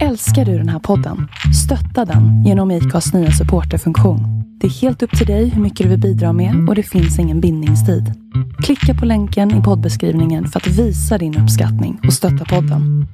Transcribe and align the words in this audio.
Älskar 0.00 0.44
du 0.44 0.58
den 0.58 0.68
här 0.68 0.78
podden? 0.78 1.28
Stötta 1.64 2.04
den 2.04 2.44
genom 2.44 2.70
IKAs 2.70 3.12
nya 3.14 3.30
supporterfunktion. 3.30 4.20
Det 4.60 4.66
är 4.66 4.70
helt 4.70 5.02
upp 5.02 5.18
till 5.18 5.26
dig 5.26 5.48
hur 5.48 5.62
mycket 5.62 5.84
du 5.84 5.90
vill 5.90 6.00
bidra 6.00 6.32
med 6.32 6.68
och 6.68 6.74
det 6.74 6.82
finns 6.82 7.18
ingen 7.18 7.40
bindningstid. 7.40 8.04
Klicka 8.64 8.94
på 9.00 9.06
länken 9.06 9.60
i 9.60 9.62
poddbeskrivningen 9.62 10.46
för 10.46 10.60
att 10.60 10.66
visa 10.66 11.18
din 11.18 11.38
uppskattning 11.38 12.00
och 12.06 12.12
stötta 12.12 12.44
podden. 12.44 13.06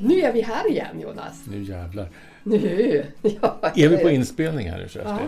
Nu 0.00 0.20
är 0.20 0.32
vi 0.32 0.42
här 0.42 0.70
igen 0.70 1.00
Jonas. 1.00 1.44
Nu 1.44 1.62
jävlar. 1.62 2.08
Nu! 2.42 3.04
Ja, 3.22 3.58
Är 3.74 3.88
vi 3.88 3.96
på 3.96 4.10
inspelning 4.10 4.70
här 4.70 4.78
nu? 4.78 5.00
Ja. 5.04 5.18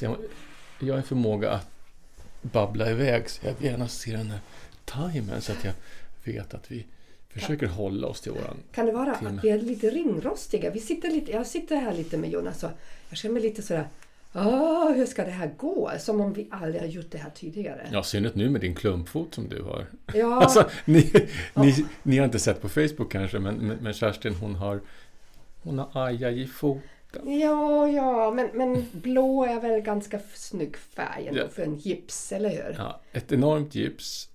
Jag, 0.00 0.16
jag 0.78 0.94
har 0.94 0.98
en 0.98 1.02
förmåga 1.02 1.50
att 1.50 1.75
babbla 2.52 2.90
iväg 2.90 3.30
så 3.30 3.46
jag 3.46 3.54
vill 3.54 3.70
gärna 3.70 3.88
se 3.88 4.12
den 4.12 4.30
här 4.30 4.40
timern 4.84 5.40
så 5.40 5.52
att 5.52 5.64
jag 5.64 5.72
vet 6.24 6.54
att 6.54 6.70
vi 6.70 6.86
försöker 7.28 7.66
hålla 7.66 8.06
oss 8.06 8.20
till 8.20 8.32
våran 8.32 8.56
Kan 8.72 8.86
det 8.86 8.92
vara 8.92 9.14
timme. 9.14 9.38
att 9.38 9.44
vi 9.44 9.50
är 9.50 9.58
lite 9.58 9.90
ringrostiga? 9.90 10.70
Vi 10.70 10.80
sitter 10.80 11.10
lite, 11.10 11.32
jag 11.32 11.46
sitter 11.46 11.76
här 11.76 11.92
lite 11.92 12.16
med 12.16 12.30
Jonas 12.30 12.62
och 12.62 12.70
jag 13.08 13.18
känner 13.18 13.32
mig 13.32 13.42
lite 13.42 13.62
sådär 13.62 13.88
Åh, 14.38 14.92
hur 14.92 15.06
ska 15.06 15.24
det 15.24 15.30
här 15.30 15.50
gå? 15.56 15.92
Som 15.98 16.20
om 16.20 16.32
vi 16.32 16.48
aldrig 16.50 16.80
har 16.82 16.88
gjort 16.88 17.10
det 17.10 17.18
här 17.18 17.30
tidigare. 17.30 17.88
Ja, 17.92 18.02
synnerhet 18.02 18.34
nu 18.34 18.50
med 18.50 18.60
din 18.60 18.74
klumpfot 18.74 19.34
som 19.34 19.48
du 19.48 19.62
har. 19.62 19.86
Ja, 20.14 20.40
Alltså, 20.42 20.68
ni, 20.84 21.12
ni, 21.54 21.86
ni 22.02 22.18
har 22.18 22.24
inte 22.24 22.38
sett 22.38 22.62
på 22.62 22.68
Facebook 22.68 23.12
kanske, 23.12 23.38
men, 23.38 23.54
men, 23.56 23.92
Kerstin 23.92 24.34
hon 24.34 24.54
har 24.54 24.80
hon 25.62 25.78
har 25.78 26.06
ajaj 26.06 26.42
i 26.42 26.46
foten. 26.46 26.82
Ja, 27.24 27.88
ja 27.88 28.30
men, 28.30 28.50
men 28.54 28.86
blå 28.92 29.44
är 29.44 29.60
väl 29.60 29.80
ganska 29.80 30.20
snygg 30.34 30.76
färg 30.76 31.26
ändå 31.28 31.40
Ja. 31.40 31.48
för 31.48 31.62
en 31.62 31.76
gips, 31.76 32.32
eller 32.32 32.50
hur? 32.50 32.74
Ja, 32.78 33.00
ett 33.12 33.32
enormt 33.32 33.74
gips. 33.74 34.28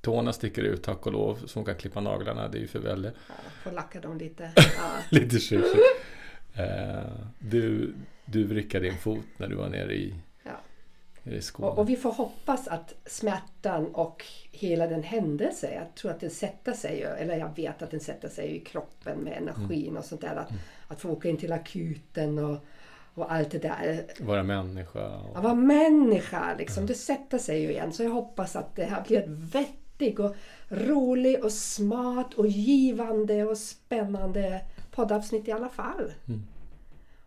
Tårna 0.00 0.32
sticker 0.32 0.62
ut, 0.62 0.82
tack 0.82 1.06
och 1.06 1.12
lov, 1.12 1.38
så 1.46 1.58
hon 1.58 1.64
kan 1.66 1.74
klippa 1.76 2.00
naglarna. 2.00 2.48
Det 2.48 2.58
är 2.58 2.60
ju 2.60 2.66
för 2.68 2.78
väl 2.78 3.04
Ja, 3.28 3.34
får 3.62 3.72
lacka 3.72 4.00
dem 4.00 4.18
lite. 4.18 4.50
Ja. 4.56 4.90
Lite 5.10 5.38
tjusigt. 5.38 5.78
Eh, 6.54 7.10
du, 7.38 7.94
du 8.24 8.44
vrickade 8.44 8.84
din 8.84 8.98
fot 8.98 9.24
när 9.36 9.48
du 9.48 9.54
var 9.56 9.68
nere 9.68 9.94
i, 9.94 10.14
Ja. 10.42 10.50
nere 11.22 11.36
i 11.36 11.42
Skåne. 11.42 11.68
Och, 11.68 11.78
och 11.78 11.88
vi 11.88 11.96
får 11.96 12.12
hoppas 12.12 12.68
att 12.68 12.94
smärtan 13.06 13.86
och 13.94 14.24
hela 14.50 14.86
den 14.86 15.02
händelsen, 15.02 15.70
jag 15.74 15.94
tror 15.94 16.10
att 16.10 16.20
den 16.20 16.30
sätter 16.30 16.72
sig, 16.72 17.02
eller 17.02 17.36
jag 17.36 17.56
vet 17.56 17.82
att 17.82 17.90
den 17.90 18.00
sätter 18.00 18.28
sig 18.28 18.56
i 18.56 18.60
kroppen 18.60 19.18
med 19.18 19.32
energin 19.36 19.96
och 19.96 20.04
sånt 20.04 20.20
där. 20.20 20.36
Att, 20.36 20.48
att 20.88 21.00
få 21.00 21.10
åka 21.10 21.28
in 21.28 21.36
till 21.36 21.52
akuten 21.52 22.38
och, 22.38 22.58
och 23.14 23.32
allt 23.32 23.50
det 23.50 23.58
där. 23.58 24.04
Vara 24.20 24.42
människa. 24.42 25.16
Och, 25.16 25.36
Att 25.36 25.44
vara 25.44 25.54
människa, 25.54 26.54
liksom, 26.58 26.86
det 26.86 26.94
sätter 26.94 27.38
sig 27.38 27.62
ju 27.62 27.70
igen. 27.70 27.92
Så 27.92 28.02
jag 28.02 28.10
hoppas 28.10 28.56
att 28.56 28.76
det 28.76 28.84
här 28.84 29.02
blir 29.06 29.18
ett 29.18 29.28
vettig 29.28 30.20
och 30.20 30.36
rolig 30.68 31.44
och 31.44 31.52
smart 31.52 32.34
och 32.34 32.46
givande 32.46 33.44
och 33.44 33.58
spännande 33.58 34.60
poddavsnitt 34.90 35.48
i 35.48 35.52
alla 35.52 35.68
fall. 35.68 36.12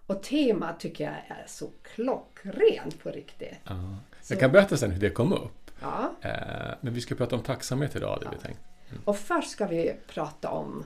Och 0.08 0.23
temat 0.23 0.80
tycker 0.80 1.03
jag 1.03 1.14
är 1.14 1.44
så 1.47 1.69
klockrent 1.83 3.03
på 3.03 3.09
riktigt. 3.09 3.53
ja. 3.64 3.95
Jag 4.30 4.39
kan 4.39 4.52
berätta 4.52 4.77
sen 4.77 4.92
hur 4.92 4.99
det 5.02 5.09
kom 5.09 5.33
upp. 5.33 5.71
Ja. 5.81 6.11
Eh, 6.21 6.75
men 6.81 6.94
vi 6.94 7.02
ska 7.02 7.16
prata 7.16 7.36
om 7.36 7.42
tacksamhet 7.42 7.95
idag, 7.95 8.19
det 8.21 8.27
vi 8.31 8.42
tänkt. 8.42 8.59
Och 9.05 9.17
först 9.17 9.49
ska 9.52 9.67
vi 9.67 9.95
prata 10.08 10.49
om 10.49 10.83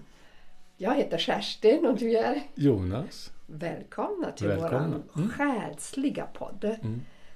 Jag 0.81 0.95
heter 0.95 1.17
Kerstin 1.17 1.85
och 1.85 1.97
du 1.97 2.17
är 2.17 2.41
Jonas. 2.55 3.31
välkomna 3.47 4.31
till 4.31 4.47
Välkomna. 4.47 5.01
vår 5.13 5.27
själsliga 5.27 6.25
podd. 6.25 6.75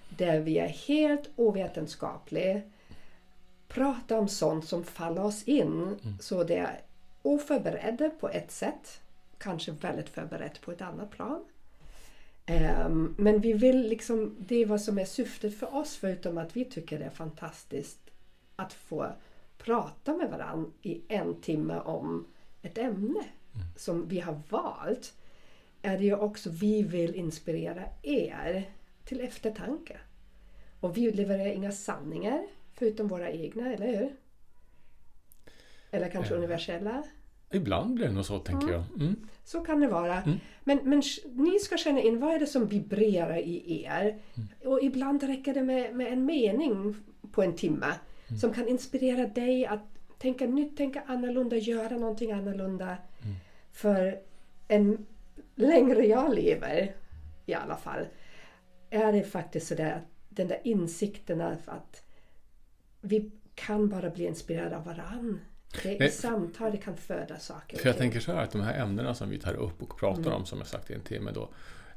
Där 0.09 0.39
vi 0.39 0.57
är 0.57 0.67
helt 0.67 1.29
ovetenskapliga. 1.35 2.61
Pratar 3.67 4.17
om 4.17 4.27
sånt 4.27 4.67
som 4.67 4.83
faller 4.83 5.23
oss 5.23 5.43
in. 5.43 5.95
Så 6.19 6.43
det 6.43 6.57
är 6.57 6.81
oförberedda 7.21 8.09
på 8.09 8.29
ett 8.29 8.51
sätt. 8.51 9.01
Kanske 9.37 9.71
väldigt 9.71 10.09
förberett 10.09 10.61
på 10.61 10.71
ett 10.71 10.81
annat 10.81 11.11
plan. 11.11 11.45
Ehm, 12.45 13.15
men 13.17 13.39
vi 13.39 13.53
vill 13.53 13.87
liksom, 13.87 14.35
det 14.39 14.55
är 14.55 14.65
vad 14.65 14.81
som 14.81 14.97
är 14.99 15.05
syftet 15.05 15.59
för 15.59 15.75
oss 15.75 15.95
förutom 15.95 16.37
att 16.37 16.55
vi 16.57 16.65
tycker 16.65 16.99
det 16.99 17.05
är 17.05 17.09
fantastiskt 17.09 17.99
att 18.55 18.73
få 18.73 19.07
prata 19.57 20.13
med 20.13 20.29
varandra 20.29 20.71
i 20.81 21.01
en 21.07 21.41
timme 21.41 21.79
om 21.79 22.27
ett 22.65 22.77
ämne 22.77 23.23
som 23.75 24.07
vi 24.07 24.19
har 24.19 24.41
valt. 24.49 25.13
Är 25.81 25.97
det 25.97 26.03
ju 26.03 26.15
också 26.15 26.49
vi 26.49 26.83
vill 26.83 27.15
inspirera 27.15 27.83
er 28.03 28.69
till 29.05 29.21
eftertanke. 29.21 29.97
Och 30.79 30.97
vi 30.97 31.11
levererar 31.11 31.51
inga 31.51 31.71
sanningar 31.71 32.45
förutom 32.73 33.07
våra 33.07 33.29
egna, 33.31 33.73
eller 33.73 33.87
hur? 33.97 34.15
Eller 35.91 36.09
kanske 36.09 36.33
Eh. 36.33 36.37
universella? 36.37 37.03
Ibland 37.51 37.93
blir 37.95 38.07
det 38.07 38.13
nog 38.13 38.25
så, 38.25 38.39
tänker 38.39 38.69
jag. 38.71 38.83
Mm. 38.99 39.15
Så 39.43 39.59
kan 39.59 39.79
det 39.79 39.87
vara. 39.87 40.23
Men, 40.63 40.79
men 40.83 41.01
sh- 41.01 41.31
ni 41.41 41.59
ska 41.59 41.77
känna 41.77 42.01
in 42.01 42.19
vad 42.19 42.33
är 42.35 42.39
det 42.39 42.47
som 42.47 42.67
vibrerar 42.67 43.37
i 43.37 43.83
er. 43.83 44.19
Och 44.63 44.83
ibland 44.83 45.23
räcker 45.23 45.53
det 45.53 45.63
med, 45.63 45.95
med 45.95 46.13
en 46.13 46.25
mening 46.25 46.95
på 47.31 47.43
en 47.43 47.55
timme 47.55 47.93
som 48.41 48.53
kan 48.53 48.67
inspirera 48.67 49.27
dig 49.27 49.65
att 49.65 49.94
tänka 50.17 50.45
nytt, 50.45 50.77
tänka 50.77 51.03
annorlunda, 51.07 51.55
göra 51.55 51.97
någonting 51.97 52.31
annorlunda. 52.31 52.97
För 53.71 54.19
en 54.67 55.05
längre 55.55 56.05
jag 56.05 56.35
lever, 56.35 56.95
i 57.45 57.53
alla 57.53 57.77
fall, 57.77 58.05
är 58.89 59.11
det 59.11 59.23
faktiskt 59.23 59.67
sådär 59.67 59.91
att 59.91 60.03
den 60.29 60.47
där 60.47 60.59
insikten 60.63 61.41
att 61.41 62.03
vi 63.01 63.31
kan 63.55 63.89
bara 63.89 64.09
bli 64.09 64.25
inspirerade 64.25 64.77
av 64.77 64.85
varann. 64.85 65.39
Det 65.83 65.95
är 65.95 65.99
Nej, 65.99 66.07
i 66.07 66.11
samtal 66.11 66.71
det 66.71 66.77
kan 66.77 66.97
föda 66.97 67.39
saker. 67.39 67.77
För 67.77 67.89
jag 67.89 67.97
tänker 67.97 68.19
så 68.19 68.31
här 68.31 68.43
att 68.43 68.51
de 68.51 68.61
här 68.61 68.81
ämnena 68.81 69.15
som 69.15 69.29
vi 69.29 69.39
tar 69.39 69.53
upp 69.53 69.81
och 69.81 69.99
pratar 69.99 70.31
om, 70.31 70.45
som 70.45 70.57
jag 70.57 70.67
sagt 70.67 70.91
i 70.91 70.93
en 70.93 71.01
timme 71.01 71.31
då. 71.31 71.49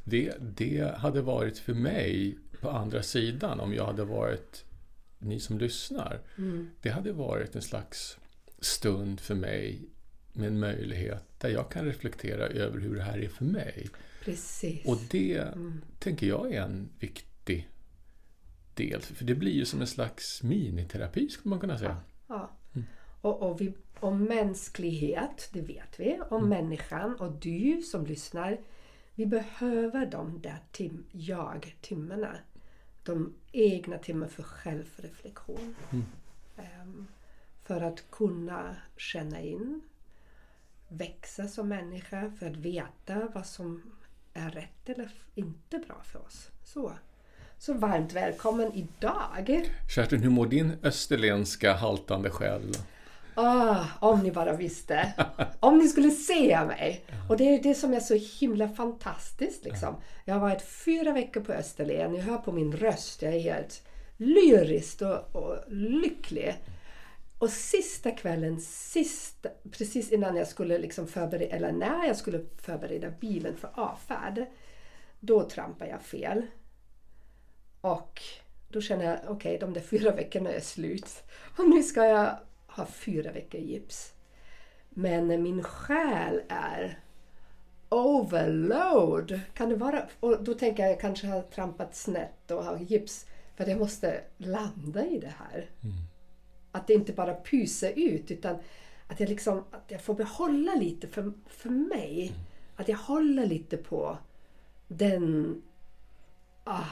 Det, 0.05 0.35
det 0.41 0.95
hade 0.97 1.23
varit 1.23 1.59
för 1.59 1.75
mig 1.75 2.39
på 2.61 2.71
andra 2.71 3.03
sidan 3.03 3.61
om 3.61 3.75
jag 3.75 3.87
hade 3.87 4.05
varit 4.05 4.65
ni 5.19 5.41
som 5.41 5.59
lyssnar. 5.59 6.21
Det 6.81 6.91
hade 6.91 7.13
varit 7.13 7.57
en 7.57 7.63
slags 7.63 8.19
stund 8.59 9.21
för 9.21 9.35
mig 9.35 9.89
med 10.33 10.49
en 10.49 10.59
möjlighet 10.59 11.25
där 11.39 11.49
jag 11.49 11.71
kan 11.71 11.85
reflektera 11.85 12.47
över 12.47 12.81
hur 12.81 12.95
det 12.95 13.03
här 13.03 13.19
är 13.19 13.29
för 13.29 13.45
mig. 13.45 13.89
Precis. 14.25 14.87
Och 14.87 14.99
det 15.11 15.45
tänker 15.99 16.27
jag 16.27 16.53
är 16.55 16.63
en 16.63 16.89
viktig 16.99 17.69
del. 18.75 19.01
För 19.01 19.25
det 19.25 19.35
blir 19.35 19.53
ju 19.53 19.65
som 19.65 19.81
en 19.81 19.87
slags 19.87 20.43
miniterapi 20.43 21.29
skulle 21.29 21.51
man 21.51 21.61
kunna 21.61 21.79
säga. 21.79 21.97
Ja. 22.29 22.51
Och, 23.21 23.43
och, 23.43 23.61
vi, 23.61 23.75
om 24.01 24.25
mänsklighet, 24.25 25.51
det 25.53 25.61
vet 25.61 26.01
vi. 26.01 26.21
Om 26.31 26.49
människan 26.49 27.15
och 27.15 27.33
du 27.33 27.83
som 27.83 28.07
lyssnar. 28.07 28.59
Vi 29.15 29.27
behöver 29.27 30.07
de 30.07 30.41
där 30.43 30.59
tim, 30.73 31.05
jag-timmarna. 31.13 32.37
De 33.09 33.35
egna 33.53 33.99
timmarna 33.99 34.29
för 34.29 34.43
självreflektion. 34.43 35.75
Ehm, 36.57 37.07
för 37.65 37.81
att 37.81 38.11
kunna 38.11 38.77
känna 38.97 39.41
in, 39.41 39.81
växa 40.89 41.49
som 41.49 41.69
människa, 41.69 42.33
för 42.39 42.47
att 42.47 42.57
veta 42.57 43.29
vad 43.35 43.47
som 43.47 43.83
är 44.35 44.51
rätt 44.51 44.89
eller 44.89 45.11
inte 45.35 45.79
bra 45.79 46.03
för 46.05 46.27
oss. 46.27 46.49
Så, 46.65 46.93
så 47.59 47.75
varmt 47.75 48.13
välkommen 48.13 48.73
idag! 48.73 49.71
Kerstin, 49.95 50.23
hur 50.23 50.31
mår 50.31 50.47
din 50.47 50.77
österlenska 50.83 51.73
haltande 51.73 52.31
själ? 52.31 52.73
Oh, 53.39 53.87
om 54.01 54.23
ni 54.23 54.33
bara 54.33 54.53
visste. 54.53 55.13
Om 55.61 55.79
ni 55.79 55.89
skulle 55.89 56.11
se 56.11 56.65
mig. 56.65 57.05
Och 57.29 57.37
det 57.37 57.55
är 57.55 57.63
det 57.63 57.75
som 57.75 57.95
är 57.95 58.01
så 58.01 58.15
himla 58.15 58.69
fantastiskt. 58.69 59.65
Liksom. 59.65 59.97
Jag 60.25 60.35
har 60.35 60.41
varit 60.41 60.63
fyra 60.63 61.13
veckor 61.13 61.41
på 61.41 61.53
Österlen. 61.53 62.13
Ni 62.13 62.21
hör 62.21 62.37
på 62.37 62.53
min 62.53 62.73
röst. 62.73 63.23
Jag 63.23 63.35
är 63.35 63.41
helt 63.41 63.83
lyrisk 64.17 65.03
och, 65.03 65.37
och 65.37 65.57
lycklig. 65.69 66.55
Och 67.39 67.51
sista 67.51 68.11
kvällen, 68.11 68.61
sista, 68.61 69.49
precis 69.71 70.13
innan 70.13 70.37
jag 70.37 70.49
skulle 70.49 70.79
liksom 70.79 71.07
förbereda, 71.07 71.57
eller 71.57 71.73
när 71.73 72.07
jag 72.07 72.17
skulle 72.17 72.45
förbereda 72.57 73.11
bilen 73.11 73.57
för 73.57 73.71
avfärd. 73.75 74.47
Då 75.21 75.49
trampade 75.49 75.91
jag 75.91 76.03
fel. 76.03 76.47
Och 77.81 78.23
då 78.69 78.81
känner 78.81 79.05
jag, 79.05 79.19
okej, 79.29 79.59
de 79.59 79.73
där 79.73 79.81
fyra 79.81 80.11
veckorna 80.11 80.51
är 80.51 80.61
slut. 80.61 81.23
Och 81.57 81.69
nu 81.69 81.83
ska 81.83 82.05
jag 82.05 82.39
ha 82.79 82.87
fyra 82.87 83.33
veckor 83.33 83.61
gips. 83.61 84.15
Men 84.91 85.43
min 85.43 85.63
själ 85.63 86.43
är 86.49 86.99
overload. 87.89 89.41
Kan 89.55 89.69
det 89.69 89.77
vara? 89.77 90.09
Och 90.21 90.45
då 90.45 90.55
tänker 90.55 90.83
jag, 90.83 90.93
jag 90.93 91.01
kanske 91.01 91.27
har 91.27 91.43
trampat 91.43 91.97
snett 91.97 92.51
och 92.51 92.65
har 92.65 92.79
gips. 92.79 93.27
För 93.57 93.65
att 93.65 93.71
jag 93.71 93.79
måste 93.79 94.21
landa 94.37 95.07
i 95.07 95.19
det 95.19 95.35
här. 95.39 95.71
Att 96.73 96.87
det 96.87 96.95
inte 96.95 97.13
bara 97.13 97.35
pyser 97.35 97.93
ut 97.97 98.31
utan 98.31 98.57
att 99.09 99.21
jag, 99.21 99.29
liksom, 99.29 99.65
att 99.71 99.85
jag 99.89 100.03
får 100.03 100.15
behålla 100.15 100.75
lite 100.75 101.09
för, 101.09 101.33
för 101.47 101.71
mig. 101.71 102.33
Att 102.77 102.89
jag 102.89 102.99
håller 102.99 103.47
lite 103.47 103.77
på 103.77 104.19
den... 104.89 105.63
Ah, 106.65 106.85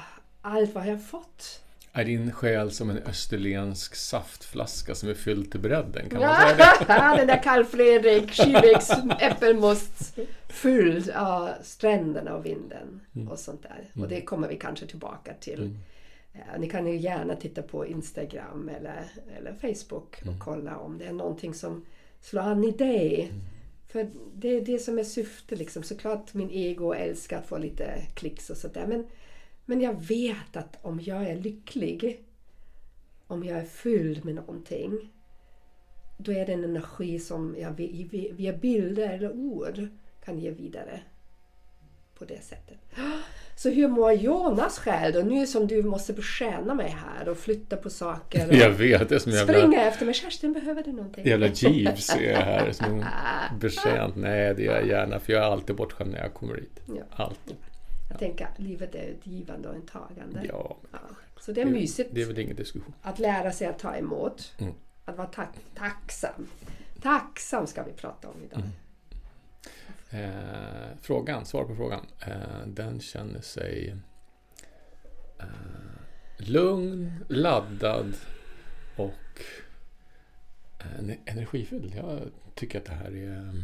allt 0.42 0.74
vad 0.74 0.86
jag 0.86 0.92
har 0.92 0.98
fått. 0.98 1.62
Är 1.96 2.04
din 2.04 2.32
själ 2.32 2.70
som 2.70 2.90
en 2.90 2.98
österlensk 2.98 3.94
saftflaska 3.94 4.94
som 4.94 5.08
är 5.08 5.14
fylld 5.14 5.50
till 5.50 5.60
bredden? 5.60 6.08
Kan 6.10 6.20
man 6.20 6.36
säga 6.36 6.56
det? 6.56 7.16
Den 7.16 7.26
där 7.26 7.42
Carl 7.42 7.64
Fredrik 7.64 8.32
Kyviks 8.32 8.90
äppelmust 9.20 10.18
fylld 10.48 11.10
av 11.10 11.50
stränderna 11.62 12.34
och 12.34 12.46
vinden 12.46 13.00
och 13.30 13.38
sånt 13.38 13.62
där. 13.62 14.02
Och 14.02 14.08
det 14.08 14.20
kommer 14.20 14.48
vi 14.48 14.56
kanske 14.56 14.86
tillbaka 14.86 15.34
till. 15.40 15.78
Eh, 16.34 16.60
Ni 16.60 16.70
kan 16.70 16.86
ju 16.86 16.96
gärna 16.96 17.36
titta 17.36 17.62
på 17.62 17.86
Instagram 17.86 18.68
eller, 18.76 19.04
eller 19.38 19.52
Facebook 19.52 20.22
och 20.26 20.38
kolla 20.44 20.76
om 20.76 20.98
det 20.98 21.04
är 21.04 21.12
någonting 21.12 21.54
som 21.54 21.84
slår 22.20 22.42
an 22.42 22.64
i 22.64 22.70
dig. 22.70 23.32
För 23.88 24.10
det 24.34 24.48
är 24.48 24.60
det 24.60 24.78
som 24.78 24.98
är 24.98 25.04
syftet. 25.04 25.58
Liksom. 25.58 25.82
Såklart 25.82 26.34
min 26.34 26.50
ego 26.50 26.92
älskar 26.94 27.38
att 27.38 27.46
få 27.46 27.58
lite 27.58 28.02
klicks 28.14 28.50
och 28.50 28.56
sådär. 28.56 28.86
Men, 28.86 29.06
men 29.66 29.80
jag 29.80 30.02
vet 30.06 30.56
att 30.56 30.78
om 30.82 31.00
jag 31.02 31.22
är 31.28 31.36
lycklig, 31.36 32.24
om 33.26 33.44
jag 33.44 33.58
är 33.58 33.64
fylld 33.64 34.24
med 34.24 34.34
någonting, 34.34 35.12
då 36.18 36.32
är 36.32 36.46
det 36.46 36.52
en 36.52 36.64
energi 36.64 37.18
som 37.18 37.56
jag 37.58 37.70
vi- 37.76 38.08
vi- 38.10 38.32
via 38.36 38.52
bilder 38.52 39.08
eller 39.10 39.32
ord 39.32 39.88
kan 40.24 40.38
ge 40.38 40.50
vidare. 40.50 41.00
På 42.18 42.24
det 42.24 42.42
sättet. 42.44 42.78
Så 43.56 43.70
hur 43.70 43.88
mår 43.88 44.12
Jonas 44.12 44.78
själv 44.78 45.14
då? 45.14 45.20
Nu 45.20 45.46
som 45.46 45.66
du 45.66 45.82
måste 45.82 46.12
betjäna 46.12 46.74
mig 46.74 46.88
här 46.88 47.28
och 47.28 47.36
flytta 47.36 47.76
på 47.76 47.90
saker. 47.90 48.48
Och 48.48 48.54
Jag 48.54 48.70
vet, 48.70 49.08
det 49.08 49.14
är 49.14 49.18
som 49.18 49.32
jävla, 49.32 49.54
springa 49.54 49.82
efter 49.84 50.04
mig. 50.06 50.14
Kerstin, 50.14 50.52
behöver 50.52 50.82
du 50.82 50.92
någonting? 50.92 51.26
jävla 51.26 51.46
Jeeves 51.46 52.16
är 52.16 52.30
jag 52.30 52.36
här 52.40 52.72
som 52.72 53.04
betjänt. 53.60 54.16
Nej, 54.16 54.54
det 54.54 54.66
är 54.66 54.74
jag 54.74 54.86
gärna, 54.86 55.20
för 55.20 55.32
jag 55.32 55.42
är 55.42 55.46
alltid 55.46 55.76
bortskämd 55.76 56.10
när 56.12 56.18
jag 56.18 56.34
kommer 56.34 56.54
hit. 56.54 56.80
Ja. 56.86 57.02
Alltid. 57.24 57.56
Jag 58.10 58.18
tänker 58.18 58.46
att 58.46 58.58
livet 58.58 58.94
är 58.94 59.08
ett 59.10 59.26
givande 59.26 59.68
och 59.68 59.74
en 59.74 59.86
tagande. 59.86 60.44
Ja, 60.48 60.76
Ja. 60.92 60.98
Så 61.40 61.52
det 61.52 61.60
är 61.60 61.66
mysigt 61.66 62.10
det 62.12 62.22
är 62.22 62.26
väl 62.26 62.38
ingen 62.38 62.56
diskussion. 62.56 62.94
att 63.02 63.18
lära 63.18 63.52
sig 63.52 63.66
att 63.66 63.78
ta 63.78 63.96
emot. 63.96 64.54
Mm. 64.58 64.74
Att 65.04 65.16
vara 65.16 65.26
tack, 65.28 65.48
tacksam. 65.74 66.46
Tacksam 67.02 67.66
ska 67.66 67.82
vi 67.82 67.92
prata 67.92 68.28
om 68.28 68.34
idag. 68.44 68.62
Mm. 68.62 70.30
Eh, 70.30 70.96
frågan, 71.02 71.44
svar 71.46 71.64
på 71.64 71.76
frågan. 71.76 72.06
Eh, 72.26 72.66
den 72.66 73.00
känner 73.00 73.40
sig 73.40 73.96
eh, 75.38 75.46
lugn, 76.38 77.12
laddad 77.28 78.14
och 78.96 79.40
eh, 80.80 80.98
en- 80.98 81.18
energifylld. 81.26 81.94
Jag 81.96 82.20
tycker 82.54 82.78
att 82.78 82.84
det 82.84 82.92
här 82.92 83.16
är 83.16 83.36
eh, 83.36 83.54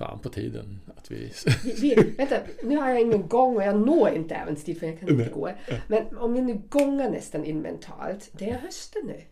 fan 0.00 0.18
på 0.18 0.28
tiden 0.28 0.80
att 0.96 1.10
vi... 1.10 1.32
Vi, 1.64 1.72
vi, 1.80 1.94
vänta, 1.94 2.36
nu 2.62 2.76
har 2.76 2.90
jag 2.90 3.00
ingen 3.00 3.28
gång 3.28 3.56
och 3.56 3.62
jag 3.62 3.80
når 3.80 4.10
inte 4.10 4.34
även 4.34 4.54
dit 4.54 4.78
för 4.78 4.86
jag 4.86 5.00
kan 5.00 5.08
inte 5.08 5.22
Nej. 5.22 5.32
gå. 5.34 5.50
Men 5.88 6.16
om 6.16 6.32
vi 6.32 6.40
nu 6.40 6.62
gångar 6.68 7.10
nästan 7.10 7.44
in 7.44 7.60
mentalt. 7.60 8.30
Det 8.32 8.50
är 8.50 8.58
hösten 8.58 9.02
nu. 9.06 9.22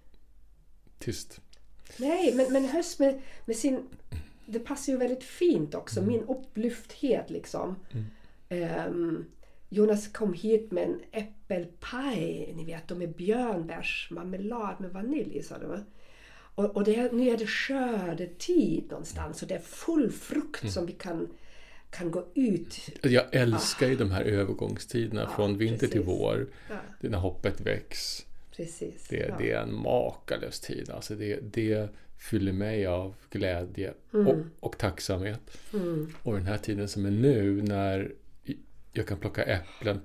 Tyst. 0.99 1.41
Nej, 1.97 2.35
men, 2.35 2.53
men 2.53 2.65
höst 2.65 2.99
med, 2.99 3.21
med 3.45 3.57
sin... 3.57 3.89
Det 4.47 4.59
passar 4.59 4.93
ju 4.93 4.99
väldigt 4.99 5.25
fint 5.25 5.75
också. 5.75 6.03
Min 6.03 6.23
upplyfthet 6.23 7.31
liksom. 7.31 7.77
Ehm, 8.49 9.25
Jonas 9.69 10.09
kom 10.09 10.33
hit 10.33 10.73
med 10.73 10.85
en 10.85 11.01
äppelpaj, 11.13 12.53
ni 12.57 12.65
vet, 12.65 12.91
och 12.91 12.97
med 12.97 13.15
björnbärsmarmelad 13.15 14.81
med 14.81 14.91
vanilj, 14.91 15.43
sa 15.43 15.59
du. 15.59 15.85
Och, 16.59 16.77
och 16.77 16.85
det 16.85 16.97
är, 16.97 17.11
nu 17.13 17.29
är 17.31 17.37
det 17.37 17.47
skördetid 17.47 18.85
någonstans 18.91 19.43
och 19.43 19.49
det 19.49 19.55
är 19.55 19.59
full 19.59 20.11
frukt 20.13 20.73
som 20.73 20.87
vi 20.87 20.93
kan, 20.93 21.29
kan 21.91 22.11
gå 22.11 22.27
ut. 22.35 22.79
Jag 23.03 23.25
älskar 23.35 23.89
ju 23.89 23.97
de 23.97 24.11
här 24.11 24.23
övergångstiderna 24.25 25.21
Ja, 25.21 25.37
från 25.37 25.59
vinter 25.59 25.87
till 25.87 25.89
precis. 26.03 26.07
vår. 26.21 26.47
Ja, 26.69 26.77
när 27.01 27.19
hoppet 27.19 27.61
väcks. 27.61 28.27
precis. 28.57 29.07
Det, 29.09 29.17
ja. 29.17 29.35
det 29.39 29.53
är 29.53 29.63
en 29.63 29.75
makalös 29.75 30.61
tid. 30.61 30.91
Alltså 30.91 31.15
det, 31.15 31.41
det 31.55 31.89
fyller 32.19 32.53
mig 32.53 32.87
av 32.87 33.15
glädje 33.31 33.95
Mm. 34.15 34.27
och, 34.27 34.37
och 34.61 34.79
tacksamhet. 34.79 35.41
Och 36.23 36.33
den 36.35 36.47
här 36.47 36.59
tiden 36.59 36.89
som 36.89 37.07
är 37.07 37.11
nu 37.11 37.63
när 37.63 38.13
jag 38.93 39.07
kan 39.07 39.19
plocka 39.19 39.43
äpplen 39.43 40.01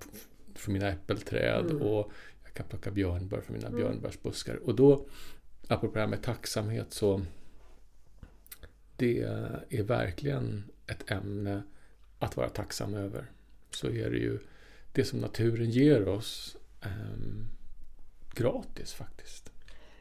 från 0.56 0.74
mina 0.74 0.90
äppelträd 0.90 1.66
Mm. 1.70 1.82
och 1.82 2.12
jag 2.44 2.54
kan 2.54 2.66
plocka 2.66 2.92
björnbär 2.92 3.42
från 3.42 3.58
mina 3.58 3.70
björnbärsbuskar. 3.70 4.56
Och 4.56 4.76
då, 4.76 5.06
apropå 5.68 5.94
det 5.94 6.00
här 6.00 6.08
med 6.08 6.22
tacksamhet, 6.24 6.94
så 6.94 7.22
det 8.98 9.22
är 9.70 9.84
verkligen 9.84 10.64
ett 10.88 11.12
ämne 11.12 11.64
att 12.20 12.38
vara 12.38 12.50
tacksam 12.50 12.94
över. 12.94 13.26
Så 13.72 13.88
är 13.88 14.10
det 14.10 14.18
ju 14.18 14.40
det 14.94 15.04
som 15.06 15.20
naturen 15.20 15.70
ger 15.70 16.08
oss 16.08 16.58
ehm, 16.82 17.48
gratis 18.34 18.94
faktiskt. 18.94 19.50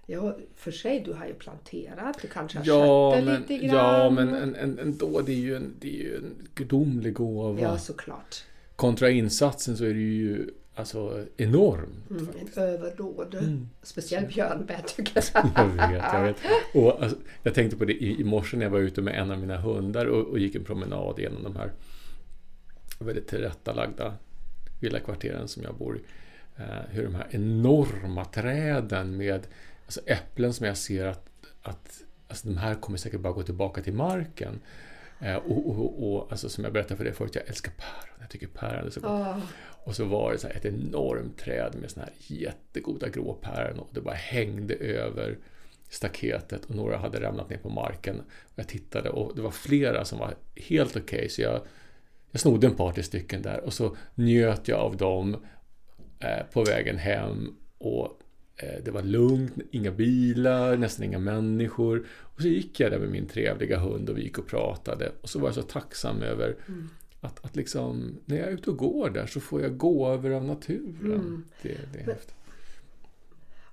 Ja, 0.07 0.37
för 0.55 0.71
sig, 0.71 1.01
du 1.01 1.13
har 1.13 1.27
ju 1.27 1.35
planterat, 1.35 2.19
du 2.23 2.29
kanske 2.29 2.59
har 2.59 2.67
Ja, 2.67 3.13
skött 3.15 3.25
det 3.25 3.33
men, 3.33 3.41
lite 3.41 3.67
grann. 3.67 3.77
ja, 3.77 4.11
men 4.11 4.29
en, 4.35 4.55
en, 4.55 4.79
ändå, 4.79 5.21
det 5.21 5.33
är 5.33 5.37
ju 5.37 5.57
en, 5.57 5.75
det 5.81 5.89
är 5.89 6.03
ju 6.05 6.17
en 6.17 6.49
gudomlig 6.55 7.15
gåva. 7.15 7.61
Ja, 7.61 7.79
såklart. 7.79 8.45
Kontra 8.77 9.11
insatsen 9.11 9.77
så 9.77 9.85
är 9.85 9.95
det 9.95 10.01
ju 10.01 10.51
alltså 10.75 11.27
enormt. 11.37 12.11
Mm, 12.11 12.29
en 12.41 12.63
överdåd. 12.63 13.37
Speciellt 13.83 14.29
björnbär 14.29 14.83
tycker 14.87 15.23
jag. 15.35 15.51
Jag 15.57 15.89
vet, 15.89 16.05
jag 16.13 16.23
vet. 16.23 16.37
Och 16.75 17.03
alltså, 17.03 17.19
jag 17.43 17.55
tänkte 17.55 17.77
på 17.77 17.85
det 17.85 17.93
i, 17.93 18.21
i 18.21 18.25
morse 18.25 18.57
när 18.57 18.65
jag 18.65 18.71
var 18.71 18.79
ute 18.79 19.03
med 19.03 19.21
en 19.21 19.31
av 19.31 19.39
mina 19.39 19.57
hundar 19.57 20.07
och, 20.07 20.27
och 20.27 20.39
gick 20.39 20.55
en 20.55 20.65
promenad 20.65 21.19
genom 21.19 21.43
de 21.43 21.57
här 21.57 21.73
väldigt 22.99 23.29
tillrättalagda 23.29 24.15
villakvarteren 24.81 25.49
som 25.49 25.63
jag 25.63 25.75
bor 25.75 25.97
i. 25.97 26.01
Eh, 26.57 26.91
hur 26.91 27.05
de 27.05 27.15
här 27.15 27.27
enorma 27.31 28.25
träden 28.25 29.17
med 29.17 29.47
alltså 29.85 30.01
äpplen 30.07 30.53
som 30.53 30.67
jag 30.67 30.77
ser 30.77 31.07
att, 31.07 31.29
att 31.63 32.03
alltså 32.29 32.49
de 32.49 32.57
här 32.57 32.75
kommer 32.75 32.99
säkert 32.99 33.21
bara 33.21 33.33
gå 33.33 33.43
tillbaka 33.43 33.83
till 33.83 33.95
marken. 33.95 34.61
Eh, 35.21 35.37
och, 35.37 35.71
och, 35.71 36.15
och 36.15 36.33
alltså 36.33 36.49
som 36.49 36.65
jag 36.65 36.73
berättade 36.73 36.97
för 36.97 37.05
dig 37.05 37.13
förut, 37.13 37.35
jag 37.35 37.49
älskar 37.49 37.73
päron. 37.73 38.17
Jag 38.21 38.31
tycker 38.31 38.47
päron 38.47 38.87
är 38.87 38.91
så 38.91 39.01
gott. 39.01 39.11
Ja, 39.11 39.41
och 39.85 39.97
så 39.97 40.05
var 40.05 40.33
det 40.33 40.39
så 40.39 40.47
här 40.47 40.55
ett 40.55 40.65
enormt 40.65 41.39
träd 41.39 41.75
med 41.81 41.91
såna 41.91 42.07
här 42.07 42.15
jättegoda 42.19 43.09
gråpäron 43.09 43.79
och 43.79 43.89
det 43.93 44.01
bara 44.01 44.15
hängde 44.15 44.75
över 44.75 45.39
staketet 45.89 46.65
och 46.65 46.75
några 46.75 46.97
hade 46.97 47.21
ramlat 47.21 47.51
ner 47.51 47.59
på 47.59 47.69
marken. 47.69 48.23
Jag 48.55 48.69
tittade 48.69 49.11
och 49.11 49.37
det 49.37 49.43
var 49.43 49.51
flera 49.51 50.05
som 50.05 50.19
var 50.19 50.35
helt 50.57 50.97
okej 50.97 51.29
så 51.29 51.43
jag, 51.43 51.61
jag 52.31 52.41
snodde 52.41 52.67
en 52.67 52.75
par 52.75 52.93
till 52.93 53.05
stycken 53.05 53.43
där 53.43 53.61
och 53.61 53.73
så 53.73 53.97
njöt 54.15 54.69
jag 54.69 54.81
av 54.81 54.97
dem 54.97 55.37
eh, 56.19 56.47
på 56.53 56.65
vägen 56.65 56.99
hem 56.99 57.57
och 57.79 58.21
eh, 58.57 58.85
det 58.85 58.91
var 58.91 59.03
lugnt, 59.03 59.53
inga 59.71 59.91
bilar, 59.91 60.77
nästan 60.77 61.05
inga 61.05 61.19
människor. 61.19 62.07
Och 62.09 62.43
så 62.43 62.49
gick 62.49 62.81
jag 62.81 62.91
där 62.91 62.99
med 62.99 63.11
min 63.11 63.27
trevliga 63.27 63.79
hund 63.79 64.11
och 64.11 64.19
vi 64.19 64.23
gick 64.23 64.39
och 64.39 64.47
pratade 64.47 65.13
och 65.21 65.29
så 65.29 65.39
var 65.39 65.49
jag 65.49 65.55
så 65.55 65.63
tacksam 65.63 66.23
över 66.23 66.57
mm 66.69 66.89
att, 67.23 67.45
att 67.45 67.57
liksom, 67.57 68.19
när 68.25 68.37
jag 68.37 68.49
är 68.49 68.53
ute 68.53 68.71
och 68.71 68.77
går 68.77 69.11
där 69.11 69.27
så 69.27 69.41
får 69.41 69.63
jag 69.63 69.77
gå 69.77 70.09
över 70.09 70.31
av 70.31 70.45
naturen. 70.45 71.45
Det, 71.63 71.79
det 71.93 71.99
är 71.99 72.05
häftigt. 72.05 72.35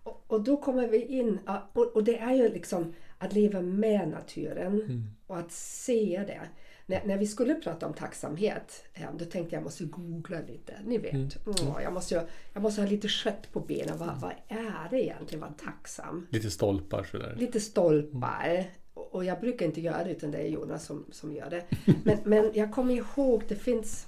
och, 0.03 0.23
och 0.27 0.43
då 0.43 0.57
kommer 0.57 0.87
vi 0.87 1.05
in, 1.05 1.39
och, 1.73 1.95
och 1.95 2.03
det 2.03 2.17
är 2.17 2.33
ju 2.33 2.49
liksom 2.49 2.93
att 3.17 3.33
leva 3.33 3.61
med 3.61 4.07
naturen 4.09 5.03
och 5.27 5.37
att 5.37 5.51
se 5.51 6.23
det. 6.27 6.41
När, 6.85 7.05
när 7.05 7.17
vi 7.17 7.27
skulle 7.27 7.55
prata 7.55 7.87
om 7.87 7.93
tacksamhet, 7.93 8.83
eh, 8.93 9.07
då 9.17 9.25
tänkte 9.25 9.55
jag 9.55 9.63
måste 9.63 9.85
googla 9.85 10.39
lite. 10.47 10.73
Ni 10.85 10.97
vet, 10.97 11.37
åh, 11.45 11.79
jag, 11.83 11.93
måste, 11.93 12.27
jag 12.53 12.63
måste 12.63 12.81
ha 12.81 12.89
lite 12.89 13.07
kött 13.07 13.51
på 13.51 13.59
benen. 13.59 13.97
Vad, 13.97 14.21
vad 14.21 14.33
är 14.47 14.87
det 14.89 15.03
egentligen 15.03 15.43
att 15.43 15.49
vara 15.49 15.73
tacksam? 15.73 16.27
Lite 16.29 16.49
stolpar 16.51 17.03
sådär. 17.03 17.35
lite 17.37 17.59
stolpar. 17.59 18.65
Och 19.11 19.25
jag 19.25 19.39
brukar 19.39 19.65
inte 19.65 19.81
göra 19.81 20.03
det 20.03 20.11
utan 20.11 20.31
det 20.31 20.37
är 20.37 20.47
Jonas 20.47 20.85
som, 20.85 21.05
som 21.11 21.33
gör 21.33 21.49
det. 21.49 21.65
Men, 22.03 22.17
men 22.25 22.51
jag 22.53 22.73
kommer 22.73 22.93
ihåg, 22.93 23.43
det 23.47 23.55
finns... 23.55 24.07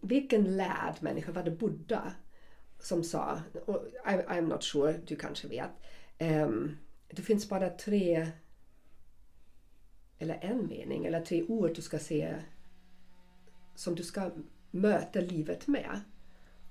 Vilken 0.00 0.56
lärd 0.56 0.94
människa 1.00 1.32
var 1.32 1.42
det 1.42 1.50
Buddha 1.50 2.12
som 2.78 3.04
sa, 3.04 3.40
och 3.66 3.86
I, 4.06 4.08
I'm 4.08 4.48
not 4.48 4.64
sure, 4.64 5.00
du 5.06 5.16
kanske 5.16 5.48
vet. 5.48 5.70
Um, 6.18 6.76
det 7.08 7.22
finns 7.22 7.48
bara 7.48 7.70
tre, 7.70 8.30
eller 10.18 10.38
en 10.42 10.66
mening, 10.66 11.06
eller 11.06 11.20
tre 11.20 11.42
ord 11.42 11.74
du 11.74 11.82
ska 11.82 11.98
se 11.98 12.34
som 13.74 13.94
du 13.94 14.02
ska 14.02 14.30
möta 14.70 15.20
livet 15.20 15.66
med. 15.66 16.00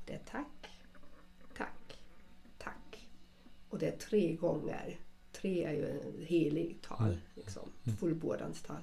Det 0.05 0.13
är 0.13 0.21
tack, 0.25 0.69
tack, 1.57 1.99
tack. 2.57 3.09
Och 3.69 3.79
det 3.79 3.87
är 3.87 3.97
tre 3.97 4.33
gånger. 4.33 4.99
Tre 5.41 5.63
är 5.63 5.71
ju 5.71 5.89
en 5.89 6.25
helig 6.25 6.77
tal, 6.81 7.17
liksom. 7.35 7.69
fullbordans 7.99 8.61
tal. 8.61 8.81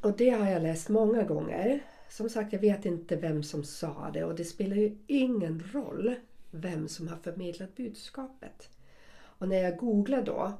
Och 0.00 0.16
det 0.16 0.30
har 0.30 0.50
jag 0.50 0.62
läst 0.62 0.88
många 0.88 1.22
gånger. 1.22 1.80
Som 2.08 2.28
sagt, 2.28 2.52
jag 2.52 2.60
vet 2.60 2.84
inte 2.84 3.16
vem 3.16 3.42
som 3.42 3.64
sa 3.64 4.10
det 4.12 4.24
och 4.24 4.34
det 4.34 4.44
spelar 4.44 4.76
ju 4.76 4.96
ingen 5.06 5.62
roll 5.72 6.14
vem 6.50 6.88
som 6.88 7.08
har 7.08 7.16
förmedlat 7.16 7.76
budskapet. 7.76 8.70
Och 9.16 9.48
när 9.48 9.62
jag 9.62 9.76
googlar 9.76 10.22
då 10.22 10.52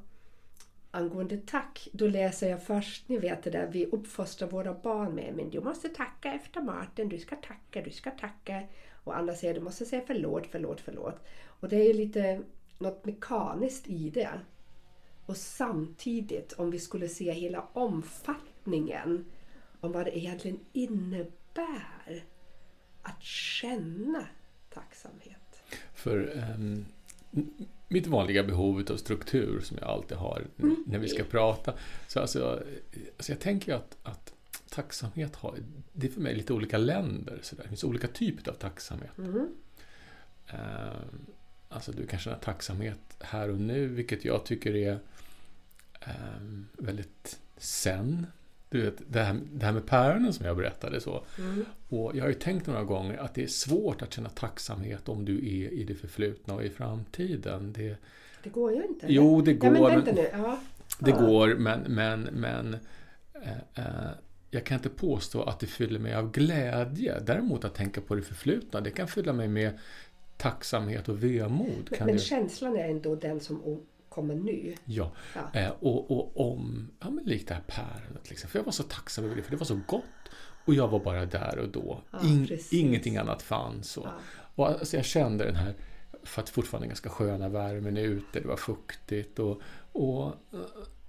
angående 0.91 1.37
tack, 1.37 1.89
då 1.93 2.07
läser 2.07 2.51
jag 2.51 2.63
först, 2.63 3.09
ni 3.09 3.19
vet 3.19 3.43
det 3.43 3.51
där 3.51 3.69
vi 3.73 3.87
uppfostrar 3.87 4.49
våra 4.49 4.75
barn 4.75 5.15
med, 5.15 5.35
men 5.37 5.51
du 5.51 5.61
måste 5.61 5.89
tacka 5.89 6.33
efter 6.33 6.61
maten, 6.61 7.09
du 7.09 7.19
ska 7.19 7.37
tacka, 7.37 7.83
du 7.83 7.91
ska 7.91 8.11
tacka. 8.11 8.63
Och 9.05 9.17
andra 9.17 9.35
säger 9.35 9.55
du 9.55 9.61
måste 9.61 9.85
säga 9.85 10.03
förlåt, 10.07 10.47
förlåt, 10.51 10.81
förlåt. 10.81 11.17
Och 11.45 11.69
det 11.69 11.77
är 11.77 11.95
lite 11.95 12.43
något 12.79 13.05
mekaniskt 13.05 13.87
i 13.87 14.11
det. 14.11 14.41
Och 15.27 15.37
samtidigt 15.37 16.53
om 16.53 16.71
vi 16.71 16.79
skulle 16.79 17.09
se 17.09 17.33
hela 17.33 17.69
omfattningen 17.73 19.25
om 19.81 19.93
vad 19.93 20.05
det 20.05 20.19
egentligen 20.19 20.61
innebär 20.73 22.25
att 23.03 23.23
känna 23.23 24.27
tacksamhet. 24.71 25.63
För 25.95 26.45
um, 26.55 26.87
mitt 27.89 28.07
vanliga 28.07 28.43
behov 28.43 28.85
av 28.91 28.97
struktur 28.97 29.61
som 29.61 29.79
jag 29.81 29.89
alltid 29.89 30.17
har 30.17 30.45
mm. 30.59 30.85
när 30.87 30.99
vi 30.99 31.09
ska 31.09 31.25
prata. 31.25 31.75
Så 32.07 32.21
alltså, 32.21 32.63
alltså 33.17 33.33
jag 33.33 33.41
tänker 33.41 33.75
att, 33.75 33.97
att 34.03 34.33
tacksamhet 34.71 35.37
har, 35.37 35.59
det 35.93 36.07
är 36.07 36.11
för 36.11 36.21
mig 36.21 36.35
lite 36.35 36.53
olika 36.53 36.79
länder. 36.79 37.39
Så 37.43 37.57
där. 37.57 37.63
Det 37.63 37.69
finns 37.69 37.85
olika 37.85 38.09
typer 38.09 38.51
av 38.51 38.55
tacksamhet. 38.55 39.19
Mm. 39.19 39.49
Uh, 40.55 40.91
alltså 41.69 41.93
du 41.93 42.07
kan 42.07 42.19
känna 42.19 42.37
tacksamhet 42.37 42.99
här 43.21 43.51
och 43.51 43.61
nu, 43.61 43.87
vilket 43.87 44.25
jag 44.25 44.45
tycker 44.45 44.77
är 44.77 44.99
um, 46.07 46.69
väldigt 46.73 47.39
sen. 47.57 48.27
Du 48.69 48.83
vet, 48.83 49.03
det 49.09 49.23
här, 49.23 49.41
det 49.53 49.65
här 49.65 49.73
med 49.73 49.87
päronen 49.87 50.33
som 50.33 50.47
jag 50.47 50.57
berättade. 50.57 51.01
så. 51.01 51.25
Mm. 51.39 51.65
Och 51.89 52.17
jag 52.17 52.25
har 52.25 52.29
ju 52.29 52.35
tänkt 52.35 52.67
några 52.67 52.85
gånger 52.85 53.19
att 53.19 53.35
det 53.35 53.43
är 53.43 53.47
svårt 53.47 54.03
att 54.03 54.15
känna 54.15 54.29
tacksamhet 54.29 55.09
om 55.09 55.25
du 55.25 55.37
är 55.37 55.73
i 55.73 55.85
det 55.85 55.95
förflutna 55.95 56.55
och 56.55 56.65
i 56.65 56.71
framtiden. 56.71 57.73
Det, 57.73 57.97
det 58.43 58.51
går 58.51 58.73
ju 58.73 58.85
inte. 58.85 59.07
Jo, 59.09 59.41
det 59.41 59.55
går. 59.55 59.77
Ja, 59.77 59.83
men 59.83 60.05
vänta 60.05 60.13
nu. 60.13 60.29
Ja. 60.33 60.61
Det 61.01 61.11
ja. 61.11 61.21
går, 61.21 61.55
men, 61.55 61.81
men, 61.81 62.21
men 62.23 62.77
äh, 63.43 63.85
äh, 63.85 64.11
jag 64.51 64.65
kan 64.65 64.77
inte 64.77 64.89
påstå 64.89 65.43
att 65.43 65.61
det 65.61 65.67
fyller 65.67 65.99
mig 65.99 66.15
av 66.15 66.33
glädje. 66.33 67.21
Däremot 67.21 67.65
att 67.65 67.75
tänka 67.75 68.01
på 68.01 68.15
det 68.15 68.23
förflutna, 68.23 68.81
det 68.81 68.91
kan 68.91 69.09
fylla 69.09 69.33
mig 69.33 69.49
med 69.49 69.79
tacksamhet 70.37 71.09
och 71.09 71.25
vemod. 71.25 71.89
Men, 71.99 72.07
men 72.07 72.19
känslan 72.19 72.77
är 72.77 72.89
ändå 72.89 73.15
den 73.15 73.41
som 73.41 73.81
kommer 74.09 74.35
nu. 74.35 74.75
Ja, 74.85 75.13
ja. 75.35 75.61
Eh, 75.61 75.71
och, 75.71 76.11
och 76.11 76.51
om, 76.51 76.91
ja 77.01 77.11
men 77.11 77.25
likt 77.25 77.49
det 77.49 77.55
här 77.55 77.63
päronet 77.67 78.31
liksom. 78.31 78.51
För 78.51 78.59
jag 78.59 78.65
var 78.65 78.73
så 78.73 78.83
tacksam 78.83 79.25
över 79.25 79.37
det, 79.37 79.43
för 79.43 79.51
det 79.51 79.57
var 79.57 79.67
så 79.67 79.81
gott. 79.87 80.05
Och 80.65 80.75
jag 80.75 80.89
var 80.89 81.01
bara 81.01 81.27
där 81.27 81.59
och 81.59 81.69
då. 81.69 82.03
Ja, 82.11 82.21
In, 82.23 82.59
ingenting 82.71 83.17
annat 83.17 83.43
fanns. 83.43 83.97
Och, 83.97 84.07
ja. 84.07 84.13
och 84.55 84.69
alltså 84.69 84.97
jag 84.97 85.05
kände 85.05 85.45
den 85.45 85.57
här, 85.57 85.75
för 86.23 86.43
att 86.43 86.49
fortfarande 86.49 86.87
ganska 86.87 87.11
sköna 87.11 87.49
värmen 87.49 87.97
ute, 87.97 88.41
det 88.41 88.49
var 88.49 88.57
fuktigt. 88.57 89.39
Och, 89.39 89.61
och 89.93 90.33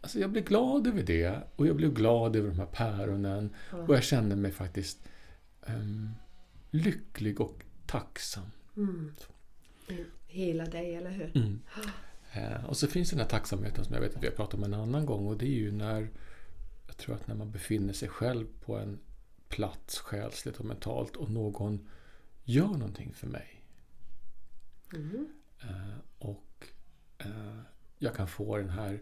alltså 0.01 0.19
jag 0.19 0.29
blev 0.29 0.43
glad 0.43 0.88
över 0.88 1.03
det. 1.03 1.38
Och 1.55 1.67
jag 1.67 1.75
blev 1.75 1.93
glad 1.93 2.36
över 2.36 2.50
de 2.50 2.60
här 2.60 2.65
päronen. 2.65 3.55
Och 3.88 3.96
jag 3.96 4.03
kände 4.03 4.36
mig 4.36 4.51
faktiskt 4.51 5.00
um, 5.67 6.12
lycklig 6.72 7.41
och 7.41 7.63
tacksam. 7.86 8.51
Mm. 8.77 9.13
Hela 10.27 10.65
dig, 10.65 10.96
eller 10.96 11.10
hur? 11.10 11.38
Mm. 11.38 11.60
Eh, 12.34 12.65
och 12.65 12.77
så 12.77 12.88
finns 12.88 13.10
den 13.10 13.19
här 13.19 13.27
tacksamheten 13.27 13.86
som 13.86 13.93
jag 13.93 14.01
vet 14.01 14.15
att 14.15 14.24
vi 14.24 14.27
har 14.27 14.36
pratat 14.36 14.53
om 14.53 14.63
en 14.63 14.74
annan 14.74 15.05
gång 15.05 15.27
och 15.27 15.38
det 15.38 15.46
är 15.46 15.60
ju 15.60 15.72
när 15.72 16.10
jag 16.88 16.98
tror 16.98 17.15
att 17.15 17.27
när 17.27 17.36
man 17.36 17.51
befinner 17.51 17.93
sig 17.93 18.10
själv 18.10 18.48
på 18.65 18.77
en 18.77 19.00
plats 19.50 20.00
själsligt 20.00 20.57
och 20.57 20.65
mentalt 20.65 21.15
och 21.15 21.31
någon 21.31 21.88
gör 22.43 22.67
någonting 22.67 23.13
för 23.13 23.27
mig. 23.27 23.63
Mm. 24.93 25.27
Eh, 25.62 25.98
och 26.19 26.67
eh, 27.17 27.60
jag 27.98 28.15
kan 28.15 28.27
få 28.27 28.57
den 28.57 28.69
här 28.69 29.01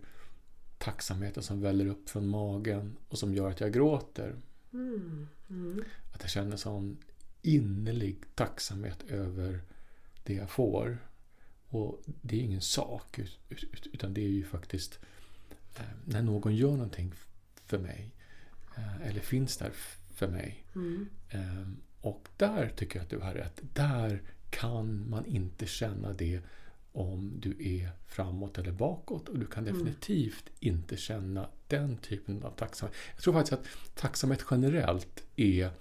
tacksamheten 0.77 1.43
som 1.43 1.61
väller 1.61 1.87
upp 1.87 2.09
från 2.09 2.27
magen 2.27 2.97
och 3.09 3.17
som 3.17 3.33
gör 3.33 3.49
att 3.49 3.59
jag 3.59 3.73
gråter. 3.73 4.35
Mm. 4.73 5.27
Mm. 5.49 5.83
Att 6.13 6.21
jag 6.21 6.29
känner 6.29 6.57
sån 6.57 6.97
innerlig 7.45 8.35
tacksamhet 8.35 9.03
över 9.09 9.61
det 10.23 10.33
jag 10.33 10.49
får. 10.49 10.97
Och 11.67 12.01
det 12.05 12.35
är 12.35 12.41
ingen 12.41 12.61
sak, 12.61 13.19
utan 13.93 14.13
det 14.13 14.21
är 14.21 14.29
ju 14.29 14.43
faktiskt 14.43 14.99
eh, 15.75 15.83
när 16.05 16.21
någon 16.21 16.55
gör 16.55 16.71
någonting 16.71 17.13
för 17.65 17.77
mig, 17.77 18.11
eh, 18.77 19.07
eller 19.07 19.19
finns 19.19 19.57
där 19.57 19.71
för 20.13 20.27
mig. 20.27 20.65
Mm. 20.75 21.09
Ehm, 21.29 21.77
och 22.01 22.27
där 22.37 22.69
tycker 22.75 22.99
jag 22.99 23.03
att 23.03 23.09
du 23.09 23.19
har 23.19 23.33
rätt. 23.33 23.61
Där 23.73 24.21
kan 24.49 25.09
man 25.09 25.25
inte 25.25 25.65
känna 25.65 26.13
det 26.13 26.41
om 26.91 27.33
du 27.39 27.79
är 27.79 27.89
framåt 28.07 28.57
eller 28.57 28.71
bakåt. 28.71 29.29
Och 29.29 29.39
du 29.39 29.45
kan 29.45 29.67
mm. 29.67 29.73
definitivt 29.73 30.47
mm. 30.47 30.75
inte 30.75 30.97
känna 30.97 31.49
den 31.67 31.97
typen 31.97 32.43
av 32.43 32.51
tacksamhet. 32.51 32.95
Jag 33.15 33.23
tror 33.23 33.33
faktiskt 33.33 33.53
att 33.53 33.95
tacksamhet 33.95 34.45
generellt 34.51 35.23
är 35.35 35.71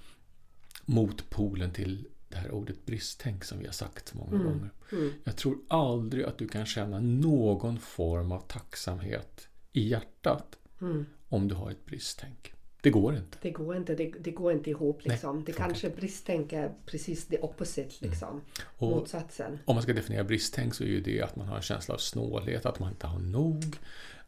motpolen 0.87 1.73
till 1.73 2.07
det 2.29 2.37
här 2.37 2.51
ordet 2.51 2.87
bristtänk 2.87 3.45
som 3.45 3.59
vi 3.59 3.67
har 3.67 3.73
sagt 3.73 4.09
så 4.09 4.17
många 4.17 4.35
mm. 4.35 4.45
gånger. 4.45 4.71
Mm. 4.93 5.13
Jag 5.25 5.37
tror 5.37 5.59
aldrig 5.69 6.25
att 6.25 6.39
du 6.39 6.49
kan 6.49 6.67
känna 6.67 7.01
någon 7.01 7.79
form 7.79 8.33
av 8.33 8.41
tacksamhet 8.41 9.49
i 9.73 9.89
hjärtat 9.89 10.59
mm. 10.81 11.07
om 11.29 11.49
du 11.49 11.55
har 11.55 11.71
ett 11.71 11.87
bristtänk. 11.87 12.55
Det 12.81 12.91
går 12.91 13.17
inte. 13.17 13.39
Det 13.43 13.51
går 13.51 13.77
inte, 13.77 13.95
det, 13.95 14.13
det 14.21 14.31
går 14.31 14.53
inte 14.53 14.71
ihop. 14.71 15.05
Liksom. 15.05 15.37
Nej, 15.37 15.45
det 15.47 15.53
kanske 15.53 15.91
bristtänk 15.91 16.53
är 16.53 16.75
precis 16.87 17.27
det 17.27 17.39
opposite, 17.39 17.95
mm. 18.01 18.11
liksom. 18.11 18.41
Och 18.79 18.91
motsatsen. 18.91 19.59
Om 19.65 19.77
man 19.77 19.83
ska 19.83 19.93
definiera 19.93 20.25
bristtänk 20.25 20.75
så 20.75 20.85
är 20.85 20.89
ju 20.89 21.01
det 21.01 21.23
att 21.23 21.37
man 21.37 21.47
har 21.47 21.57
en 21.57 21.63
känsla 21.63 21.95
av 21.95 21.99
snålhet, 21.99 22.67
att 22.67 22.79
man 22.79 22.91
inte 22.91 23.07
har 23.07 23.19
nog. 23.19 23.77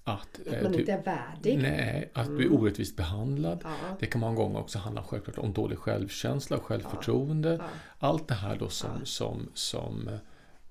Att, 0.08 0.40
att 0.46 0.62
man 0.62 0.74
eh, 0.74 0.80
inte 0.80 0.92
är 0.92 1.02
värdig. 1.02 1.58
Nej, 1.58 2.10
att 2.12 2.26
mm. 2.26 2.38
du 2.38 2.44
är 2.44 2.52
orättvist 2.52 2.96
behandlad. 2.96 3.60
Ja. 3.64 3.96
Det 4.00 4.06
kan 4.06 4.20
många 4.20 4.36
gånger 4.36 4.60
också 4.60 4.78
handla 4.78 5.02
självklart 5.02 5.38
om 5.38 5.52
dålig 5.52 5.78
självkänsla 5.78 6.56
och 6.56 6.62
självförtroende. 6.62 7.56
Ja. 7.60 7.68
Allt 7.98 8.28
det 8.28 8.34
här 8.34 8.56
då 8.56 8.68
som, 8.68 9.04
som, 9.04 9.50
som 9.54 10.08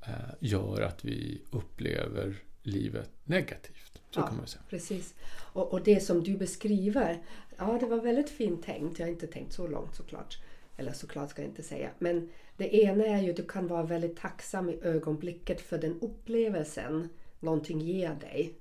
äh, 0.01 0.13
gör 0.39 0.81
att 0.81 1.05
vi 1.05 1.41
upplever 1.51 2.35
livet 2.63 3.09
negativt. 3.23 4.01
Så 4.11 4.21
kan 4.21 4.37
man 4.37 4.47
säga. 4.47 4.61
Precis. 4.69 5.13
Och, 5.53 5.73
och 5.73 5.83
det 5.83 5.99
som 5.99 6.23
du 6.23 6.37
beskriver, 6.37 7.21
ja 7.57 7.77
det 7.79 7.85
var 7.85 8.01
väldigt 8.01 8.29
fint 8.29 8.63
tänkt. 8.65 8.99
Jag 8.99 9.05
har 9.05 9.11
inte 9.11 9.27
tänkt 9.27 9.53
så 9.53 9.67
långt 9.67 9.95
såklart. 9.95 10.37
Eller 10.77 10.91
såklart 10.91 11.29
ska 11.29 11.41
jag 11.41 11.49
inte 11.49 11.63
säga. 11.63 11.89
Men 11.99 12.29
det 12.57 12.75
ena 12.75 13.05
är 13.05 13.21
ju 13.21 13.29
att 13.29 13.37
du 13.37 13.45
kan 13.45 13.67
vara 13.67 13.83
väldigt 13.83 14.17
tacksam 14.17 14.69
i 14.69 14.79
ögonblicket 14.81 15.61
för 15.61 15.77
den 15.77 15.99
upplevelsen 16.01 17.09
någonting 17.39 17.81
ger 17.81 18.15
dig. 18.15 18.53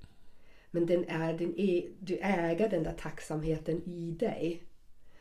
Men 0.75 0.87
den 0.87 1.05
är 1.09 1.39
din, 1.39 1.55
e, 1.57 1.89
du 2.01 2.19
äger 2.23 2.69
den 2.69 2.83
där 2.83 2.93
tacksamheten 2.93 3.83
i 3.89 4.11
dig. 4.11 4.63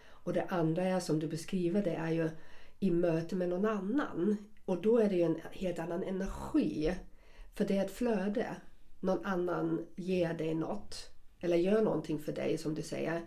Och 0.06 0.34
det 0.34 0.44
andra 0.44 0.84
är 0.84 1.00
som 1.00 1.20
du 1.20 1.28
beskriver 1.28 1.84
det 1.84 1.96
är 1.96 2.12
ju 2.12 2.30
i 2.80 2.92
möte 2.92 3.36
med 3.36 3.50
någon 3.50 3.66
annan. 3.66 4.38
Och 4.66 4.82
då 4.82 4.98
är 4.98 5.10
det 5.10 5.16
ju 5.16 5.22
en 5.22 5.40
helt 5.52 5.80
annan 5.80 6.04
energi. 6.04 6.96
För 7.56 7.66
det 7.66 7.78
är 7.78 7.86
ett 7.86 7.92
flöde. 7.92 8.56
Någon 9.00 9.26
annan 9.26 9.86
ger 9.96 10.34
dig 10.34 10.54
något. 10.54 11.10
Eller 11.40 11.58
gör 11.58 11.82
någonting 11.82 12.20
för 12.20 12.32
dig 12.32 12.58
som 12.58 12.76
du 12.76 12.82
säger. 12.82 13.22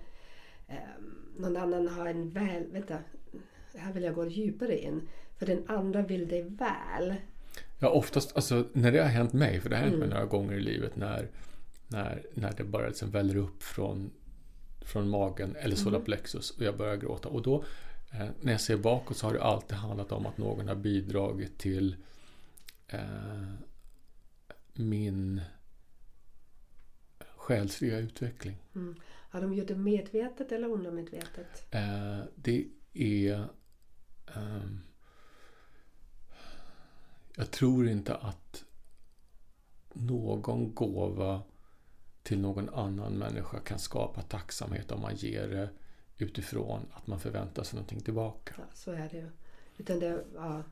Um, 0.69 1.33
någon 1.37 1.57
annan 1.57 1.89
har 1.89 2.07
en 2.07 2.31
väl... 2.31 2.67
Vänta, 2.73 2.99
här 3.75 3.93
vill 3.93 4.03
jag 4.03 4.15
gå 4.15 4.27
djupare 4.27 4.79
in. 4.79 5.09
För 5.39 5.47
den 5.47 5.65
andra 5.67 6.03
vill 6.03 6.29
dig 6.29 6.43
väl. 6.43 7.15
Ja, 7.79 7.91
oftast, 7.91 8.37
alltså 8.37 8.65
när 8.73 8.93
det 8.93 8.99
har 8.99 9.09
hänt 9.09 9.33
mig, 9.33 9.61
för 9.61 9.71
det 9.71 9.77
har 9.77 9.83
hänt 9.83 9.95
mm. 9.95 10.09
mig 10.09 10.19
några 10.19 10.27
gånger 10.27 10.55
i 10.55 10.61
livet 10.61 10.97
när 10.97 11.29
när, 11.89 12.27
när 12.35 12.53
det 12.53 12.65
bara 12.65 12.89
liksom 12.89 13.11
väller 13.11 13.37
upp 13.37 13.63
från, 13.63 14.11
från 14.81 15.09
magen 15.09 15.57
eller 15.57 15.77
solarplexus 15.77 16.51
och 16.51 16.63
jag 16.63 16.77
börjar 16.77 16.97
gråta. 16.97 17.29
Och 17.29 17.43
då 17.43 17.65
eh, 18.13 18.29
när 18.41 18.53
jag 18.53 18.61
ser 18.61 18.77
bakåt 18.77 19.17
så 19.17 19.27
har 19.27 19.35
det 19.35 19.43
alltid 19.43 19.77
handlat 19.77 20.13
om 20.13 20.27
att 20.27 20.39
någon 20.39 20.69
har 20.69 20.75
bidragit 20.75 21.59
till 21.59 21.97
eh, 22.89 23.53
min 24.73 25.41
själsliga 27.37 27.99
utveckling. 27.99 28.57
Mm. 28.75 28.97
Har 29.31 29.41
de 29.41 29.55
gjort 29.55 29.69
det 29.69 29.77
medvetet 29.77 30.53
eller 30.53 30.69
undermedvetet? 30.69 31.75
Eh, 31.75 32.21
det 32.35 32.67
är... 32.95 33.49
Eh, 34.27 34.67
jag 37.37 37.51
tror 37.51 37.89
inte 37.89 38.15
att 38.15 38.65
någon 39.93 40.75
gåva 40.75 41.43
till 42.27 42.39
någon 42.39 42.69
annan 42.69 43.13
människa 43.19 43.61
kan 43.61 43.79
skapa 43.79 44.23
tacksamhet 44.23 44.93
om 44.93 45.01
man 45.01 45.17
ger 45.17 45.49
det 45.49 45.69
utifrån 46.19 46.87
att 46.93 47.07
man 47.07 47.21
förväntar 47.21 47.63
sig 47.63 47.77
någonting 47.77 48.01
tillbaka. 48.01 48.55
Ja, 48.59 48.65
så 48.75 48.91
är 48.91 49.09
det 49.11 49.17
ju. 49.17 49.29
Utan 49.77 50.01
det, 50.01 50.25
ja. 50.35 50.63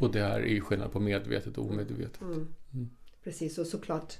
Och 0.00 0.12
det 0.12 0.20
här 0.20 0.40
är 0.40 0.46
ju 0.46 0.60
skillnad 0.60 0.92
på 0.92 1.00
medvetet 1.00 1.58
och 1.58 1.70
omedvetet. 1.70 2.20
Mm. 2.20 2.54
Mm. 2.72 2.90
Precis, 3.24 3.58
och 3.58 3.66
såklart 3.66 4.18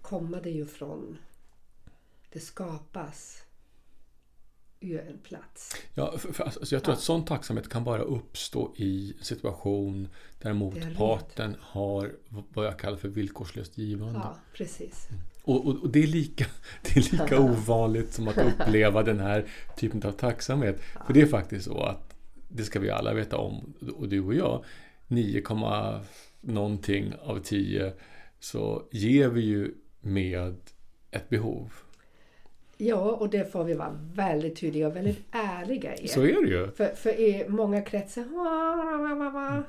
kommer 0.00 0.42
det 0.42 0.50
ju 0.50 0.66
från... 0.66 1.18
Det 2.32 2.40
skapas 2.40 3.42
ur 4.80 5.00
en 5.00 5.18
plats. 5.18 5.76
Ja, 5.94 6.18
för, 6.18 6.32
för, 6.32 6.44
alltså 6.44 6.74
jag 6.74 6.84
tror 6.84 6.92
ja. 6.92 6.96
att 6.96 7.04
sån 7.04 7.24
tacksamhet 7.24 7.68
kan 7.68 7.84
bara 7.84 8.02
uppstå 8.02 8.74
i 8.76 9.14
en 9.18 9.24
situation 9.24 10.08
där 10.38 10.52
motparten 10.52 11.56
har 11.60 12.12
vad 12.28 12.66
jag 12.66 12.78
kallar 12.78 12.96
för 12.96 13.08
villkorslöst 13.08 13.78
givande. 13.78 14.20
Ja, 14.24 14.38
precis. 14.52 15.08
Mm. 15.10 15.22
Och, 15.42 15.66
och, 15.66 15.82
och, 15.82 15.90
det 15.90 16.02
är 16.02 16.06
lika, 16.06 16.46
det 16.82 16.96
är 16.96 17.12
lika 17.12 17.40
ovanligt 17.40 18.12
som 18.12 18.28
att 18.28 18.38
uppleva 18.38 19.02
den 19.02 19.20
här 19.20 19.46
typen 19.76 20.02
av 20.02 20.12
tacksamhet. 20.12 20.80
Ja. 20.94 21.04
För 21.06 21.14
det 21.14 21.20
är 21.20 21.26
faktiskt 21.26 21.64
så 21.64 21.82
att 21.82 22.16
det 22.48 22.64
ska 22.64 22.80
vi 22.80 22.90
alla 22.90 23.14
veta 23.14 23.36
om, 23.36 23.74
och 23.96 24.08
du 24.08 24.20
och 24.20 24.34
jag, 24.34 24.64
9, 25.06 25.42
någonting 26.40 27.12
av 27.22 27.38
10 27.38 27.92
så 28.40 28.88
ger 28.92 29.28
vi 29.28 29.40
ju 29.40 29.74
med 30.00 30.56
ett 31.10 31.28
behov. 31.28 31.72
Ja, 32.78 33.12
och 33.12 33.30
det 33.30 33.52
får 33.52 33.64
vi 33.64 33.74
vara 33.74 33.98
väldigt 34.14 34.60
tydliga 34.60 34.86
och 34.86 34.96
väldigt 34.96 35.26
ärliga 35.30 35.96
i. 35.96 36.08
Så 36.08 36.22
är 36.22 36.42
det 36.42 36.48
ju. 36.48 36.70
För, 36.70 36.86
för 36.86 37.20
i 37.20 37.48
många 37.48 37.82
kretsar, 37.82 38.24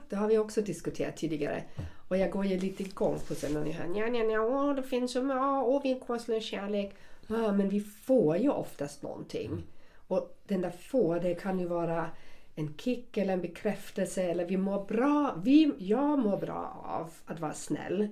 det 0.09 0.15
har 0.15 0.27
vi 0.27 0.37
också 0.37 0.61
diskuterat 0.61 1.17
tidigare. 1.17 1.63
Och 2.07 2.17
jag 2.17 2.31
går 2.31 2.45
ju 2.45 2.59
lite 2.59 2.83
igång 2.83 3.19
på 3.27 3.35
sen 3.35 3.53
när 3.53 3.63
ni 3.63 3.71
hör 3.71 3.85
ja, 3.95 4.07
ja, 4.07 4.23
ja, 4.23 4.73
det 4.73 4.83
finns 4.83 5.11
så 5.11 5.21
ovillkorslös 5.65 6.43
kärlek. 6.43 6.95
Ja, 7.27 7.51
men 7.51 7.69
vi 7.69 7.79
får 7.79 8.37
ju 8.37 8.49
oftast 8.49 9.03
någonting. 9.03 9.63
Och 10.07 10.39
den 10.47 10.61
där 10.61 10.69
få, 10.69 11.19
det 11.19 11.35
kan 11.35 11.59
ju 11.59 11.65
vara 11.65 12.05
en 12.55 12.73
kick 12.77 13.17
eller 13.17 13.33
en 13.33 13.41
bekräftelse 13.41 14.23
eller 14.23 14.45
vi 14.45 14.57
mår 14.57 14.85
bra. 14.85 15.41
Vi, 15.43 15.71
jag 15.77 16.19
mår 16.19 16.37
bra 16.37 16.83
av 16.83 17.11
att 17.25 17.39
vara 17.39 17.53
snäll. 17.53 18.07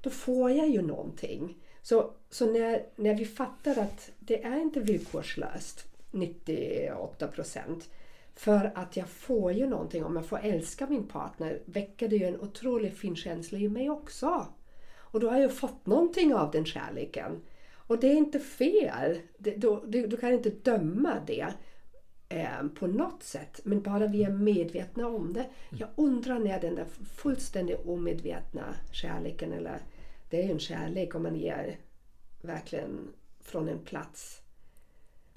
Då 0.00 0.10
får 0.10 0.50
jag 0.50 0.68
ju 0.68 0.82
någonting. 0.82 1.56
Så, 1.88 2.10
så 2.30 2.52
när, 2.52 2.86
när 2.96 3.14
vi 3.14 3.24
fattar 3.24 3.78
att 3.78 4.10
det 4.18 4.44
är 4.44 4.60
inte 4.60 4.80
villkorslöst 4.80 5.86
98 6.10 7.28
procent 7.28 7.88
för 8.34 8.72
att 8.74 8.96
jag 8.96 9.08
får 9.08 9.52
ju 9.52 9.66
någonting. 9.66 10.04
Om 10.04 10.16
jag 10.16 10.26
får 10.26 10.40
älska 10.42 10.86
min 10.86 11.06
partner 11.06 11.62
väcker 11.64 12.08
det 12.08 12.16
ju 12.16 12.24
en 12.24 12.40
otroligt 12.40 12.98
fin 12.98 13.16
känsla 13.16 13.58
i 13.58 13.68
mig 13.68 13.90
också. 13.90 14.46
Och 14.96 15.20
då 15.20 15.30
har 15.30 15.38
jag 15.38 15.54
fått 15.54 15.86
någonting 15.86 16.34
av 16.34 16.50
den 16.50 16.64
kärleken. 16.64 17.40
Och 17.72 17.98
det 17.98 18.06
är 18.06 18.16
inte 18.16 18.38
fel. 18.38 19.18
Det, 19.38 19.56
då, 19.56 19.84
du, 19.86 20.06
du, 20.06 20.16
kan 20.16 20.32
inte 20.32 20.50
döma 20.50 21.16
det 21.26 21.46
eh, 22.28 22.66
på 22.78 22.86
något 22.86 23.22
sätt. 23.22 23.60
Men 23.64 23.82
bara 23.82 24.06
vi 24.06 24.24
är 24.24 24.30
medvetna 24.30 25.08
om 25.08 25.32
det. 25.32 25.46
Jag 25.70 25.88
undrar 25.96 26.38
när 26.38 26.60
den 26.60 26.74
där 26.74 26.86
fullständigt 27.16 27.86
omedvetna 27.86 28.74
kärleken, 28.92 29.52
eller 29.52 29.78
det 30.30 30.42
är 30.42 30.50
en 30.50 30.58
kärlek 30.58 31.14
om 31.14 31.22
man 31.22 31.36
ger 31.36 31.78
verkligen 32.42 33.08
från 33.40 33.68
en 33.68 33.78
plats 33.78 34.42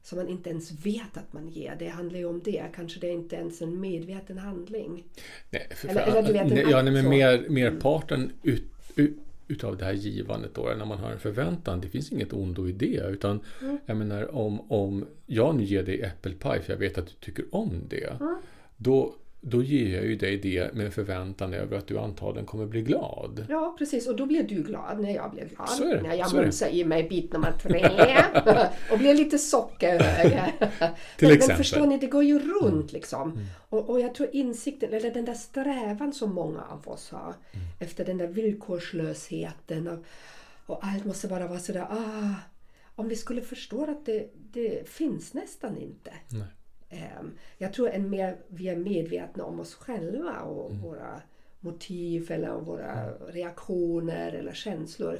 som 0.03 0.17
man 0.17 0.29
inte 0.29 0.49
ens 0.49 0.71
vet 0.85 1.17
att 1.17 1.33
man 1.33 1.49
ger. 1.49 1.75
Det 1.79 1.87
handlar 1.87 2.19
ju 2.19 2.25
om 2.25 2.41
det. 2.43 2.65
Kanske 2.75 2.99
det 2.99 3.07
är 3.07 3.13
inte 3.13 3.35
ens 3.35 3.61
en 3.61 3.79
medveten 3.79 4.37
handling. 4.37 5.03
Nej, 5.49 5.67
för, 5.75 5.87
eller, 5.87 6.07
eller 6.07 6.21
du 6.21 6.33
vet, 6.33 6.49
nej, 6.49 6.65
ja, 6.69 6.81
nej, 6.81 6.93
men 6.93 7.09
mer, 7.09 7.49
merparten 7.49 8.31
ut, 8.43 8.63
ut, 8.95 9.17
utav 9.47 9.77
det 9.77 9.85
här 9.85 9.93
givandet 9.93 10.55
då, 10.55 10.73
när 10.77 10.85
man 10.85 10.99
har 10.99 11.11
en 11.11 11.19
förväntan, 11.19 11.81
det 11.81 11.87
finns 11.87 12.11
inget 12.11 12.33
ondo 12.33 12.67
i 12.67 12.71
det. 12.71 13.03
Utan 13.09 13.39
mm. 13.61 13.77
jag 13.85 13.97
menar 13.97 14.35
om, 14.35 14.71
om 14.71 15.05
jag 15.25 15.55
nu 15.55 15.63
ger 15.63 15.83
dig 15.83 16.01
äppelpaj 16.01 16.61
för 16.61 16.73
jag 16.73 16.79
vet 16.79 16.97
att 16.97 17.07
du 17.07 17.13
tycker 17.13 17.45
om 17.51 17.83
det. 17.89 18.17
Mm. 18.21 18.35
Då, 18.77 19.15
då 19.43 19.63
ger 19.63 19.95
jag 19.95 20.05
ju 20.05 20.15
dig 20.15 20.37
det 20.37 20.73
med 20.73 20.93
förväntan 20.93 21.53
över 21.53 21.77
att 21.77 21.87
du 21.87 21.99
antagligen 21.99 22.45
kommer 22.45 22.65
bli 22.65 22.81
glad. 22.81 23.45
Ja, 23.49 23.75
precis. 23.77 24.07
Och 24.07 24.15
då 24.15 24.25
blir 24.25 24.43
du 24.43 24.63
glad 24.63 24.99
när 24.99 25.15
jag 25.15 25.31
blir 25.31 25.45
glad. 25.45 25.69
Så 25.69 25.83
är 25.83 25.95
det, 25.95 26.01
när 26.01 26.15
jag 26.15 26.33
mumsar 26.33 26.67
i 26.67 26.85
mig 26.85 27.09
bit 27.09 27.33
nummer 27.33 27.51
tre 27.51 27.87
och 28.91 28.97
blir 28.97 29.13
lite 29.13 29.37
sockerhög. 29.37 30.31
Till 31.17 31.27
men, 31.27 31.31
exempel. 31.31 31.47
men 31.47 31.57
förstår 31.57 31.87
ni, 31.87 31.97
det 31.97 32.07
går 32.07 32.23
ju 32.23 32.39
runt 32.39 32.73
mm. 32.73 32.87
liksom. 32.87 33.31
Mm. 33.31 33.45
Och, 33.69 33.89
och, 33.89 34.01
jag 34.01 34.15
tror 34.15 34.29
insikten, 34.33 34.93
eller 34.93 35.11
den 35.11 35.25
där 35.25 35.33
strävan 35.33 36.13
som 36.13 36.33
många 36.33 36.61
av 36.61 36.87
oss 36.87 37.11
har 37.11 37.33
mm. 37.51 37.65
efter 37.79 38.05
den 38.05 38.17
där 38.17 38.27
villkorslösheten 38.27 39.87
och, 39.87 40.05
och 40.65 40.79
allt 40.81 41.05
måste 41.05 41.27
bara 41.27 41.47
vara 41.47 41.59
sådär, 41.59 41.87
ah, 41.89 42.33
om 42.95 43.07
vi 43.07 43.15
skulle 43.15 43.41
förstå 43.41 43.83
att 43.83 44.05
det, 44.05 44.29
det 44.33 44.89
finns 44.89 45.33
nästan 45.33 45.77
inte. 45.77 46.11
Nej. 46.29 46.47
Ehm, 46.91 47.37
jag 47.57 47.73
tror 47.73 47.89
än 47.89 48.09
mer 48.09 48.37
vi 48.47 48.69
är 48.69 48.75
medvetna 48.75 49.43
om 49.43 49.59
oss 49.59 49.73
själva 49.73 50.41
och 50.41 50.71
mm. 50.71 50.81
våra 50.81 51.21
motiv 51.59 52.31
eller 52.31 52.53
våra 52.53 52.91
mm. 52.91 53.27
reaktioner 53.27 54.31
eller 54.31 54.53
känslor. 54.53 55.19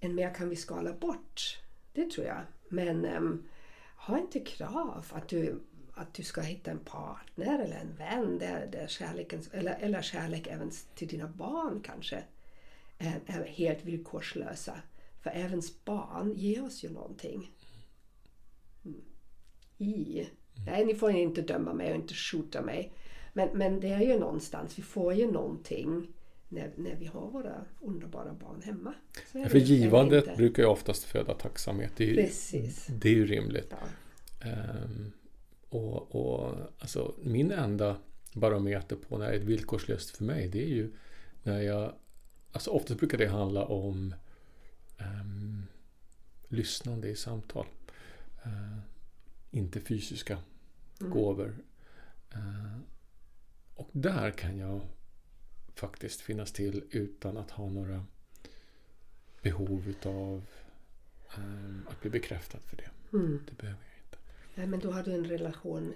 Än 0.00 0.14
mer 0.14 0.34
kan 0.34 0.48
vi 0.48 0.56
skala 0.56 0.92
bort. 0.92 1.60
Det 1.92 2.10
tror 2.10 2.26
jag. 2.26 2.40
Men 2.68 3.04
um, 3.04 3.48
ha 3.96 4.18
inte 4.18 4.40
krav 4.40 5.06
att 5.10 5.28
du, 5.28 5.62
att 5.94 6.14
du 6.14 6.22
ska 6.22 6.40
hitta 6.40 6.70
en 6.70 6.78
partner 6.78 7.58
eller 7.58 7.76
en 7.76 7.96
vän 7.96 8.38
där, 8.38 8.66
där 8.72 8.86
kärleken, 8.86 9.42
eller, 9.52 9.76
eller 9.80 10.02
kärlek 10.02 10.46
även 10.46 10.70
till 10.94 11.08
dina 11.08 11.28
barn 11.28 11.80
kanske 11.84 12.24
är, 12.98 13.20
är 13.26 13.44
helt 13.44 13.84
villkorslösa. 13.84 14.80
För 15.20 15.30
även 15.30 15.62
barn 15.84 16.32
ger 16.36 16.64
oss 16.64 16.84
ju 16.84 16.90
någonting. 16.90 17.50
Mm. 18.84 19.00
I 19.78 20.26
Nej, 20.66 20.84
ni 20.84 20.94
får 20.94 21.10
inte 21.10 21.42
döma 21.42 21.72
mig 21.72 21.90
och 21.90 21.96
inte 21.96 22.14
skjuta 22.14 22.62
mig. 22.62 22.92
Men, 23.32 23.48
men 23.52 23.80
det 23.80 23.88
är 23.88 24.00
ju 24.00 24.18
någonstans, 24.18 24.78
vi 24.78 24.82
får 24.82 25.14
ju 25.14 25.32
någonting 25.32 26.08
när, 26.48 26.70
när 26.76 26.96
vi 26.96 27.06
har 27.06 27.30
våra 27.30 27.64
underbara 27.80 28.32
barn 28.32 28.62
hemma. 28.64 28.94
Ja, 29.32 29.48
för 29.48 29.58
givandet 29.58 30.36
brukar 30.36 30.62
ju 30.62 30.68
oftast 30.68 31.04
föda 31.04 31.34
tacksamhet. 31.34 31.92
Det 31.96 32.04
är 32.04 32.08
ju, 32.08 32.16
Precis. 32.16 32.86
Det 32.86 33.08
är 33.08 33.14
ju 33.14 33.26
rimligt. 33.26 33.70
Ja. 33.70 34.48
Um, 34.84 35.12
och, 35.68 36.14
och 36.14 36.56
alltså, 36.78 37.14
min 37.22 37.50
enda 37.50 37.96
barometer 38.32 38.96
på 38.96 39.18
när 39.18 39.30
det 39.30 39.36
är 39.36 39.40
villkorslöst 39.40 40.16
för 40.16 40.24
mig, 40.24 40.48
det 40.48 40.62
är 40.62 40.68
ju 40.68 40.92
när 41.42 41.60
jag... 41.60 41.94
Alltså 42.52 42.70
oftast 42.70 43.00
brukar 43.00 43.18
det 43.18 43.26
handla 43.26 43.64
om 43.64 44.14
um, 44.98 45.66
lyssnande 46.48 47.08
i 47.08 47.16
samtal. 47.16 47.66
Uh, 48.46 48.78
inte 49.52 49.80
fysiska 49.80 50.38
mm. 51.00 51.12
gåvor. 51.12 51.56
Uh, 52.34 52.78
och 53.74 53.88
där 53.92 54.30
kan 54.30 54.58
jag 54.58 54.80
faktiskt 55.74 56.20
finnas 56.20 56.52
till 56.52 56.84
utan 56.90 57.36
att 57.36 57.50
ha 57.50 57.68
några 57.68 58.04
behov 59.42 59.88
utav 59.88 60.46
um, 61.36 61.86
att 61.90 62.00
bli 62.00 62.10
bekräftad 62.10 62.58
för 62.58 62.76
det. 62.76 63.16
Mm. 63.16 63.42
Det 63.48 63.56
behöver 63.56 63.80
jag 63.82 64.06
inte. 64.06 64.18
Nej, 64.54 64.66
men 64.66 64.80
då 64.80 64.90
har 64.90 65.02
du 65.02 65.12
en 65.12 65.24
relation 65.24 65.94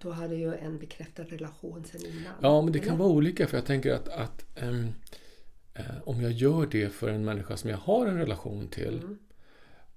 då 0.00 0.12
har 0.12 0.28
du 0.28 0.36
ju 0.36 0.54
en 0.54 0.78
bekräftad 0.78 1.22
relation 1.22 1.84
sen 1.84 2.06
innan. 2.06 2.32
Ja, 2.40 2.62
men 2.62 2.72
det 2.72 2.78
eller? 2.78 2.88
kan 2.88 2.98
vara 2.98 3.08
olika 3.08 3.46
för 3.46 3.56
jag 3.56 3.66
tänker 3.66 3.94
att, 3.94 4.08
att 4.08 4.46
um, 4.62 4.88
uh, 5.78 6.02
om 6.04 6.20
jag 6.20 6.32
gör 6.32 6.66
det 6.66 6.88
för 6.88 7.08
en 7.08 7.24
människa 7.24 7.56
som 7.56 7.70
jag 7.70 7.78
har 7.78 8.06
en 8.06 8.18
relation 8.18 8.68
till 8.68 8.98
mm. 8.98 9.18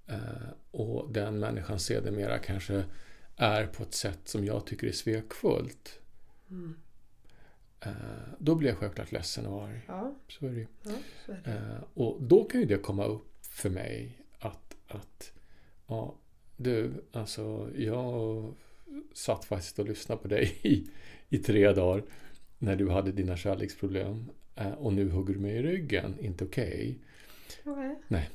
Uh, 0.09 0.49
och 0.71 1.13
den 1.13 1.39
människan 1.39 1.79
sedermera 1.79 2.39
kanske 2.39 2.83
är 3.35 3.65
på 3.65 3.83
ett 3.83 3.93
sätt 3.93 4.19
som 4.23 4.45
jag 4.45 4.65
tycker 4.65 4.87
är 4.87 4.91
svekfullt. 4.91 5.99
Mm. 6.49 6.75
Eh, 7.85 7.91
då 8.39 8.55
blir 8.55 8.69
jag 8.69 8.77
självklart 8.77 9.11
ledsen 9.11 9.45
och 9.45 9.63
arg. 9.63 9.81
Ja. 9.87 10.15
Så 10.27 10.45
är 10.45 10.51
det. 10.51 10.67
Ja, 10.83 10.91
är 11.27 11.41
det. 11.43 11.51
Eh, 11.51 11.83
och 11.93 12.21
då 12.21 12.43
kan 12.43 12.61
ju 12.61 12.67
det 12.67 12.77
komma 12.77 13.05
upp 13.05 13.45
för 13.45 13.69
mig 13.69 14.21
att, 14.39 14.75
att 14.87 15.31
ja, 15.87 16.15
du, 16.57 16.91
alltså 17.11 17.69
jag 17.75 18.53
satt 19.13 19.45
faktiskt 19.45 19.79
och 19.79 19.85
lyssnade 19.85 20.21
på 20.21 20.27
dig 20.27 20.59
i, 20.61 20.87
i 21.29 21.37
tre 21.37 21.73
dagar 21.73 22.03
när 22.57 22.75
du 22.75 22.89
hade 22.89 23.11
dina 23.11 23.37
kärleksproblem 23.37 24.29
eh, 24.55 24.71
och 24.71 24.93
nu 24.93 25.09
hugger 25.09 25.33
du 25.33 25.39
mig 25.39 25.55
i 25.55 25.61
ryggen. 25.61 26.19
Inte 26.19 26.43
okej. 26.43 26.99
Okay. 27.63 27.73
Okay. 27.73 27.95
Nej. 28.07 28.29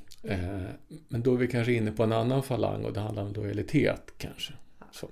Men 1.09 1.23
då 1.23 1.35
är 1.35 1.39
vi 1.39 1.49
kanske 1.49 1.73
inne 1.73 1.93
på 1.93 2.03
en 2.03 2.13
annan 2.13 2.43
falang 2.43 2.85
och 2.85 2.93
det 2.93 3.01
handlar 3.01 3.23
om 3.23 3.33
lojalitet 3.33 4.15
kanske. 4.19 4.53
Så. 4.93 5.09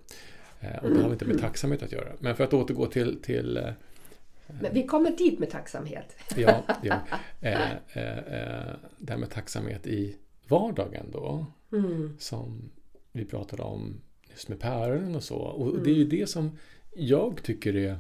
Eh, 0.60 0.84
och 0.84 0.90
det 0.90 1.02
har 1.02 1.12
inte 1.12 1.24
med 1.24 1.40
tacksamhet 1.40 1.82
att 1.82 1.92
göra. 1.92 2.12
Men 2.18 2.36
för 2.36 2.44
att 2.44 2.52
återgå 2.52 2.86
till... 2.86 3.22
till 3.22 3.56
eh, 3.56 3.70
men 4.60 4.74
vi 4.74 4.86
kommer 4.86 5.10
dit 5.10 5.38
med 5.38 5.50
tacksamhet. 5.50 6.16
ja, 6.36 6.64
ja. 6.82 7.00
Eh, 7.40 7.72
eh, 7.78 8.74
det 8.98 9.12
här 9.12 9.16
med 9.16 9.30
tacksamhet 9.30 9.86
i 9.86 10.16
vardagen 10.48 11.06
då. 11.12 11.46
Mm. 11.72 12.16
Som 12.18 12.70
vi 13.12 13.24
pratade 13.24 13.62
om 13.62 14.00
just 14.30 14.48
med 14.48 14.60
päronen 14.60 15.16
och 15.16 15.22
så. 15.22 15.36
Och 15.36 15.68
mm. 15.68 15.84
det 15.84 15.90
är 15.90 15.94
ju 15.94 16.04
det 16.04 16.28
som 16.28 16.58
jag 16.94 17.42
tycker 17.42 17.76
är 17.76 17.98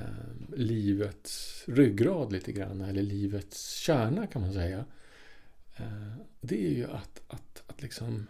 eh, 0.00 0.56
livets 0.56 1.64
ryggrad 1.66 2.32
lite 2.32 2.52
grann. 2.52 2.80
Eller 2.80 3.02
livets 3.02 3.76
kärna 3.76 4.26
kan 4.26 4.42
man 4.42 4.52
säga. 4.52 4.84
Eh, 5.76 6.16
det 6.40 6.66
är 6.66 6.70
ju 6.70 6.84
att, 6.84 7.22
att, 7.28 7.62
att 7.66 7.82
liksom 7.82 8.26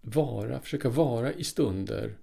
vara, 0.00 0.60
försöka 0.60 0.88
vara 0.88 1.32
i 1.32 1.44
stunder 1.44 2.18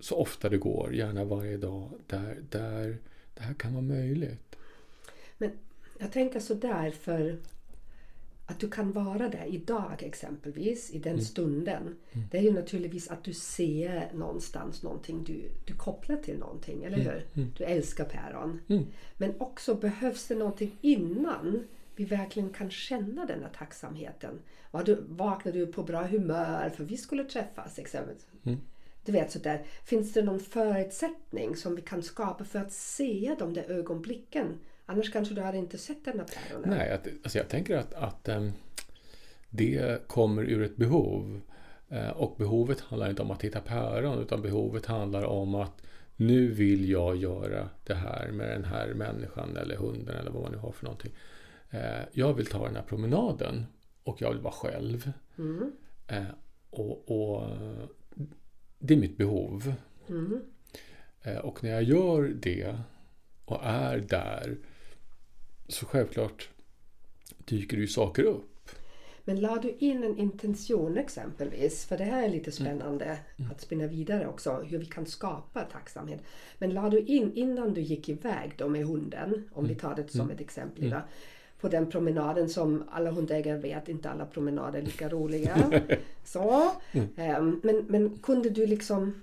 så 0.00 0.16
ofta 0.16 0.48
det 0.48 0.58
går, 0.58 0.94
gärna 0.94 1.24
varje 1.24 1.56
dag, 1.56 1.92
där, 2.06 2.42
där 2.50 2.98
det 3.34 3.42
här 3.42 3.54
kan 3.54 3.72
vara 3.72 3.82
möjligt. 3.82 4.56
Men 5.38 5.50
jag 5.98 6.12
tänker 6.12 6.40
sådär 6.40 6.90
för 6.90 7.38
att 8.50 8.60
du 8.60 8.70
kan 8.70 8.92
vara 8.92 9.28
där 9.28 9.44
idag 9.48 10.02
exempelvis, 10.02 10.90
i 10.90 10.98
den 10.98 11.12
mm. 11.12 11.24
stunden. 11.24 11.82
Mm. 11.82 12.26
Det 12.30 12.38
är 12.38 12.42
ju 12.42 12.52
naturligtvis 12.52 13.08
att 13.08 13.24
du 13.24 13.32
ser 13.32 14.12
någonstans 14.14 14.82
någonting, 14.82 15.24
du, 15.24 15.50
du 15.64 15.74
kopplar 15.74 16.16
till 16.16 16.38
någonting, 16.38 16.84
eller 16.84 16.98
mm. 16.98 17.06
hur? 17.06 17.26
Mm. 17.34 17.52
Du 17.58 17.64
älskar 17.64 18.04
päron. 18.04 18.60
Mm. 18.68 18.84
Men 19.16 19.34
också 19.38 19.74
behövs 19.74 20.26
det 20.26 20.34
någonting 20.34 20.78
innan 20.80 21.64
vi 21.96 22.04
verkligen 22.04 22.50
kan 22.50 22.70
känna 22.70 23.26
den 23.26 23.42
här 23.42 23.50
tacksamheten. 23.58 24.40
Var 24.70 24.84
du, 24.84 25.04
vaknar 25.08 25.52
du 25.52 25.66
på 25.66 25.82
bra 25.82 26.06
humör 26.06 26.70
för 26.76 26.84
vi 26.84 26.96
skulle 26.96 27.24
träffas 27.24 27.78
exempelvis? 27.78 28.26
Du 29.04 29.12
vet 29.12 29.32
sådär. 29.32 29.66
Finns 29.84 30.12
det 30.12 30.22
någon 30.22 30.40
förutsättning 30.40 31.56
som 31.56 31.74
vi 31.74 31.82
kan 31.82 32.02
skapa 32.02 32.44
för 32.44 32.58
att 32.58 32.72
se 32.72 33.34
de 33.38 33.54
där 33.54 33.70
ögonblicken? 33.70 34.58
Annars 34.90 35.12
kanske 35.12 35.34
du 35.34 35.40
hade 35.40 35.58
inte 35.58 35.78
sett 35.78 36.04
den 36.04 36.18
här 36.18 36.26
päronen. 36.26 36.70
Nej, 36.70 36.90
att, 36.90 37.06
alltså 37.22 37.38
jag 37.38 37.48
tänker 37.48 37.76
att, 37.76 37.94
att 37.94 38.28
um, 38.28 38.52
det 39.50 40.06
kommer 40.06 40.42
ur 40.42 40.62
ett 40.62 40.76
behov. 40.76 41.40
Uh, 41.92 42.10
och 42.10 42.36
behovet 42.38 42.80
handlar 42.80 43.10
inte 43.10 43.22
om 43.22 43.30
att 43.30 43.44
hitta 43.44 43.60
päron 43.60 44.22
utan 44.22 44.42
behovet 44.42 44.86
handlar 44.86 45.24
om 45.24 45.54
att 45.54 45.82
nu 46.16 46.50
vill 46.50 46.88
jag 46.88 47.16
göra 47.16 47.68
det 47.84 47.94
här 47.94 48.30
med 48.30 48.48
den 48.48 48.64
här 48.64 48.94
människan 48.94 49.56
eller 49.56 49.76
hunden 49.76 50.16
eller 50.16 50.30
vad 50.30 50.42
man 50.42 50.52
nu 50.52 50.58
har 50.58 50.72
för 50.72 50.84
någonting. 50.84 51.12
Uh, 51.74 52.04
jag 52.12 52.34
vill 52.34 52.46
ta 52.46 52.66
den 52.66 52.76
här 52.76 52.82
promenaden 52.82 53.66
och 54.02 54.22
jag 54.22 54.30
vill 54.30 54.40
vara 54.40 54.54
själv. 54.54 55.12
Mm. 55.38 55.72
Uh, 56.12 56.30
och, 56.70 57.10
och, 57.10 57.50
det 58.78 58.94
är 58.94 58.98
mitt 58.98 59.16
behov. 59.16 59.74
Mm. 60.08 60.40
och 61.42 61.64
när 61.64 61.70
jag 61.70 61.82
gör 61.82 62.22
det 62.22 62.76
och 63.44 63.60
är 63.62 63.98
där 63.98 64.56
så 65.68 65.86
självklart 65.86 66.48
dyker 67.44 67.76
det 67.76 67.80
ju 67.80 67.88
saker 67.88 68.22
upp. 68.24 68.44
Men 69.24 69.40
la 69.40 69.56
du 69.56 69.70
in 69.78 70.04
en 70.04 70.18
intention 70.18 70.98
exempelvis, 70.98 71.84
för 71.86 71.98
det 71.98 72.04
här 72.04 72.22
är 72.22 72.28
lite 72.28 72.50
Mm. 72.50 72.52
spännande 72.78 73.18
att 73.50 73.60
spinna 73.60 73.86
vidare 73.86 74.26
också, 74.26 74.52
hur 74.68 74.78
vi 74.78 74.86
kan 74.86 75.06
skapa 75.06 75.60
tacksamhet. 75.64 76.20
Men 76.58 76.70
la 76.74 76.88
du 76.90 76.98
in 77.00 77.32
innan 77.34 77.74
du 77.74 77.80
gick 77.80 78.08
iväg 78.08 78.52
då 78.58 78.68
med 78.68 78.84
hunden, 78.86 79.48
om 79.52 79.66
vi 79.66 79.74
tar 79.74 79.94
det 79.94 80.10
som 80.10 80.30
ett 80.30 80.40
exempel 80.40 80.84
idag, 80.84 81.02
på 81.60 81.68
den 81.68 81.90
promenaden 81.90 82.48
som 82.48 82.84
alla 82.90 83.10
hundägare 83.10 83.58
vet, 83.58 83.88
inte 83.88 84.10
alla 84.10 84.26
promenader 84.26 84.78
är 84.78 84.82
lika 84.82 85.08
roliga. 85.08 85.82
Så. 86.24 86.70
Ehm, 87.16 87.60
Men, 87.64 87.84
men 87.88 88.18
kunde 88.18 88.50
du 88.50 88.66
liksom 88.66 89.22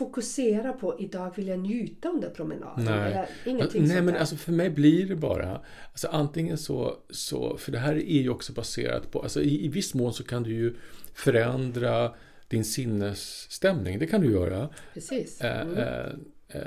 fokusera 0.00 0.72
på 0.72 1.00
idag 1.00 1.32
vill 1.36 1.48
jag 1.48 1.58
njuta 1.58 2.08
under 2.08 2.30
promenaden? 2.30 2.84
Nej. 2.84 3.12
Eller 3.12 3.26
ingenting 3.44 3.84
Nej, 3.86 4.02
men 4.02 4.16
alltså 4.16 4.36
för 4.36 4.52
mig 4.52 4.70
blir 4.70 5.08
det 5.08 5.16
bara 5.16 5.60
alltså 5.92 6.08
antingen 6.08 6.58
så, 6.58 6.96
så 7.10 7.56
för 7.56 7.72
det 7.72 7.78
här 7.78 7.94
är 7.94 8.20
ju 8.22 8.30
också 8.30 8.52
baserat 8.52 9.10
på, 9.10 9.22
alltså 9.22 9.42
i, 9.42 9.64
i 9.64 9.68
viss 9.68 9.94
mån 9.94 10.12
så 10.12 10.24
kan 10.24 10.42
du 10.42 10.50
ju 10.50 10.74
förändra 11.14 12.14
din 12.48 12.64
sinnesstämning, 12.64 13.98
det 13.98 14.06
kan 14.06 14.20
du 14.20 14.32
göra 14.32 14.68
Precis. 14.94 15.40
eh, 15.40 15.60
Mm. 15.60 15.78
eh, 15.78 16.06
eh, 16.48 16.62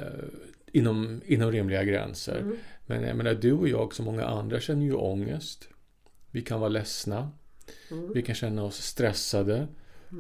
inom, 0.72 1.22
inom 1.26 1.52
rimliga 1.52 1.84
gränser. 1.84 2.39
Mm. 2.39 2.58
Men 2.86 3.04
jag 3.04 3.17
menar, 3.17 3.34
du 3.34 3.52
och 3.54 3.67
jag 3.67 3.93
som 3.96 4.06
många 4.06 4.26
andra 4.26 4.60
känner 4.60 4.86
ju 4.86 4.93
ångest. 4.93 5.67
Vi 6.32 6.41
kan 6.41 6.60
vara 6.60 6.69
ledsna. 6.69 7.32
Mm. 7.91 8.13
Vi 8.13 8.22
kan 8.22 8.36
känna 8.36 8.63
oss 8.63 8.82
stressade. 8.84 9.67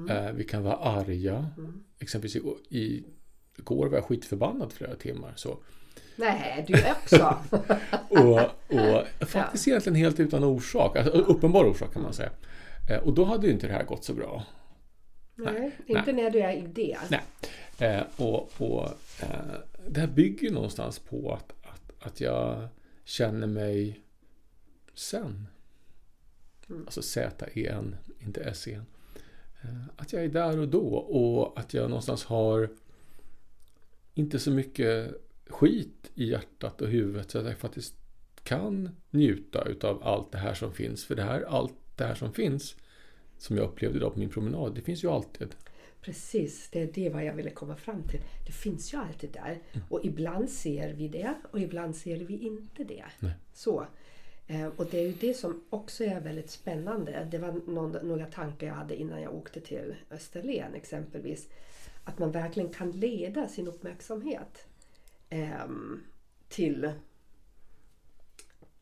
Eh, 0.09 0.31
vi 0.31 0.43
kan 0.43 0.63
vara 0.63 0.75
arga. 0.75 1.49
Mm. 1.57 1.83
Exempelvis 1.99 2.35
i, 2.35 2.41
i 2.77 3.03
igår 3.57 3.87
var 3.87 3.97
jag 3.97 4.05
skitförbannad 4.05 4.73
flera 4.73 4.95
timmar. 4.95 5.33
Så. 5.35 5.57
Nej, 6.15 6.65
du 6.67 6.73
också. 6.91 7.37
Och, 8.09 8.39
och 8.77 9.27
faktiskt 9.27 9.67
egentligen 9.67 9.95
helt 9.95 10.19
utan 10.19 10.43
orsak. 10.43 10.95
Alltså, 10.95 11.11
uppenbar 11.11 11.65
orsak 11.65 11.93
kan 11.93 12.01
man 12.01 12.13
säga. 12.13 12.31
Eh, 12.89 12.97
och 12.97 13.13
då 13.13 13.23
hade 13.23 13.47
ju 13.47 13.53
inte 13.53 13.67
det 13.67 13.73
här 13.73 13.83
gått 13.83 14.03
så 14.03 14.13
bra. 14.13 14.43
Nej, 15.35 15.71
inte 15.85 16.13
när 16.13 16.29
du 16.29 16.39
är 16.39 16.53
i 16.53 16.67
det. 16.67 16.97
Nej. 17.09 17.21
Eh, 17.77 18.03
och 18.17 18.61
och 18.61 18.87
eh, 19.21 19.55
det 19.87 19.99
här 19.99 20.07
bygger 20.07 20.47
ju 20.47 20.53
någonstans 20.53 20.99
på 20.99 21.33
att, 21.33 21.53
att, 21.61 22.07
att 22.07 22.21
jag 22.21 22.67
känner 23.05 23.47
mig 23.47 23.99
sen. 24.95 25.47
Mm. 26.69 26.81
Alltså 26.85 27.01
Z-E-N, 27.01 27.95
inte 28.19 28.41
S-E-N. 28.41 28.85
Eh, 29.63 29.69
att 29.95 30.13
jag 30.13 30.23
är 30.23 30.29
där 30.29 30.59
och 30.59 30.67
då 30.67 30.95
och 30.95 31.59
att 31.59 31.73
jag 31.73 31.89
någonstans 31.89 32.23
har 32.23 32.69
inte 34.13 34.39
så 34.39 34.51
mycket 34.51 35.11
skit 35.47 36.11
i 36.15 36.29
hjärtat 36.29 36.81
och 36.81 36.87
huvudet 36.87 37.31
så 37.31 37.39
att 37.39 37.45
jag 37.45 37.57
faktiskt 37.57 37.95
kan 38.43 38.89
njuta 39.09 39.65
utav 39.65 40.03
allt 40.03 40.31
det 40.31 40.37
här 40.37 40.53
som 40.53 40.73
finns. 40.73 41.05
För 41.05 41.15
det 41.15 41.23
här, 41.23 41.41
allt 41.41 41.73
det 41.95 42.03
här 42.03 42.15
som 42.15 42.33
finns 42.33 42.75
som 43.37 43.57
jag 43.57 43.65
upplevde 43.65 43.97
idag 43.97 44.13
på 44.13 44.19
min 44.19 44.29
promenad, 44.29 44.75
det 44.75 44.81
finns 44.81 45.03
ju 45.03 45.09
alltid. 45.09 45.55
Precis, 46.01 46.69
det 46.71 46.81
är 46.81 46.91
det 46.93 47.09
vad 47.09 47.25
jag 47.25 47.33
ville 47.33 47.49
komma 47.49 47.75
fram 47.75 48.03
till. 48.03 48.19
Det 48.45 48.51
finns 48.51 48.93
ju 48.93 48.97
alltid 48.97 49.31
där. 49.31 49.61
Mm. 49.71 49.87
Och 49.89 50.05
ibland 50.05 50.49
ser 50.49 50.93
vi 50.93 51.07
det 51.07 51.33
och 51.51 51.59
ibland 51.59 51.95
ser 51.95 52.17
vi 52.17 52.37
inte 52.37 52.83
det. 52.83 53.05
Nej. 53.19 53.33
Så. 53.53 53.87
Eh, 54.47 54.67
och 54.67 54.85
det 54.85 54.99
är 54.99 55.07
ju 55.07 55.13
det 55.13 55.33
som 55.33 55.63
också 55.69 56.03
är 56.03 56.19
väldigt 56.19 56.49
spännande. 56.49 57.27
Det 57.31 57.37
var 57.37 57.51
någon, 57.51 57.91
några 57.91 58.25
tankar 58.25 58.67
jag 58.67 58.73
hade 58.73 58.95
innan 58.95 59.21
jag 59.21 59.35
åkte 59.35 59.61
till 59.61 59.95
Österlen 60.11 60.75
exempelvis. 60.75 61.47
Att 62.03 62.19
man 62.19 62.31
verkligen 62.31 62.69
kan 62.69 62.91
leda 62.91 63.47
sin 63.47 63.67
uppmärksamhet 63.67 64.67
ehm, 65.29 66.03
till 66.47 66.91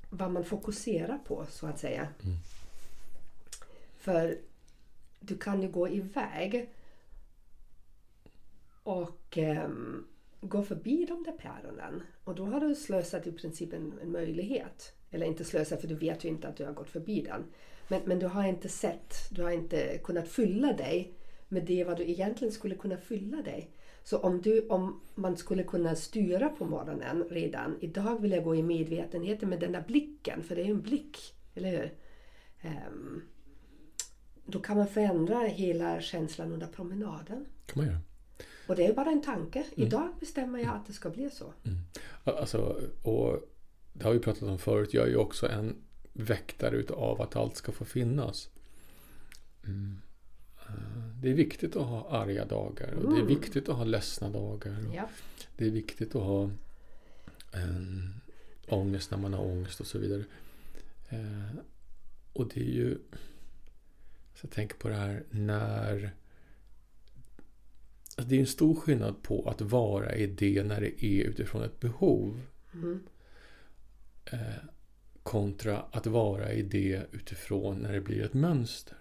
vad 0.10 0.32
man 0.32 0.45
fokuserar 0.45 1.17
på 1.17 1.45
så 1.50 1.67
att 1.67 1.80
säga. 1.80 2.08
Mm. 2.24 2.38
För 3.97 4.38
du 5.19 5.38
kan 5.38 5.62
ju 5.62 5.67
gå 5.67 5.89
iväg 5.89 6.69
och 8.84 9.38
ehm, 9.38 10.08
gå 10.41 10.63
förbi 10.63 11.06
de 11.06 11.24
där 11.24 11.38
päronen. 11.38 12.04
Och 12.24 12.36
då 12.36 12.45
har 12.45 12.60
du 12.60 12.76
slösat 12.76 13.28
i 13.28 13.32
princip 13.32 13.74
en, 13.74 13.93
en 14.02 14.12
möjlighet. 14.12 14.93
Eller 15.12 15.26
inte 15.26 15.45
slösat 15.45 15.82
för 15.82 15.88
du 15.88 15.95
vet 15.95 16.26
ju 16.26 16.30
inte 16.30 16.47
att 16.47 16.58
du 16.58 16.65
har 16.65 16.74
gått 16.74 16.89
förbi 16.89 17.21
den. 17.21 17.43
Men, 17.88 18.02
men 18.06 18.19
du 18.19 18.28
har 18.28 18.47
inte 18.47 18.69
sett, 18.69 19.15
du 19.32 19.43
har 19.43 19.52
inte 19.52 19.97
kunnat 19.97 20.28
fylla 20.28 20.74
dig 20.74 21.13
med 21.47 21.65
det 21.65 21.84
vad 21.84 21.97
du 21.97 22.10
egentligen 22.10 22.52
skulle 22.52 22.76
kunna 22.76 22.97
fylla 22.97 23.41
dig. 23.41 23.71
Så 24.04 24.17
om, 24.17 24.41
du, 24.41 24.67
om 24.67 25.02
man 25.15 25.38
skulle 25.38 25.63
kunna 25.63 25.95
styra 25.95 26.50
på 26.50 26.65
morgonen 26.65 27.24
redan. 27.30 27.78
Idag 27.82 28.21
vill 28.21 28.32
jag 28.32 28.43
gå 28.43 28.56
i 28.56 28.63
medvetenheten 28.63 29.50
med 29.50 29.60
den 29.60 29.71
där 29.71 29.84
blicken, 29.88 30.43
för 30.43 30.56
det 30.56 30.62
är 30.62 30.65
ju 30.65 30.71
en 30.71 30.82
blick, 30.82 31.34
eller 31.56 31.69
hur? 31.69 31.93
Ehm, 32.62 33.21
då 34.45 34.60
kan 34.60 34.78
man 34.78 34.88
förändra 34.88 35.39
hela 35.39 36.02
känslan 36.02 36.52
under 36.52 36.67
promenaden. 36.67 37.45
kan 37.65 37.84
man 37.84 37.86
göra. 37.86 38.00
Och 38.67 38.76
det 38.76 38.86
är 38.86 38.93
bara 38.93 39.12
en 39.12 39.21
tanke. 39.21 39.65
Idag 39.76 40.10
bestämmer 40.19 40.60
jag 40.60 40.76
att 40.76 40.88
det 40.88 40.93
ska 40.93 41.10
bli 41.10 41.30
så. 41.30 41.54
Alltså, 42.24 42.82
och 43.04 43.39
det 43.93 44.04
har 44.06 44.13
vi 44.13 44.19
pratat 44.19 44.43
om 44.43 44.60
förut. 44.60 44.93
Jag 44.93 45.06
är 45.06 45.10
ju 45.10 45.15
också 45.15 45.49
en 45.49 45.75
väktare 46.13 46.75
utav 46.75 47.21
att 47.21 47.36
allt 47.36 47.56
ska 47.58 47.71
få 47.71 47.86
finnas. 47.86 48.49
Mm. 49.65 50.01
Eh, 50.67 50.73
Det 51.21 51.30
är 51.30 51.34
viktigt 51.34 51.75
att 51.75 51.86
ha 51.86 52.10
arga 52.10 52.45
dagar 52.45 52.93
och 52.93 53.04
det 53.04 53.15
är 53.15 53.21
Mm. 53.21 53.27
viktigt 53.27 53.69
att 53.69 53.75
ha 53.77 53.84
ledsna 53.84 54.30
dagar. 54.30 54.77
Ja. 54.95 55.10
Det 55.58 55.65
är 55.67 55.71
viktigt 55.71 56.15
att 56.15 56.21
ha 56.23 56.49
en 57.51 58.13
ångest 58.67 59.12
när 59.12 59.17
man 59.17 59.34
har 59.34 59.43
ångest 59.45 59.80
och 59.80 59.88
så 59.88 59.97
vidare. 59.99 60.23
Eh, 61.10 61.56
och 62.34 62.47
det 62.54 62.60
är 62.60 62.71
ju... 62.71 62.97
Så 64.36 64.45
jag 64.45 64.51
tänker 64.51 64.75
på 64.75 64.89
det 64.89 64.95
här 64.95 65.23
när... 65.30 66.12
Alltså 68.17 68.30
det 68.30 68.36
är 68.36 68.39
en 68.39 68.47
stor 68.47 68.75
skillnad 68.75 69.23
på 69.23 69.49
att 69.49 69.62
vara 69.62 70.15
i 70.15 70.27
det 70.27 70.63
när 70.63 70.82
det 70.82 71.06
är 71.06 71.23
utifrån 71.23 71.63
ett 71.63 71.80
behov. 71.80 72.41
Mm. 72.73 72.99
Eh, 74.25 74.39
kontra 75.23 75.79
att 75.79 76.07
vara 76.07 76.53
i 76.53 76.62
det 76.62 77.01
utifrån 77.12 77.77
när 77.77 77.93
det 77.93 78.01
blir 78.01 78.23
ett 78.23 78.34
mönster. 78.34 78.97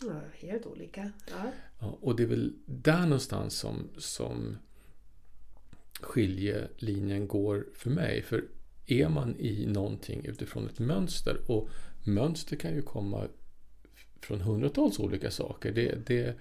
ja 0.00 0.20
helt 0.34 0.66
olika. 0.66 1.12
Ja. 1.30 1.52
Ja, 1.78 1.98
och 2.00 2.16
det 2.16 2.22
är 2.22 2.26
väl 2.26 2.54
där 2.66 3.02
någonstans 3.02 3.54
som, 3.54 3.88
som 3.98 4.58
skiljelinjen 6.00 7.28
går 7.28 7.66
för 7.74 7.90
mig. 7.90 8.22
För 8.22 8.44
är 8.86 9.08
man 9.08 9.36
i 9.38 9.66
någonting 9.66 10.24
utifrån 10.24 10.66
ett 10.66 10.78
mönster 10.78 11.50
och 11.50 11.68
mönster 12.04 12.56
kan 12.56 12.74
ju 12.74 12.82
komma 12.82 13.28
från 14.20 14.40
hundratals 14.40 14.98
olika 14.98 15.30
saker. 15.30 15.72
Det, 15.72 16.06
det, 16.06 16.36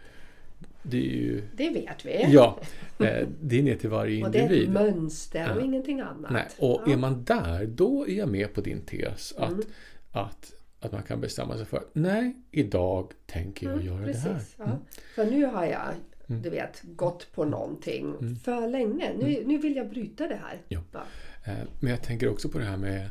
det 0.84 0.98
ju... 0.98 1.44
Det 1.56 1.70
vet 1.70 2.06
vi. 2.06 2.26
Ja, 2.30 2.60
eh, 3.00 3.28
det 3.42 3.60
är 3.60 3.64
ner 3.64 3.76
till 3.76 3.90
varje 3.90 4.26
och 4.26 4.32
det 4.32 4.40
är 4.40 4.44
ett 4.46 4.52
individ. 4.52 4.70
mönster 4.74 5.52
och 5.56 5.62
Ja. 5.62 5.66
ingenting 5.66 6.00
annat. 6.00 6.32
Nej, 6.32 6.48
och 6.60 6.82
ja. 6.86 6.94
är 6.94 6.98
man 6.98 7.24
där, 7.24 7.66
då 7.66 8.08
är 8.08 8.14
jag 8.14 8.30
med 8.30 8.54
på 8.54 8.62
din 8.62 8.82
tes. 8.82 9.34
Att, 9.38 9.50
Mm. 9.52 9.64
att, 10.12 10.54
att 10.80 10.92
man 10.92 11.04
kan 11.04 11.22
bestämma 11.22 11.58
sig 11.58 11.66
för 11.66 11.78
att 11.78 11.90
nej, 11.94 12.34
idag 12.52 13.12
tänker 13.26 13.66
jag 13.68 13.74
Mm, 13.82 13.86
göra 13.88 14.06
precis, 14.06 14.24
det 14.24 14.30
här. 14.30 14.42
Ja. 14.58 14.64
Mm. 14.64 14.78
För 15.16 15.26
nu 15.26 15.46
har 15.46 15.66
jag, 15.66 15.82
Mm. 16.30 16.42
du 16.42 16.50
vet, 16.50 16.82
gått 16.84 17.28
på 17.36 17.46
någonting 17.46 18.14
Mm. 18.22 18.36
för 18.36 18.68
länge. 18.68 19.12
Nu, 19.20 19.44
nu 19.46 19.58
vill 19.58 19.76
jag 19.76 19.90
bryta 19.90 20.28
det 20.28 20.36
här. 20.36 20.62
Ja. 20.68 20.82
Ja. 20.92 21.00
Eh, 21.46 21.58
Men 21.80 21.92
jag 21.92 22.04
tänker 22.04 22.30
också 22.30 22.50
på 22.50 22.58
det 22.60 22.66
här 22.66 22.78
med 22.78 23.10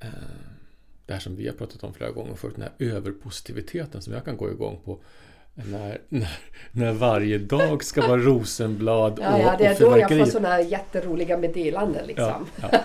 eh, 0.00 0.08
det 1.06 1.12
här 1.12 1.20
som 1.20 1.36
vi 1.36 1.46
har 1.48 1.54
pratat 1.54 1.84
om 1.84 1.94
flera 1.94 2.10
gånger 2.10 2.34
förut, 2.34 2.54
den 2.56 2.62
här 2.62 2.72
överpositiviteten 2.96 4.02
som 4.02 4.12
jag 4.12 4.24
kan 4.24 4.36
gå 4.36 4.50
igång 4.50 4.80
på. 4.84 5.00
När, 5.66 6.00
när, 6.08 6.38
när 6.72 6.92
varje 6.92 7.38
dag 7.38 7.84
ska 7.84 8.08
vara 8.08 8.20
rosenblad 8.20 9.12
och, 9.12 9.24
Ja, 9.24 9.38
ja, 9.38 9.54
det 9.58 9.70
och 9.70 9.80
är 9.80 9.90
då 9.90 9.98
jag 9.98 10.18
får 10.18 10.26
sådana 10.26 10.48
här 10.48 10.60
jätteroliga 10.64 11.38
meddelanden 11.38 12.06
liksom. 12.06 12.46
Ja, 12.62 12.68
ja. 12.72 12.78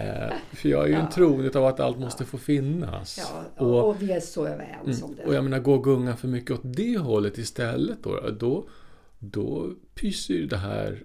Eh, 0.00 0.32
för 0.52 0.68
jag 0.68 0.82
är 0.84 0.86
ju 0.88 0.92
Ja. 0.92 1.00
en 1.00 1.10
troende 1.10 1.58
av 1.58 1.66
att 1.66 1.80
allt 1.80 1.98
måste 1.98 2.24
få 2.24 2.38
finnas. 2.38 3.18
Ja, 3.56 3.64
och, 3.66 3.88
och, 3.88 4.02
vi 4.02 4.12
är 4.12 4.20
så 4.20 4.46
överens 4.46 5.02
om 5.02 5.14
det. 5.16 5.24
och 5.26 5.34
jag 5.34 5.44
menar, 5.44 5.58
gå 5.58 5.78
gungan 5.78 6.16
för 6.16 6.28
mycket 6.28 6.50
åt 6.50 6.60
det 6.64 6.98
hållet 6.98 7.38
istället 7.38 8.02
då, 8.02 8.30
då, 8.38 8.68
då 9.18 9.70
pyser 9.94 10.34
ju 10.34 10.46
det 10.46 10.56
här 10.56 11.02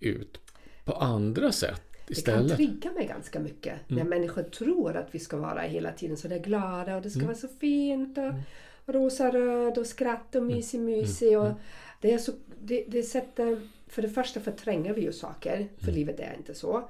ut 0.00 0.38
på 0.84 0.92
andra 0.92 1.52
sätt 1.52 1.82
Det 1.92 2.04
kan 2.06 2.12
istället. 2.16 2.56
trigga 2.56 2.92
mig 2.92 3.06
ganska 3.06 3.40
mycket 3.40 3.74
när 3.88 4.04
människor 4.04 4.42
tror 4.42 4.96
att 4.96 5.08
vi 5.10 5.18
ska 5.18 5.36
vara 5.36 5.60
hela 5.60 5.92
tiden 5.92 6.16
så 6.16 6.28
där 6.28 6.38
glada 6.38 6.96
och 6.96 7.02
det 7.02 7.10
ska 7.10 7.24
vara 7.24 7.34
så 7.36 7.48
fint 7.60 8.18
och 8.18 8.32
rosa-röd 8.86 9.78
och 9.78 9.86
skratt 9.86 10.34
och 10.34 10.42
mysig-mysig. 10.42 11.38
Och 11.38 11.52
det, 12.00 12.12
är 12.12 12.18
så, 12.18 12.32
det, 12.60 12.84
det 12.88 13.02
sätter, 13.02 13.60
för 13.86 14.02
det 14.02 14.08
första 14.08 14.40
förtränger 14.40 14.94
vi 14.94 15.00
ju 15.00 15.12
saker, 15.12 15.68
för 15.78 15.92
livet 15.92 16.20
är 16.20 16.34
inte 16.36 16.54
så. 16.54 16.88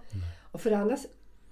Och 0.52 0.61
för 0.61 0.70
det 0.70 0.78
andra 0.78 0.96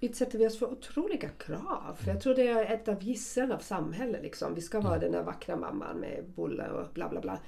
utsätter 0.00 0.38
vi 0.38 0.46
oss 0.46 0.58
för 0.58 0.72
otroliga 0.72 1.28
krav. 1.28 1.96
För 2.00 2.10
jag 2.10 2.20
tror 2.20 2.34
det 2.34 2.48
är 2.48 2.74
ett 2.74 2.88
av 2.88 3.02
gisslen 3.02 3.52
av 3.52 3.58
samhället. 3.58 4.22
Liksom. 4.22 4.54
Vi 4.54 4.60
ska 4.60 4.80
vara 4.80 4.98
den 4.98 5.12
där 5.12 5.22
vackra 5.22 5.56
mamman 5.56 5.96
med 5.96 6.24
bulle 6.36 6.68
och 6.68 6.92
bla 6.94 7.08
bla 7.08 7.20
bla. 7.20 7.38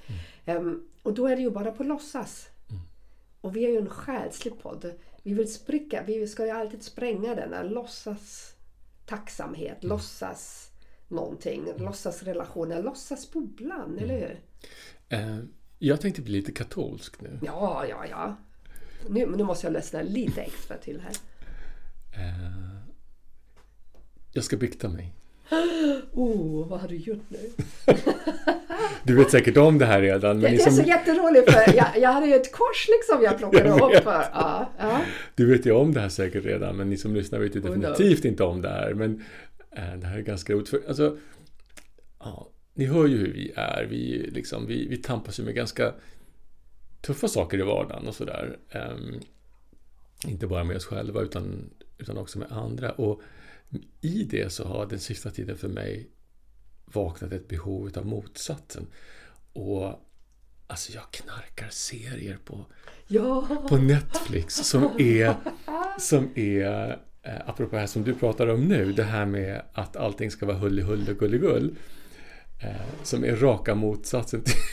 Ehm, 0.45 0.87
och 1.03 1.13
då 1.13 1.27
är 1.27 1.35
det 1.35 1.41
ju 1.41 1.51
bara 1.51 1.71
på 1.71 1.83
låtsas. 1.83 2.47
Och 3.41 3.55
vi 3.55 3.65
är 3.65 3.69
ju 3.69 3.77
en 3.77 3.89
själslig 3.89 4.59
podd. 4.61 4.93
Vi 5.23 5.33
vill 5.33 5.53
spricka, 5.53 6.03
vi 6.05 6.27
ska 6.27 6.45
ju 6.45 6.51
alltid 6.51 6.83
spränga 6.83 7.35
den 7.35 7.51
där 7.51 7.63
låtsas 7.63 8.55
tacksamhet, 9.05 9.83
låtsas 9.83 10.71
någonting, 11.07 11.67
låtsas 11.77 12.23
relationer, 12.23 12.83
låtsas 12.83 13.31
bubblan, 13.31 13.97
eller 14.01 14.19
hur? 14.19 14.39
Eh, 15.09 15.37
jag 15.79 16.01
tänkte 16.01 16.21
bli 16.21 16.33
lite 16.33 16.51
katolsk 16.51 17.21
nu. 17.21 17.39
Ja, 17.45 17.85
ja, 17.89 18.05
ja. 18.09 18.35
Nu, 19.09 19.25
nu 19.25 19.43
måste 19.43 19.67
jag 19.67 19.73
lyssna 19.73 20.01
lite 20.01 20.41
extra 20.41 20.77
till 20.77 21.01
här. 21.01 21.11
Eh, 22.23 22.77
jag 24.31 24.43
ska 24.43 24.57
bikta 24.57 24.89
mig. 24.89 25.13
Oh, 26.13 26.67
vad 26.67 26.79
har 26.81 26.87
du 26.87 26.95
gjort 26.95 27.29
nu? 27.29 27.49
Du 29.03 29.15
vet 29.15 29.31
säkert 29.31 29.57
om 29.57 29.77
det 29.77 29.85
här 29.85 30.01
redan. 30.01 30.39
Men 30.39 30.51
Det, 30.51 30.57
det 30.57 30.63
är 30.63 30.71
så 30.71 30.81
jätteroligt 30.81 31.51
för 31.51 31.75
jag, 31.75 31.87
jag 31.97 32.09
hade 32.13 32.27
ju 32.27 32.33
ett 32.35 32.51
kors 32.51 32.87
liksom 32.89 33.23
jag 33.23 33.37
plockade 33.39 33.69
Jag 33.69 33.95
upp. 33.95 34.03
För, 34.03 34.25
ja, 34.33 34.71
ja. 34.79 35.01
Du 35.35 35.45
vet 35.45 35.65
ju 35.65 35.71
om 35.71 35.93
det 35.93 35.99
här 35.99 36.09
säkert 36.09 36.45
redan, 36.45 36.75
men 36.77 36.89
ni 36.89 36.97
som 36.97 37.15
lyssnar 37.15 37.39
vet 37.39 37.55
ju 37.55 37.59
Oh, 37.59 37.65
no. 37.65 37.75
definitivt 37.75 38.25
inte 38.25 38.43
om 38.43 38.61
det 38.61 38.69
här. 38.69 38.93
Men 38.93 39.23
det 39.75 40.07
här 40.07 40.17
är 40.17 40.21
ganska 40.21 40.53
roligt. 40.53 40.69
För, 40.69 40.83
alltså, 40.87 41.17
ja, 42.19 42.49
ni 42.73 42.85
hör 42.85 43.07
ju 43.07 43.17
hur 43.17 43.33
vi 43.33 43.53
är. 43.55 43.87
Vi, 43.89 44.29
liksom, 44.31 44.67
vi, 44.67 44.87
vi 44.87 44.97
tampas 44.97 45.39
ju 45.39 45.43
med 45.43 45.55
ganska 45.55 45.93
tuffa 47.01 47.27
saker 47.27 47.59
i 47.59 47.61
vardagen 47.61 48.07
och 48.07 48.15
sådär. 48.15 48.59
Ehm, 48.69 49.19
inte 50.27 50.47
bara 50.47 50.63
med 50.63 50.75
oss 50.75 50.85
själva 50.85 51.21
utan, 51.21 51.69
utan 51.97 52.17
också 52.17 52.39
med 52.39 52.51
andra. 52.51 52.91
Och 52.91 53.21
i 54.01 54.23
det 54.23 54.51
så 54.51 54.67
har 54.67 54.85
den 54.85 54.99
sista 54.99 55.31
tiden 55.31 55.57
för 55.57 55.67
mig 55.67 56.09
vaknat 56.85 57.31
ett 57.31 57.47
behov 57.47 57.91
av 57.95 58.05
motsatsen. 58.05 58.87
Och 59.53 60.01
alltså 60.67 60.93
jag 60.93 61.11
knarkar 61.11 61.69
serier 61.69 62.37
på 62.45 62.65
ja. 63.07 63.65
på 63.69 63.77
Netflix 63.77 64.55
som 64.55 64.83
är, 64.97 65.35
som 65.99 66.29
är 66.35 66.99
eh, 67.25 67.49
apropå 67.49 67.75
det 67.75 67.79
här 67.79 67.87
som 67.87 68.03
du 68.03 68.13
pratar 68.13 68.47
om 68.47 68.67
nu, 68.67 68.91
det 68.91 69.03
här 69.03 69.25
med 69.25 69.61
att 69.73 69.97
allting 69.97 70.31
ska 70.31 70.45
vara 70.45 70.57
hulli 70.57 70.81
hulle 70.81 71.13
gulligull. 71.13 71.75
Eh, 72.63 72.69
som 73.03 73.23
är 73.23 73.35
raka 73.35 73.75
motsatsen 73.75 74.43
till... 74.43 74.53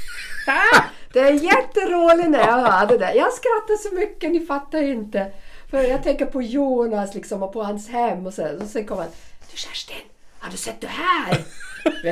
Det 1.13 1.21
är 1.21 1.33
jätteroligt 1.33 2.31
när 2.31 2.39
jag 2.39 2.71
hör 2.71 2.87
det 2.87 2.99
där. 2.99 3.15
Jag 3.15 3.33
skrattar 3.33 3.89
så 3.89 3.95
mycket, 3.95 4.31
ni 4.31 4.47
fattar 4.47 4.83
inte. 4.83 5.33
För 5.71 5.83
jag 5.83 6.03
tänker 6.03 6.27
på 6.27 6.43
Jonas 6.43 7.15
liksom 7.15 7.43
och 7.43 7.53
på 7.53 7.63
hans 7.63 7.89
hem 7.89 8.27
och 8.27 8.35
så. 8.35 8.57
Och 8.61 8.67
sen 8.67 8.87
kommer 8.87 9.03
han. 9.03 9.11
Du 9.51 9.57
Kerstin, 9.57 9.97
har 10.39 10.51
du 10.51 10.57
sett 10.57 10.81
det 10.81 10.87
här? 10.87 11.39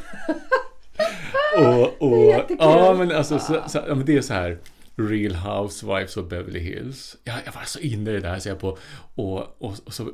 Och, 1.58 2.02
och, 2.02 2.10
Det 2.10 2.32
är 2.32 2.38
jättekul. 2.38 2.56
ja, 2.60 2.94
men 2.94 3.12
alltså, 3.12 3.38
så, 3.38 3.62
så, 3.68 3.78
ja, 3.88 3.94
men 3.94 4.04
det 4.04 4.16
är 4.16 4.20
så 4.20 4.34
här 4.34 4.58
Real 4.98 5.34
Housewives 5.34 6.16
of 6.16 6.28
Beverly 6.28 6.61
Hills. 6.61 7.16
Jag, 7.24 7.37
jag 7.44 7.52
var 7.52 7.62
så 7.64 7.78
inne 7.78 8.11
i 8.11 8.12
det 8.12 8.20
där, 8.20 8.38
så 8.38 8.48
jag 8.48 8.58
på, 8.58 8.78
och, 9.14 9.38
och, 9.38 9.74
och 9.84 9.94
så 9.94 10.11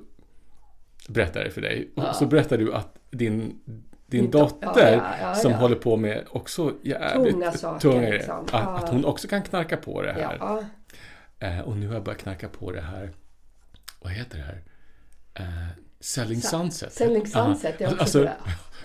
berättar 1.09 1.44
jag 1.44 1.53
för 1.53 1.61
dig. 1.61 1.90
Och 1.97 2.16
så 2.16 2.27
berättar 2.27 2.59
du 2.59 2.75
att 2.75 2.99
din, 3.11 3.61
din 4.07 4.31
dotter 4.31 4.92
ja, 4.92 5.03
ja, 5.03 5.16
ja, 5.20 5.35
som 5.35 5.53
ja. 5.53 5.59
håller 5.59 5.77
på 5.77 5.97
med 5.97 6.25
också 6.31 6.75
jävligt 6.83 7.33
Tunga 7.35 7.53
saker, 7.53 7.81
tunga 7.81 8.09
liksom. 8.11 8.44
att, 8.44 8.53
Ja. 8.53 8.59
att 8.59 8.88
hon 8.88 9.05
också 9.05 9.29
kan 9.29 9.42
knarka 9.42 9.77
på 9.77 10.03
det 10.03 10.12
här. 10.12 10.37
Ja. 10.40 10.62
Eh, 11.38 11.61
och 11.61 11.77
nu 11.77 11.87
har 11.87 11.94
jag 11.94 12.05
börjat 12.05 12.20
knacka 12.20 12.49
på 12.49 12.73
det 12.73 12.81
här. 12.81 13.11
Vad 14.01 14.12
heter 14.12 14.38
det 14.38 14.44
här? 14.44 14.62
Eh, 15.35 15.84
Selling 16.05 16.40
Sa- 16.43 16.49
Sunset. 16.49 16.93
Selling 16.93 17.27
Sunset, 17.27 17.81
är 17.81 17.87
också 17.87 18.01
alltså, 18.01 18.23
bra. 18.23 18.37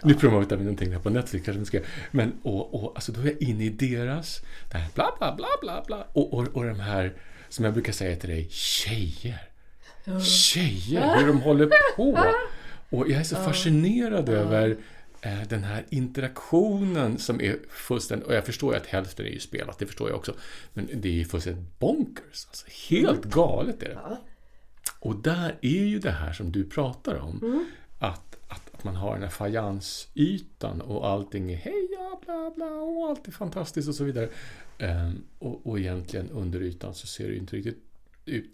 Nu 0.03 0.13
promotar 0.13 0.55
vi 0.55 0.63
någonting 0.63 0.91
här 0.91 0.99
på 0.99 1.09
Netflix 1.09 1.45
kanske 1.45 1.65
ska. 1.65 1.79
Men 2.11 2.33
och, 2.43 2.83
och, 2.83 2.91
alltså 2.95 3.11
då 3.11 3.21
är 3.21 3.25
jag 3.25 3.41
inne 3.41 3.63
i 3.63 3.69
deras, 3.69 4.41
det 4.71 4.77
här 4.77 4.89
bla 4.95 5.11
bla 5.17 5.35
bla 5.35 5.47
bla 5.61 5.83
bla. 5.87 6.07
Och, 6.13 6.33
och, 6.33 6.47
och 6.47 6.65
de 6.65 6.79
här, 6.79 7.13
som 7.49 7.65
jag 7.65 7.73
brukar 7.73 7.93
säga 7.93 8.15
till 8.15 8.29
dig, 8.29 8.47
tjejer. 8.49 9.41
Tjejer, 10.23 11.17
hur 11.17 11.27
de 11.27 11.41
håller 11.41 11.69
på. 11.95 12.17
Och 12.89 13.09
jag 13.09 13.19
är 13.19 13.23
så 13.23 13.35
fascinerad 13.35 14.29
över 14.29 14.77
eh, 15.21 15.41
den 15.49 15.63
här 15.63 15.85
interaktionen 15.89 17.17
som 17.17 17.41
är 17.41 17.57
fullständigt, 17.69 18.27
och 18.27 18.33
jag 18.33 18.45
förstår 18.45 18.73
ju 18.73 18.79
att 18.79 18.87
hälften 18.87 19.25
är 19.25 19.29
ju 19.29 19.39
spelat, 19.39 19.79
det 19.79 19.85
förstår 19.85 20.09
jag 20.09 20.17
också. 20.17 20.33
Men 20.73 20.89
det 20.93 21.09
är 21.09 21.13
ju 21.13 21.25
fullständigt 21.25 21.79
bonkers. 21.79 22.45
Alltså, 22.47 22.65
helt 22.89 23.25
galet 23.25 23.83
är 23.83 23.89
det. 23.89 24.17
Och 24.99 25.15
där 25.15 25.57
är 25.61 25.85
ju 25.85 25.99
det 25.99 26.11
här 26.11 26.33
som 26.33 26.51
du 26.51 26.63
pratar 26.63 27.15
om. 27.15 27.39
Mm. 27.41 27.65
Att, 27.99 28.37
att, 28.47 28.73
att 28.73 28.83
man 28.83 28.95
har 28.95 29.13
den 29.13 29.23
här 29.23 29.29
fajansytan 29.29 30.81
och 30.81 31.07
allting 31.07 31.51
är 31.51 31.57
heja, 31.57 32.17
bla 32.25 32.51
bla, 32.55 32.65
och 32.65 33.09
allt 33.09 33.27
är 33.27 33.31
fantastiskt 33.31 33.89
och 33.89 33.95
så 33.95 34.03
vidare. 34.03 34.29
Ehm, 34.77 35.23
och, 35.39 35.67
och 35.67 35.79
egentligen 35.79 36.29
under 36.29 36.61
ytan 36.61 36.95
så 36.95 37.07
ser 37.07 37.27
det 37.27 37.33
ju 37.33 37.39
inte 37.39 37.55
riktigt 37.55 37.83
ut 38.25 38.51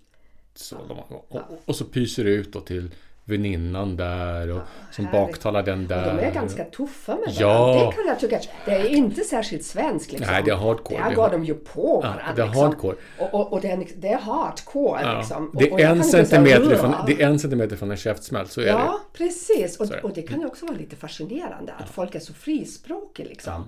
så. 0.53 0.77
Och, 0.77 1.35
och, 1.35 1.61
och 1.65 1.75
så 1.75 1.85
pyser 1.85 2.23
det 2.23 2.29
ut 2.29 2.53
då 2.53 2.61
till 2.61 2.91
väninnan 3.27 3.95
där 3.97 4.51
och 4.51 4.61
som 4.91 5.05
härligt. 5.05 5.21
baktalar 5.29 5.63
den 5.63 5.81
Och 5.81 5.87
där. 5.87 6.15
de 6.17 6.25
är 6.25 6.31
ganska 6.33 6.63
tuffa 6.63 7.11
med 7.15 7.19
varandra. 7.21 7.41
Ja. 7.41 7.85
Det 7.89 7.95
kan 7.95 8.07
jag 8.07 8.19
tycka. 8.19 8.39
Det 8.65 8.71
är 8.71 8.85
inte 8.89 9.21
särskilt 9.21 9.63
svenskt. 9.65 10.11
Liksom. 10.11 10.31
Nej, 10.33 10.43
det 10.45 10.51
är 10.51 10.55
hardcore. 10.55 10.97
Där 10.99 11.05
Det 11.05 11.11
är 11.11 11.15
går 11.15 11.29
de 11.29 11.43
ju 11.45 11.53
på 11.53 11.99
Ja, 12.03 12.09
varandra. 12.09 12.33
det 12.35 12.41
är 12.41 12.45
liksom. 12.45 12.63
hardcore. 12.63 12.95
Och, 13.19 13.33
och, 13.33 13.53
och 13.53 13.61
det, 13.61 13.71
är, 13.71 13.85
det 13.97 14.07
är 14.07 14.17
hardcore. 14.19 15.01
Ja, 15.03 15.17
Liksom. 15.17 15.51
det, 15.53 15.65
Och- 15.67 15.71
och 15.73 15.79
är 15.79 15.89
en 15.89 16.03
säga, 16.03 16.25
centimeter 16.25 16.75
från, 16.75 16.93
det 17.07 17.21
är 17.21 17.27
en 17.27 17.39
centimeter 17.39 17.75
från 17.75 17.91
en 17.91 17.97
käftsmäll, 17.97 18.47
så 18.47 18.61
är 18.61 18.65
det. 18.65 18.71
Ja, 18.71 18.99
precis. 19.13 19.77
Och, 19.79 19.87
det. 19.87 20.01
och 20.01 20.13
det 20.13 20.21
kan 20.21 20.39
ju 20.39 20.45
också 20.47 20.65
vara 20.65 20.77
lite 20.77 20.95
fascinerande 20.95 21.73
att 21.73 21.89
folk 21.89 22.15
är 22.15 22.19
så 22.19 22.33
frispråkiga 22.33 23.25
liksom. 23.27 23.63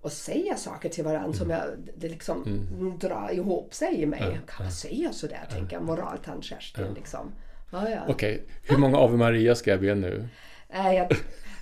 Och 0.00 0.12
säger 0.12 0.54
saker 0.54 0.88
till 0.88 1.04
varandra 1.04 1.32
som 1.32 1.50
jag, 1.50 1.60
det 1.96 2.08
liksom 2.08 2.66
drar 3.00 3.28
ihop 3.32 3.74
sig 3.74 3.94
i 4.02 4.06
mig. 4.06 4.20
Kan 4.20 4.64
man 4.66 4.72
säga 4.72 5.12
sådär, 5.12 5.40
tänker 5.52 5.76
jag. 5.76 5.82
Moraltant 5.82 6.44
Kerstin 6.44 6.86
liksom. 6.94 7.32
Ja, 7.74 7.90
ja. 7.90 8.00
Okej, 8.08 8.42
hur 8.62 8.76
många 8.76 8.98
Ave 8.98 9.16
Maria 9.16 9.54
ska 9.54 9.70
jag 9.70 9.80
be 9.80 9.94
nu? 9.94 10.28
Nej, 10.72 10.96
jag, 10.96 11.16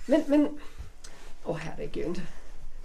men, 0.07 0.23
men... 0.27 0.49
Åh 1.45 1.57
herregud. 1.57 2.21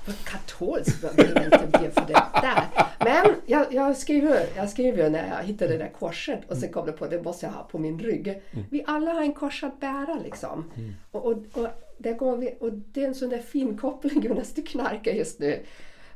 Vad 0.06 0.24
katolsk 0.24 1.02
man 1.02 1.16
vill 1.16 1.44
inte 1.44 1.78
bli 1.78 1.90
för 1.90 2.06
det 2.06 2.22
där. 2.42 2.64
Men 2.98 3.34
jag, 3.46 3.66
jag 3.74 3.96
skriver 3.96 4.46
jag 4.56 4.70
skriver 4.70 5.10
när 5.10 5.28
jag 5.28 5.44
hittade 5.44 5.72
det 5.72 5.78
där 5.78 5.92
korset 5.98 6.40
och 6.50 6.56
sen 6.56 6.72
kom 6.72 6.86
det 6.86 6.92
på 6.92 7.06
det 7.06 7.22
måste 7.22 7.46
jag 7.46 7.52
ha 7.52 7.62
på 7.62 7.78
min 7.78 7.98
rygg. 7.98 8.42
Vi 8.70 8.84
alla 8.86 9.12
har 9.12 9.22
en 9.22 9.32
kors 9.32 9.64
att 9.64 9.80
bära 9.80 10.18
liksom. 10.24 10.70
Och, 11.10 11.26
och, 11.26 11.44
och, 11.52 11.68
där 11.98 12.14
går 12.14 12.36
vi, 12.36 12.54
och 12.60 12.72
det 12.72 13.02
är 13.04 13.08
en 13.08 13.14
sån 13.14 13.28
där 13.28 13.42
fin 13.42 13.76
koppling 13.76 14.22
Jonas, 14.22 14.54
du 14.54 14.62
knarkar 14.62 15.12
just 15.12 15.38
nu. 15.38 15.60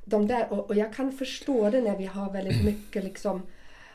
De 0.04 0.26
där, 0.26 0.52
och, 0.52 0.70
och 0.70 0.76
jag 0.76 0.94
kan 0.94 1.12
förstå 1.12 1.70
det 1.70 1.80
när 1.80 1.98
vi 1.98 2.04
har 2.04 2.32
väldigt 2.32 2.64
mycket 2.64 3.04
liksom 3.04 3.42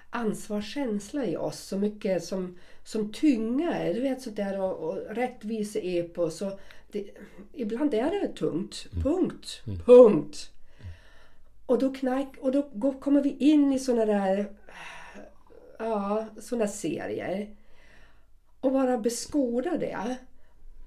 ansvarskänsla 0.10 1.26
i 1.26 1.38
oss. 1.38 1.60
Så 1.60 1.78
mycket 1.78 2.24
som, 2.24 2.58
som 2.84 3.12
tynger. 3.12 3.94
Du 3.94 4.02
vet 4.02 4.22
sådär 4.22 4.62
och, 4.62 4.90
och 4.90 5.16
rättviseepos. 5.16 6.42
Och 6.42 6.60
det, 6.92 7.10
ibland 7.54 7.94
är 7.94 8.22
det 8.22 8.28
tungt. 8.28 8.88
Punkt. 9.04 9.62
Punkt. 9.86 10.52
Och 11.66 11.80
då, 11.80 11.94
knark, 11.94 12.28
och 12.40 12.52
då 12.52 12.70
går, 12.74 13.00
kommer 13.00 13.24
vi 13.24 13.38
in 13.40 13.74
i 13.74 13.80
såna 13.80 14.06
där 14.06 14.46
ja, 15.80 16.26
såna 16.40 16.68
serier. 16.68 17.56
Och 18.60 18.72
bara 18.72 18.98
beskåda 18.98 19.78
det. 19.78 20.18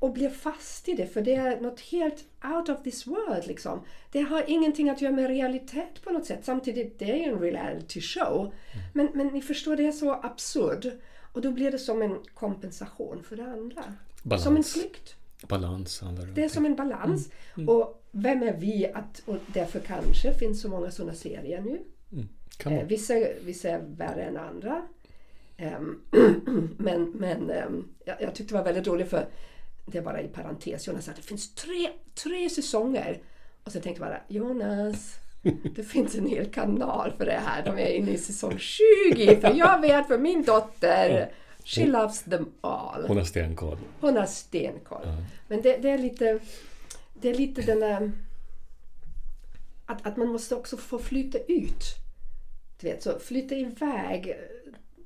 Och 0.00 0.12
bli 0.12 0.30
fast 0.30 0.88
i 0.88 0.94
det. 0.94 1.06
För 1.06 1.22
det 1.22 1.34
är 1.34 1.60
något 1.60 1.80
helt 1.80 2.24
out 2.44 2.68
of 2.68 2.82
this 2.82 3.06
world. 3.06 3.46
Liksom. 3.46 3.80
Det 4.12 4.20
har 4.20 4.44
ingenting 4.46 4.90
att 4.90 5.00
göra 5.00 5.12
med 5.12 5.26
realitet 5.26 6.02
på 6.04 6.10
något 6.10 6.26
sätt. 6.26 6.40
Samtidigt, 6.42 6.98
det 6.98 7.10
är 7.10 7.16
ju 7.16 7.22
en 7.22 7.40
reality 7.40 8.00
show. 8.00 8.52
Men, 8.94 9.08
men 9.14 9.26
ni 9.26 9.42
förstår, 9.42 9.76
det 9.76 9.86
är 9.86 9.92
så 9.92 10.12
absurd. 10.12 10.90
Och 11.32 11.40
då 11.40 11.50
blir 11.52 11.70
det 11.70 11.78
som 11.78 12.02
en 12.02 12.18
kompensation 12.34 13.22
för 13.22 13.36
det 13.36 13.44
andra. 13.44 13.82
Balans. 14.22 14.44
Som 14.44 14.56
en 14.56 14.64
flykt. 14.64 15.16
Balans 15.48 16.00
handlar 16.00 16.26
det. 16.26 16.32
Det 16.32 16.44
är 16.44 16.48
som 16.48 16.66
en 16.66 16.76
balans. 16.76 17.30
Och 17.68 18.04
vem 18.10 18.42
är 18.42 18.56
vi 18.56 18.86
att... 18.94 19.22
Och 19.26 19.36
därför 19.54 19.80
kanske 19.80 20.34
finns 20.34 20.60
så 20.60 20.68
många 20.68 20.90
sådana 20.90 21.14
serier 21.14 21.60
nu. 21.60 21.80
Kan 22.58 22.72
Eh, 22.72 22.86
vissa, 22.86 23.14
vissa 23.44 23.68
är 23.68 23.80
värre 23.96 24.22
än 24.22 24.36
andra. 24.36 24.82
Ehm, 25.56 26.00
men 26.78 27.10
men 27.10 27.50
ehm, 27.50 27.88
jag, 28.04 28.22
jag 28.22 28.34
tyckte 28.34 28.54
det 28.54 28.58
var 28.58 28.64
väldigt 28.64 28.86
roligt 28.86 29.10
för 29.10 29.28
det 29.92 29.98
är 29.98 30.02
bara 30.02 30.20
i 30.22 30.28
parentes. 30.28 30.86
Jonas 30.86 31.04
sa 31.04 31.10
att 31.10 31.16
det 31.16 31.22
finns 31.22 31.54
tre, 31.54 31.90
tre 32.24 32.50
säsonger. 32.50 33.22
Och 33.64 33.72
så 33.72 33.80
tänkte 33.80 34.02
jag 34.02 34.10
bara 34.10 34.20
Jonas, 34.28 35.14
det 35.76 35.82
finns 35.82 36.14
en 36.14 36.26
hel 36.26 36.46
kanal 36.46 37.12
för 37.18 37.26
det 37.26 37.40
här. 37.46 37.64
De 37.64 37.78
är 37.78 37.88
inne 37.94 38.10
i 38.10 38.18
säsong 38.18 38.58
20. 38.58 39.40
För 39.40 39.54
jag 39.54 39.80
vet 39.80 40.06
för 40.06 40.18
min 40.18 40.42
dotter, 40.42 41.32
she 41.64 41.86
loves 41.86 42.22
them 42.22 42.52
all. 42.60 43.04
Hon 43.06 43.16
har 43.16 43.24
stenkoll. 43.24 43.78
Hon 44.00 44.16
har 44.16 44.26
stenkoll. 44.26 45.06
Men 45.48 45.62
det, 45.62 45.76
det 45.76 45.90
är 45.90 45.98
lite 45.98 46.40
det 47.14 47.30
är 47.30 47.34
lite 47.34 47.62
den 47.62 47.80
där 47.80 48.12
att, 49.86 50.06
att 50.06 50.16
man 50.16 50.28
måste 50.28 50.54
också 50.54 50.76
få 50.76 50.98
flyta 50.98 51.38
ut. 51.38 51.84
Du 52.80 52.86
vet, 52.86 53.02
så 53.02 53.18
flytta 53.18 53.54
iväg. 53.54 54.36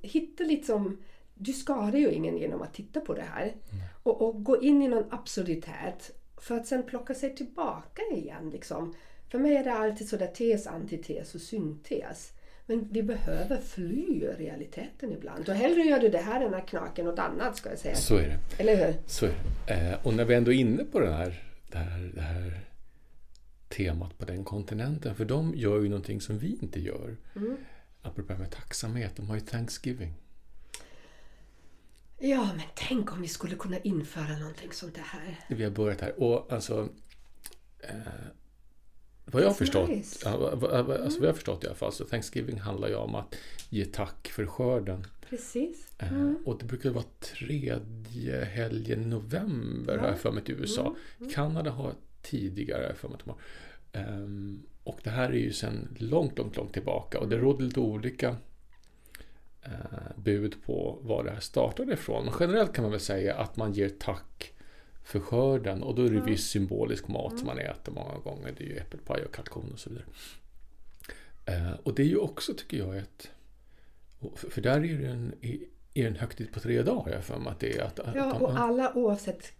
Hitta 0.02 0.44
lite 0.44 0.66
som... 0.66 0.98
Du 1.44 1.52
skadar 1.52 1.98
ju 1.98 2.10
ingen 2.10 2.38
genom 2.38 2.62
att 2.62 2.74
titta 2.74 3.00
på 3.00 3.14
det 3.14 3.22
här. 3.22 3.54
Och, 4.02 4.22
och 4.22 4.44
gå 4.44 4.62
in 4.62 4.82
i 4.82 4.88
någon 4.88 5.04
absoluthet 5.10 6.10
för 6.36 6.56
att 6.56 6.66
sen 6.66 6.82
plocka 6.82 7.14
sig 7.14 7.34
tillbaka 7.34 8.02
igen. 8.12 8.50
Liksom. 8.50 8.94
För 9.30 9.38
mig 9.38 9.56
är 9.56 9.64
det 9.64 9.72
alltid 9.72 10.08
så 10.08 10.16
där 10.16 10.26
tes, 10.26 10.66
antites 10.66 11.34
och 11.34 11.40
syntes. 11.40 12.32
Men 12.66 12.88
vi 12.90 13.02
behöver 13.02 13.60
fly 13.60 14.26
realiteten 14.38 15.12
ibland. 15.12 15.48
Och 15.48 15.54
hellre 15.54 15.82
gör 15.82 16.00
du 16.00 16.08
det 16.08 16.18
här 16.18 16.44
än 16.44 16.54
att 16.54 16.68
knaka 16.68 17.02
något 17.02 17.18
annat 17.18 17.56
ska 17.56 17.70
jag 17.70 17.78
säga. 17.78 17.94
Så 17.94 18.16
är 18.16 18.28
det. 18.28 18.38
Eller 18.58 18.86
hur? 18.86 18.94
Så 19.06 19.26
är 19.26 19.32
det. 19.66 19.74
Eh, 19.74 20.06
och 20.06 20.14
när 20.14 20.24
vi 20.24 20.34
ändå 20.34 20.52
är 20.52 20.56
inne 20.56 20.84
på 20.84 21.00
den 21.00 21.12
här, 21.12 21.42
det, 21.70 21.78
här, 21.78 22.12
det 22.14 22.20
här 22.20 22.60
temat 23.68 24.18
på 24.18 24.24
den 24.24 24.44
kontinenten, 24.44 25.14
för 25.14 25.24
de 25.24 25.54
gör 25.54 25.80
ju 25.80 25.88
någonting 25.88 26.20
som 26.20 26.38
vi 26.38 26.58
inte 26.62 26.80
gör. 26.80 27.16
Mm. 27.36 27.56
Apropå 28.02 28.34
med 28.38 28.50
tacksamhet, 28.50 29.16
de 29.16 29.28
har 29.28 29.34
ju 29.34 29.40
Thanksgiving. 29.40 30.12
Ja, 32.18 32.44
men 32.56 32.66
tänk 32.74 33.12
om 33.12 33.22
vi 33.22 33.28
skulle 33.28 33.54
kunna 33.54 33.78
införa 33.78 34.38
någonting 34.38 34.72
sånt 34.72 34.96
här. 34.96 35.40
Vi 35.48 35.64
har 35.64 35.70
börjat 35.70 36.00
här. 36.00 36.22
Och 36.22 36.52
alltså... 36.52 36.88
Eh, 37.80 37.96
vad 39.24 39.42
jag 39.42 39.48
har 39.48 39.54
förstått, 39.54 39.88
nice. 39.88 40.30
alltså 40.30 40.56
vad 40.56 40.98
jag 41.20 41.26
har 41.26 41.32
förstått 41.32 41.64
i 41.64 41.66
alla 41.66 41.76
fall, 41.76 41.92
så 41.92 42.04
Thanksgiving 42.04 42.60
handlar 42.60 42.88
ju 42.88 42.94
om 42.94 43.14
att 43.14 43.34
ge 43.68 43.84
tack 43.84 44.28
för 44.28 44.46
skörden. 44.46 45.06
Precis. 45.30 45.86
Mm. 45.98 46.36
och 46.44 46.58
det 46.58 46.64
brukar 46.64 46.90
vara 46.90 47.04
tredje 47.20 48.44
helgen 48.44 49.02
i 49.02 49.06
november, 49.06 49.94
ja. 49.94 50.00
har 50.00 50.08
jag 50.08 50.18
för 50.18 50.32
mig, 50.32 50.42
i 50.46 50.52
USA. 50.52 50.80
Mm. 50.80 50.96
Mm. 51.20 51.32
Kanada 51.32 51.70
har 51.70 51.94
tidigare, 52.22 52.94
för 52.94 53.08
mig 53.08 53.16
att 53.16 53.24
de 53.24 53.30
har. 53.30 54.12
Um, 54.22 54.62
och 54.84 55.00
det 55.04 55.10
här 55.10 55.28
är 55.28 55.38
ju 55.38 55.52
sedan 55.52 55.96
långt, 55.98 56.38
långt, 56.38 56.56
långt 56.56 56.72
tillbaka 56.72 57.20
och 57.20 57.28
det 57.28 57.36
råder 57.36 57.64
lite 57.64 57.80
olika 57.80 58.36
bud 60.16 60.62
på 60.66 60.98
var 61.02 61.24
det 61.24 61.30
här 61.30 61.40
startade 61.40 61.92
ifrån. 61.92 62.30
Generellt 62.40 62.72
kan 62.72 62.82
man 62.82 62.90
väl 62.90 63.00
säga 63.00 63.34
att 63.34 63.56
man 63.56 63.72
ger 63.72 63.88
tack 63.88 64.52
för 65.04 65.20
skörden 65.20 65.82
och 65.82 65.94
då 65.94 66.02
är 66.02 66.06
det 66.06 66.16
mm. 66.16 66.26
viss 66.26 66.46
symbolisk 66.46 67.08
mat 67.08 67.32
mm. 67.32 67.38
som 67.38 67.46
man 67.46 67.58
äter 67.58 67.92
många 67.92 68.18
gånger. 68.18 68.54
Det 68.58 68.64
är 68.64 68.68
ju 68.68 68.76
äppelpaj 68.76 69.24
och 69.24 69.34
kalkon 69.34 69.70
och 69.72 69.78
så 69.78 69.90
vidare. 69.90 70.06
Uh, 71.50 71.72
och 71.82 71.94
det 71.94 72.02
är 72.02 72.06
ju 72.06 72.16
också, 72.16 72.54
tycker 72.54 72.76
jag, 72.76 72.96
ett... 72.96 73.30
För 74.34 74.60
där 74.60 74.84
är 74.84 74.98
det 74.98 75.06
en, 75.06 75.34
är 75.94 76.06
en 76.06 76.16
högtid 76.16 76.52
på 76.52 76.60
tre 76.60 76.82
dagar, 76.82 77.12
jag 77.12 77.24
för 77.24 77.38
mig 77.38 77.50
att 77.52 77.60
det 77.60 77.78
är. 77.78 77.82
Att, 77.82 78.00
ja, 78.14 78.32
att, 78.32 78.42
och 78.42 78.58
alla 78.58 78.94
oavsett, 78.94 79.52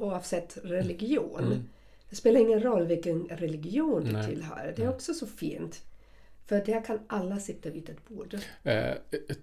oavsett 0.00 0.58
religion 0.62 1.44
mm 1.44 1.68
det 2.12 2.16
spelar 2.16 2.40
ingen 2.40 2.62
roll 2.62 2.86
vilken 2.86 3.28
religion 3.28 4.04
du 4.04 4.22
tillhör. 4.22 4.72
Det 4.76 4.82
är 4.82 4.88
också 4.88 5.14
så 5.14 5.26
fint. 5.26 5.82
För 6.52 6.64
där 6.64 6.84
kan 6.84 6.98
alla 7.06 7.38
sitta 7.38 7.70
vid 7.70 7.88
ett 7.88 8.08
bord. 8.08 8.34
Eh, 8.62 8.74
jag, 8.74 8.96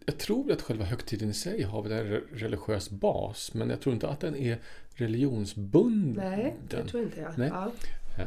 jag, 0.06 0.18
tror 0.18 0.52
att 0.52 0.62
själva 0.62 0.86
högtiden 0.86 1.30
i 1.30 1.34
sig 1.34 1.62
har 1.62 1.90
en 1.90 2.06
religiös 2.34 2.90
bas, 2.90 3.54
men 3.54 3.70
jag 3.70 3.82
tror 3.82 3.94
inte 3.94 4.08
att 4.08 4.20
den 4.20 4.36
är 4.36 4.60
religionsbunden. 4.94 6.30
Nej, 6.32 6.56
det 6.70 6.84
tror 6.84 7.04
inte 7.04 7.22
jag. 7.22 7.38
Nej. 7.38 7.50
Ja. 7.54 7.72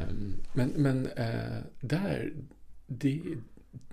Um, 0.09 0.35
men 0.53 0.69
men 0.69 1.07
uh, 1.07 1.63
där, 1.79 2.33
det, 2.87 3.21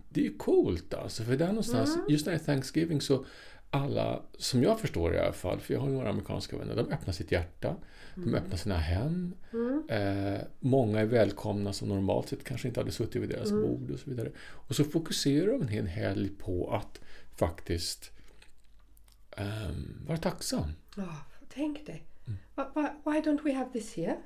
det 0.08 0.26
är 0.26 0.38
coolt 0.38 0.94
alltså. 0.94 1.22
För 1.22 1.36
där 1.36 1.48
någonstans, 1.48 1.94
mm. 1.94 2.06
just 2.08 2.26
när 2.26 2.32
det 2.32 2.38
är 2.38 2.44
Thanksgiving 2.44 3.00
så 3.00 3.24
alla, 3.70 4.22
som 4.38 4.62
jag 4.62 4.80
förstår 4.80 5.14
i 5.14 5.18
alla 5.18 5.32
fall, 5.32 5.60
för 5.60 5.74
jag 5.74 5.80
har 5.80 5.88
några 5.88 6.10
amerikanska 6.10 6.56
vänner, 6.56 6.76
de 6.76 6.92
öppnar 6.92 7.12
sitt 7.12 7.32
hjärta. 7.32 7.76
De 8.14 8.34
öppnar 8.34 8.56
sina 8.56 8.76
hem. 8.76 9.34
Mm. 9.52 9.82
Eh, 9.88 10.40
många 10.60 11.00
är 11.00 11.04
välkomna 11.04 11.72
som 11.72 11.88
normalt 11.88 12.28
sett 12.28 12.44
kanske 12.44 12.68
inte 12.68 12.80
hade 12.80 12.92
suttit 12.92 13.22
vid 13.22 13.28
deras 13.28 13.50
mm. 13.50 13.62
bord 13.62 13.90
och 13.90 13.98
så 13.98 14.10
vidare. 14.10 14.30
Och 14.40 14.76
så 14.76 14.84
fokuserar 14.84 15.52
de 15.52 15.62
en 15.62 15.68
hel 15.68 15.86
helg 15.86 16.28
på 16.28 16.74
att 16.74 17.00
faktiskt 17.36 18.10
um, 19.36 20.04
vara 20.06 20.18
tacksam. 20.18 20.72
Oh, 20.96 21.14
tänk 21.54 21.86
dig. 21.86 22.06
Mm. 22.26 22.38
Why, 22.74 22.88
why 23.04 23.20
don't 23.20 23.42
we 23.44 23.52
have 23.52 23.72
this 23.72 23.94
here? 23.94 24.16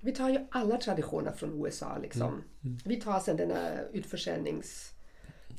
Vi 0.00 0.12
tar 0.12 0.28
ju 0.30 0.46
alla 0.50 0.76
traditioner 0.76 1.32
från 1.32 1.64
USA. 1.64 1.98
Liksom. 2.02 2.28
Mm. 2.28 2.42
Mm. 2.64 2.78
Vi 2.84 3.00
tar 3.00 3.20
sen 3.20 3.36
den 3.36 3.50
här 3.50 3.88
utförsäljnings... 3.92 4.92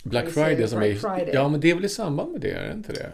Black 0.03 0.29
Friday 0.29 0.67
som 0.67 0.79
Black 0.79 0.91
är... 0.91 0.95
Friday. 0.95 1.33
Ja, 1.33 1.49
men 1.49 1.59
det 1.59 1.71
är 1.71 1.75
väl 1.75 1.85
i 1.85 1.89
samband 1.89 2.31
med 2.31 2.41
det, 2.41 2.51
är 2.51 2.67
det 2.67 2.73
inte 2.73 2.93
det? 2.93 3.11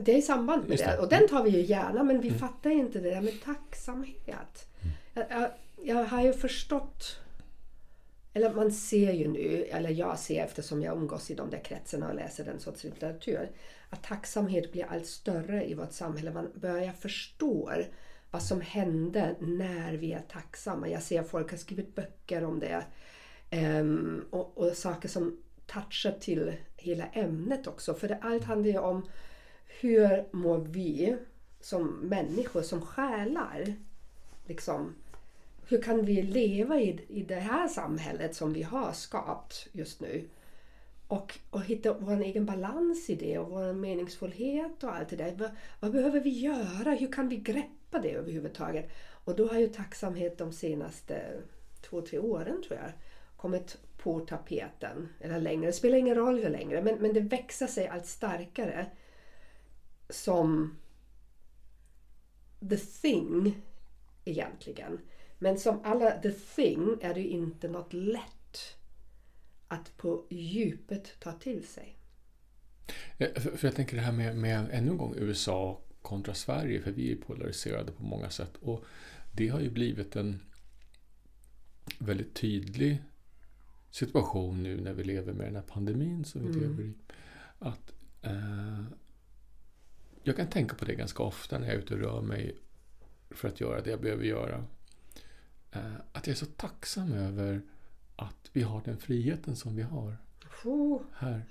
Det 0.00 0.12
är 0.12 0.18
i 0.18 0.22
samband 0.22 0.68
med 0.68 0.78
det. 0.78 0.84
det. 0.84 0.98
Och 0.98 1.08
den 1.08 1.28
tar 1.28 1.42
vi 1.42 1.50
ju 1.50 1.60
gärna 1.60 2.02
men 2.02 2.20
vi 2.20 2.28
mm. 2.28 2.40
fattar 2.40 2.70
inte 2.70 2.98
det 2.98 3.10
där 3.10 3.20
med 3.20 3.42
tacksamhet. 3.44 4.68
Mm. 4.82 4.94
Jag, 5.14 5.40
jag, 5.40 5.50
jag, 5.96 6.04
har 6.04 6.22
ju 6.22 6.32
förstått 6.32 7.18
eller 8.36 8.54
man 8.54 8.72
ser 8.72 9.12
ju 9.12 9.28
nu, 9.28 9.64
eller 9.70 9.90
jag 9.90 10.18
ser 10.18 10.44
eftersom 10.44 10.82
jag 10.82 10.96
umgås 10.96 11.30
i 11.30 11.34
de 11.34 11.50
där 11.50 11.64
kretsarna 11.64 12.08
och 12.08 12.14
läser 12.14 12.44
den 12.44 12.60
sorts 12.60 12.84
litteratur, 12.84 13.50
att 13.90 14.02
tacksamhet 14.02 14.72
blir 14.72 14.84
allt 14.84 15.06
större 15.06 15.70
i 15.70 15.74
vårt 15.74 15.92
samhälle. 15.92 16.32
Man 16.32 16.50
börjar 16.54 16.92
förstå 16.92 17.72
vad 18.30 18.42
som 18.42 18.60
händer 18.60 19.34
när 19.40 19.92
vi 19.92 20.12
är 20.12 20.22
tacksamma. 20.28 20.88
Jag 20.88 21.02
ser 21.02 21.20
att 21.20 21.28
folk 21.28 21.50
har 21.50 21.58
skrivit 21.58 21.94
böcker 21.94 22.44
om 22.44 22.60
det. 22.60 22.84
Um, 23.80 24.24
och, 24.30 24.58
och, 24.58 24.72
saker 24.72 25.08
som 25.08 25.38
toucha 25.66 26.12
till 26.12 26.52
hela 26.76 27.06
ämnet 27.06 27.66
också. 27.66 27.94
För 27.94 28.08
det, 28.08 28.18
allt 28.22 28.44
handlar 28.44 28.70
ju 28.70 28.78
om 28.78 29.06
hur 29.80 30.36
mår 30.36 30.58
vi 30.58 31.16
som 31.60 31.86
människor, 31.86 32.62
som 32.62 32.80
själar? 32.80 33.74
Liksom, 34.46 34.94
hur 35.68 35.82
kan 35.82 36.04
vi 36.04 36.22
leva 36.22 36.80
i, 36.80 37.04
i 37.08 37.22
det 37.22 37.34
här 37.34 37.68
samhället 37.68 38.34
som 38.34 38.52
vi 38.52 38.62
har 38.62 38.92
skapat 38.92 39.68
just 39.72 40.00
nu? 40.00 40.28
Och, 41.08 41.38
och 41.50 41.62
hitta 41.62 41.92
vår 41.98 42.20
egen 42.20 42.46
balans 42.46 43.10
i 43.10 43.14
det 43.14 43.38
och 43.38 43.50
vår 43.50 43.72
meningsfullhet 43.72 44.84
och 44.84 44.96
allt 44.96 45.08
det 45.08 45.16
där. 45.16 45.34
Vad, 45.36 45.50
vad, 45.80 45.92
behöver 45.92 46.20
vi 46.20 46.30
göra? 46.30 46.90
Hur 46.90 47.12
kan 47.12 47.28
vi 47.28 47.36
greppa 47.36 47.98
det 47.98 48.12
överhuvudtaget? 48.12 48.90
Och 49.24 49.36
då 49.36 49.48
har 49.48 49.58
ju 49.58 49.68
tacksamhet 49.68 50.38
de 50.38 50.52
senaste 50.52 51.42
två, 51.82 52.00
tre 52.00 52.18
åren 52.18 52.62
tror 52.62 52.78
jag 52.78 52.92
kommit 53.36 53.78
på 54.06 54.20
tapeten. 54.20 55.08
Eller 55.20 55.40
längre, 55.40 55.66
det 55.66 55.72
spelar 55.72 55.98
ingen 55.98 56.14
roll 56.14 56.38
hur 56.38 56.50
länge, 56.50 56.82
men, 56.82 56.98
men 56.98 57.14
det 57.14 57.20
växer 57.20 57.66
sig 57.66 57.88
allt 57.88 58.06
starkare 58.06 58.86
som 60.08 60.76
the 62.70 62.76
thing 62.76 63.62
egentligen. 64.24 65.00
Men 65.38 65.58
som 65.58 65.80
alla 65.84 66.10
the 66.10 66.32
thing 66.32 66.98
är 67.00 67.14
det 67.14 67.20
ju 67.20 67.28
inte 67.28 67.68
något 67.68 67.92
lätt 67.92 68.76
att 69.68 69.96
på 69.96 70.26
djupet 70.30 71.20
ta 71.20 71.32
till 71.32 71.66
sig. 71.66 71.96
För 73.34 73.64
jag 73.64 73.74
tänker 73.74 73.96
det 73.96 74.02
här 74.02 74.12
med, 74.12 74.36
med 74.36 74.68
ännu 74.72 74.90
en 74.90 74.98
gång 74.98 75.14
USA 75.16 75.80
kontra 76.02 76.34
Sverige, 76.34 76.82
för 76.82 76.90
vi 76.90 77.12
är 77.12 77.16
polariserade 77.16 77.92
på 77.92 78.02
många 78.02 78.30
sätt. 78.30 78.56
Och 78.60 78.84
det 79.32 79.48
har 79.48 79.60
ju 79.60 79.70
blivit 79.70 80.16
en 80.16 80.40
väldigt 81.98 82.34
tydlig 82.34 83.02
situation 83.96 84.62
nu 84.62 84.80
när 84.80 84.92
vi 84.92 85.04
lever 85.04 85.32
med 85.32 85.46
den 85.46 85.54
här 85.54 85.62
pandemin 85.62 86.24
som 86.24 86.40
vi 86.42 86.48
mm. 86.48 86.60
lever 86.60 86.82
i. 86.82 86.94
Att 87.58 87.92
eh, 88.22 88.84
jag 90.22 90.36
kan 90.36 90.46
tänka 90.46 90.74
på 90.74 90.84
det 90.84 90.94
ganska 90.94 91.22
ofta 91.22 91.58
när 91.58 91.66
jag 91.66 91.74
är 91.74 91.78
ute 91.78 91.94
och 91.94 92.00
rör 92.00 92.22
mig 92.22 92.56
för 93.30 93.48
att 93.48 93.60
göra 93.60 93.80
det 93.80 93.90
jag 93.90 94.00
behöver 94.00 94.24
göra. 94.24 94.64
Eh, 95.72 95.94
att 96.12 96.26
jag 96.26 96.34
är 96.34 96.38
så 96.38 96.46
tacksam 96.46 97.12
över 97.12 97.62
att 98.16 98.50
vi 98.52 98.62
har 98.62 98.82
den 98.84 98.98
friheten 98.98 99.56
som 99.56 99.76
vi 99.76 99.82
har 99.82 100.16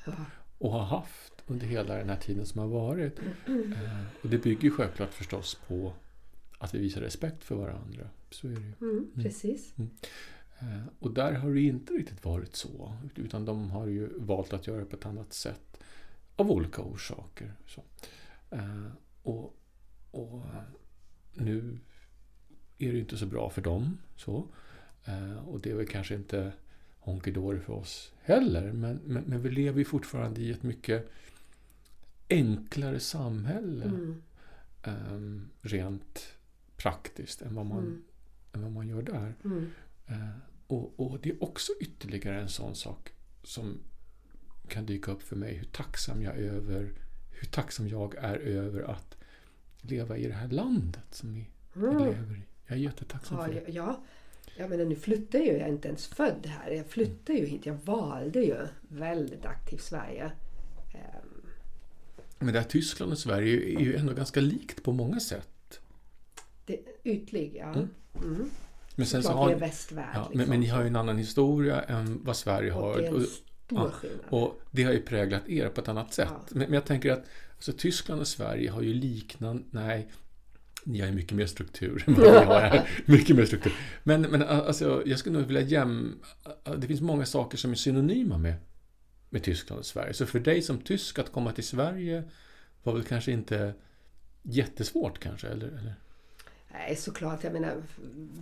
här. 0.05 0.25
Och 0.57 0.71
har 0.71 0.83
haft 0.83 1.43
under 1.47 1.67
hela 1.67 1.95
den 1.95 2.09
här 2.09 2.19
tiden 2.19 2.45
som 2.45 2.59
har 2.61 2.67
varit. 2.67 3.19
Eh, 3.19 4.05
och 4.21 4.29
det 4.29 4.37
bygger 4.37 4.69
självklart 4.69 5.13
förstås 5.13 5.55
på 5.67 5.93
att 6.57 6.73
vi 6.73 6.79
visar 6.79 7.01
respekt 7.01 7.43
för 7.43 7.55
varandra. 7.55 8.09
Så 8.29 8.47
är 8.47 8.51
det 8.51 8.61
ju. 8.61 8.73
Mm, 8.81 8.97
mm. 8.97 9.23
precis. 9.23 9.73
Mm. 9.77 9.91
Mm. 10.59 10.81
Och 10.99 11.13
där 11.13 11.33
har 11.33 11.53
det 11.53 11.61
inte 11.61 11.93
riktigt 11.93 12.25
varit 12.25 12.55
så. 12.55 12.97
Utan 13.15 13.45
de 13.45 13.71
har 13.71 13.87
ju 13.87 14.09
valt 14.17 14.53
att 14.53 14.67
göra 14.67 14.79
det 14.79 14.85
på 14.85 14.95
ett 14.95 15.05
annat 15.05 15.33
sätt. 15.33 15.77
Av 16.35 16.51
olika 16.51 16.81
orsaker. 16.81 17.53
Så. 17.67 17.83
Uh, 18.53 18.87
och, 19.23 19.55
och 20.11 20.41
nu 21.33 21.77
är 22.77 22.93
det 22.93 22.99
inte 22.99 23.17
så 23.17 23.25
bra 23.25 23.49
för 23.49 23.61
dem. 23.61 23.97
Så. 24.15 24.47
Uh, 25.07 25.47
och 25.47 25.59
det 25.59 25.71
är 25.71 25.75
väl 25.75 25.87
kanske 25.87 26.15
inte 26.15 26.51
honky 26.99 27.33
för 27.33 27.69
oss 27.69 28.11
heller. 28.21 28.71
Men, 28.71 28.99
men, 29.05 29.23
men, 29.23 29.41
vi 29.41 29.49
lever 29.49 29.79
ju 29.79 29.85
fortfarande 29.85 30.41
i 30.41 30.51
ett 30.51 30.63
mycket 30.63 31.09
enklare 32.29 32.99
samhälle 32.99 33.85
Mm. 33.85 34.21
ehm, 34.83 35.49
rent 35.61 36.33
praktiskt 36.77 37.41
än 37.41 37.55
vad 37.55 37.65
man, 37.65 37.79
Mm. 37.79 38.03
än 38.53 38.61
vad 38.61 38.71
man 38.71 38.87
gör 38.87 39.01
där. 39.01 39.33
Mm. 39.45 39.69
Eh, 40.07 40.27
och, 40.67 40.99
och 40.99 41.19
det 41.21 41.29
är 41.29 41.43
också 41.43 41.71
ytterligare 41.81 42.41
en 42.41 42.49
sån 42.49 42.75
sak 42.75 43.11
som 43.43 43.77
kan 44.67 44.85
dyka 44.85 45.11
upp 45.11 45.21
för 45.21 45.35
mig. 45.35 45.53
Hur 45.53 45.65
tacksam 45.65 46.21
jag 46.21 46.37
över 46.37 46.93
hur 47.31 47.47
tacksam 47.47 47.87
jag 47.87 48.15
är 48.15 48.35
över 48.37 48.81
att 48.81 49.17
leva 49.81 50.17
i 50.17 50.27
det 50.27 50.33
här 50.33 50.47
landet 50.49 51.03
som 51.11 51.33
vi, 51.33 51.49
Mm. 51.75 51.97
lever 51.97 52.35
i. 52.35 52.41
Jag 52.67 52.77
är 52.77 52.81
jättetacksam 52.81 53.37
Ja, 53.37 53.45
för 53.45 53.53
det. 53.53 53.63
ja. 53.71 54.03
Jag 54.57 54.69
menar, 54.69 54.85
nu 54.85 54.95
flyttade 54.95 55.43
ju, 55.43 55.51
jag 55.51 55.61
är 55.61 55.67
inte 55.67 55.87
ens 55.87 56.07
född 56.07 56.45
här. 56.45 56.71
Jag 56.71 56.85
flyttade 56.85 57.39
ju 57.39 57.45
hit. 57.45 57.65
Jag 57.65 57.73
valde 57.73 58.39
ju 58.39 58.67
väldigt 58.81 59.45
aktivt 59.45 59.81
Sverige. 59.81 60.31
Ehm, 60.93 61.41
Men 62.39 62.53
det 62.53 62.59
här 62.59 62.67
Tyskland 62.67 63.11
och 63.11 63.17
Sverige 63.19 63.77
är 63.79 63.83
ju 63.83 63.95
ändå 63.95 64.13
ganska 64.13 64.41
likt 64.41 64.83
på 64.83 64.91
många 64.91 65.19
sätt. 65.19 65.79
det, 66.65 66.79
ytlig, 67.03 67.55
ja. 67.59 67.73
Mm. 67.73 67.87
Mm. 68.23 68.49
Men 68.95 69.07
sen 69.07 69.23
så 69.23 69.31
har 69.31 69.47
vi 69.47 69.53
är 69.53 69.59
västvärld. 69.59 70.09
ja, 70.13 70.19
liksom. 70.21 70.37
men, 70.37 70.49
men 70.49 70.59
ni 70.59 70.67
har 70.67 70.81
ju 70.81 70.87
en 70.87 70.95
annan 70.95 71.17
historia 71.17 71.81
än 71.81 72.19
vad 72.23 72.35
Sverige 72.35 72.71
har. 72.71 72.91
Och 72.91 72.97
det 72.97 73.07
är 73.07 73.09
en 73.09 73.15
Och, 73.15 73.21
stor 73.21 73.79
ja, 73.79 73.91
skillnad. 73.91 74.25
och 74.29 74.61
det 74.71 74.83
har 74.83 74.93
ju 74.93 75.01
präglat 75.01 75.49
er 75.49 75.69
på 75.69 75.81
ett 75.81 75.87
annat 75.87 76.13
sätt. 76.13 76.27
Ja. 76.31 76.45
Men, 76.49 76.59
men 76.59 76.73
jag 76.73 76.85
tänker 76.85 77.11
att 77.11 77.23
alltså, 77.55 77.71
Tyskland 77.73 78.21
och 78.21 78.27
Sverige 78.27 78.69
har 78.69 78.81
ju 78.81 78.93
liknande, 78.93 79.63
nej, 79.71 80.07
ni 80.83 80.99
har 80.99 81.07
ju 81.07 81.13
mycket 81.13 81.37
mer 81.37 81.45
struktur 81.45 82.03
än 82.07 82.13
vad 82.13 82.23
vi 82.23 82.37
har 82.37 82.59
här. 82.59 82.89
Mycket 83.05 83.35
mer 83.35 83.45
struktur. 83.45 83.73
Men, 84.03 84.21
men 84.21 84.41
alltså, 84.41 85.03
jag 85.05 85.19
skulle 85.19 85.37
nog 85.37 85.47
vilja 85.47 85.61
jäm... 85.61 86.19
Det 86.77 86.87
finns 86.87 87.01
många 87.01 87.25
saker 87.25 87.57
som 87.57 87.71
är 87.71 87.75
synonyma 87.75 88.37
med, 88.37 88.53
med 89.29 89.43
Tyskland 89.43 89.79
och 89.79 89.85
Sverige. 89.85 90.13
Så 90.13 90.25
för 90.25 90.39
dig 90.39 90.61
som 90.61 90.77
tysk 90.77 91.19
att 91.19 91.31
komma 91.31 91.51
till 91.51 91.63
Sverige 91.63 92.23
var 92.83 92.93
väl 92.93 93.03
kanske 93.03 93.31
inte 93.31 93.73
jättesvårt 94.41 95.19
kanske? 95.19 95.47
Eller, 95.47 95.67
eller? 95.67 95.95
Nej, 96.77 96.95
såklart. 96.95 97.43
Jag 97.43 97.53
menar, 97.53 97.83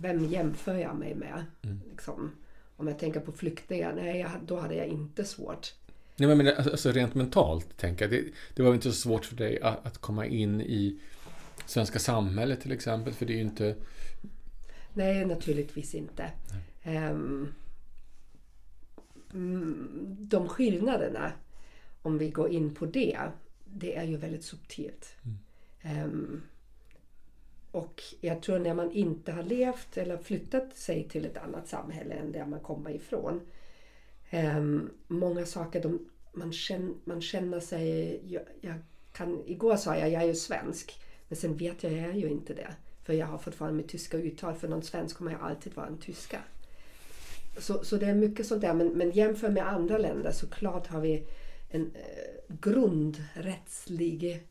vem 0.00 0.24
jämför 0.24 0.74
jag 0.74 0.96
mig 0.96 1.14
med? 1.14 1.44
Mm. 1.62 1.80
Liksom, 1.90 2.30
om 2.76 2.88
jag 2.88 2.98
tänker 2.98 3.20
på 3.20 3.32
flyktingar, 3.32 3.92
nej, 3.92 4.26
då 4.46 4.56
hade 4.56 4.74
jag 4.74 4.86
inte 4.86 5.24
svårt. 5.24 5.74
Nej, 6.16 6.36
men 6.36 6.46
alltså 6.46 6.70
alltså 6.70 6.92
rent 6.92 7.14
mentalt, 7.14 7.76
tänker 7.76 8.04
jag. 8.04 8.12
Det, 8.12 8.24
det 8.54 8.62
var 8.62 8.70
väl 8.70 8.74
inte 8.74 8.92
så 8.92 9.00
svårt 9.00 9.24
för 9.24 9.36
dig 9.36 9.60
att, 9.60 9.86
att 9.86 9.98
komma 9.98 10.26
in 10.26 10.60
i 10.60 10.98
svenska 11.66 11.98
samhället 11.98 12.60
till 12.60 12.72
exempel, 12.72 13.12
för 13.12 13.26
det 13.26 13.32
är 13.32 13.36
ju 13.36 13.42
inte... 13.42 13.76
Nej, 14.94 15.24
naturligtvis 15.24 15.94
inte. 15.94 16.30
Ehm, 16.82 17.54
mm, 19.32 20.16
de 20.20 20.48
skillnaderna, 20.48 21.32
om 22.02 22.18
vi 22.18 22.30
går 22.30 22.50
in 22.50 22.74
på 22.74 22.86
det, 22.86 23.18
det 23.64 23.96
är 23.96 24.04
ju 24.04 24.16
väldigt 24.16 24.44
subtilt. 24.44 25.14
Ehm, 25.82 26.42
och 27.74 28.02
jag 28.20 28.42
tror 28.42 28.58
när 28.58 28.74
man 28.74 28.92
inte 28.92 29.32
har 29.32 29.42
levt 29.42 29.96
eller 29.96 30.16
flyttat 30.16 30.76
sig 30.76 31.08
till 31.08 31.24
ett 31.24 31.36
annat 31.36 31.68
samhälle 31.68 32.14
än 32.14 32.32
där 32.32 32.46
man 32.46 32.60
kommer 32.60 32.90
ifrån. 32.90 33.40
ehm, 34.30 34.90
många 35.06 35.46
saker, 35.46 35.82
de, 35.82 36.08
man, 36.32 36.52
känner, 36.52 36.94
man 37.04 37.22
känner 37.22 37.60
sig... 37.60 38.20
Jag, 38.32 38.42
jag 38.60 38.74
kan, 39.12 39.42
igår 39.46 39.76
sa 39.76 39.96
jag 39.96 40.10
jag 40.10 40.22
är 40.22 40.26
ju 40.26 40.34
svensk, 40.34 41.00
men 41.28 41.36
sen 41.36 41.56
vet 41.56 41.82
jag 41.82 41.92
jag 41.92 42.00
är 42.00 42.12
ju 42.12 42.28
inte 42.28 42.54
det. 42.54 42.74
För 43.04 43.12
jag 43.12 43.26
har 43.26 43.38
fortfarande 43.38 43.76
mitt 43.76 43.88
tyska 43.88 44.16
uttal. 44.16 44.54
För 44.54 44.68
någon 44.68 44.82
svensk 44.82 45.16
kommer 45.16 45.32
jag 45.32 45.40
alltid 45.40 45.74
vara 45.74 45.86
en 45.86 45.98
tyska. 45.98 46.38
Så, 47.58 47.84
så 47.84 47.96
det 47.96 48.06
är 48.06 48.14
mycket 48.14 48.46
sånt 48.46 48.60
där. 48.60 48.74
Men, 48.74 48.88
men 48.88 49.10
jämför 49.10 49.50
med 49.50 49.68
andra 49.68 49.98
länder 49.98 50.32
så 50.32 50.46
klart 50.46 50.86
har 50.86 51.00
vi 51.00 51.26
en 51.70 51.90
eh, 51.94 52.54
grundrättslig 52.60 54.46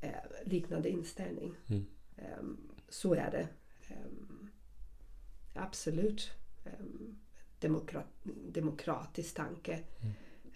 eh, 0.00 0.10
liknande 0.44 0.88
inställning. 0.88 1.54
Mm. 1.66 1.86
Ehm, 2.18 2.56
så 2.88 3.14
är 3.14 3.30
det. 3.30 3.48
Ehm, 3.88 4.48
absolut. 5.54 6.30
Ehm, 6.64 7.18
demokrat, 7.60 8.06
demokratisk 8.52 9.34
tanke. 9.34 9.80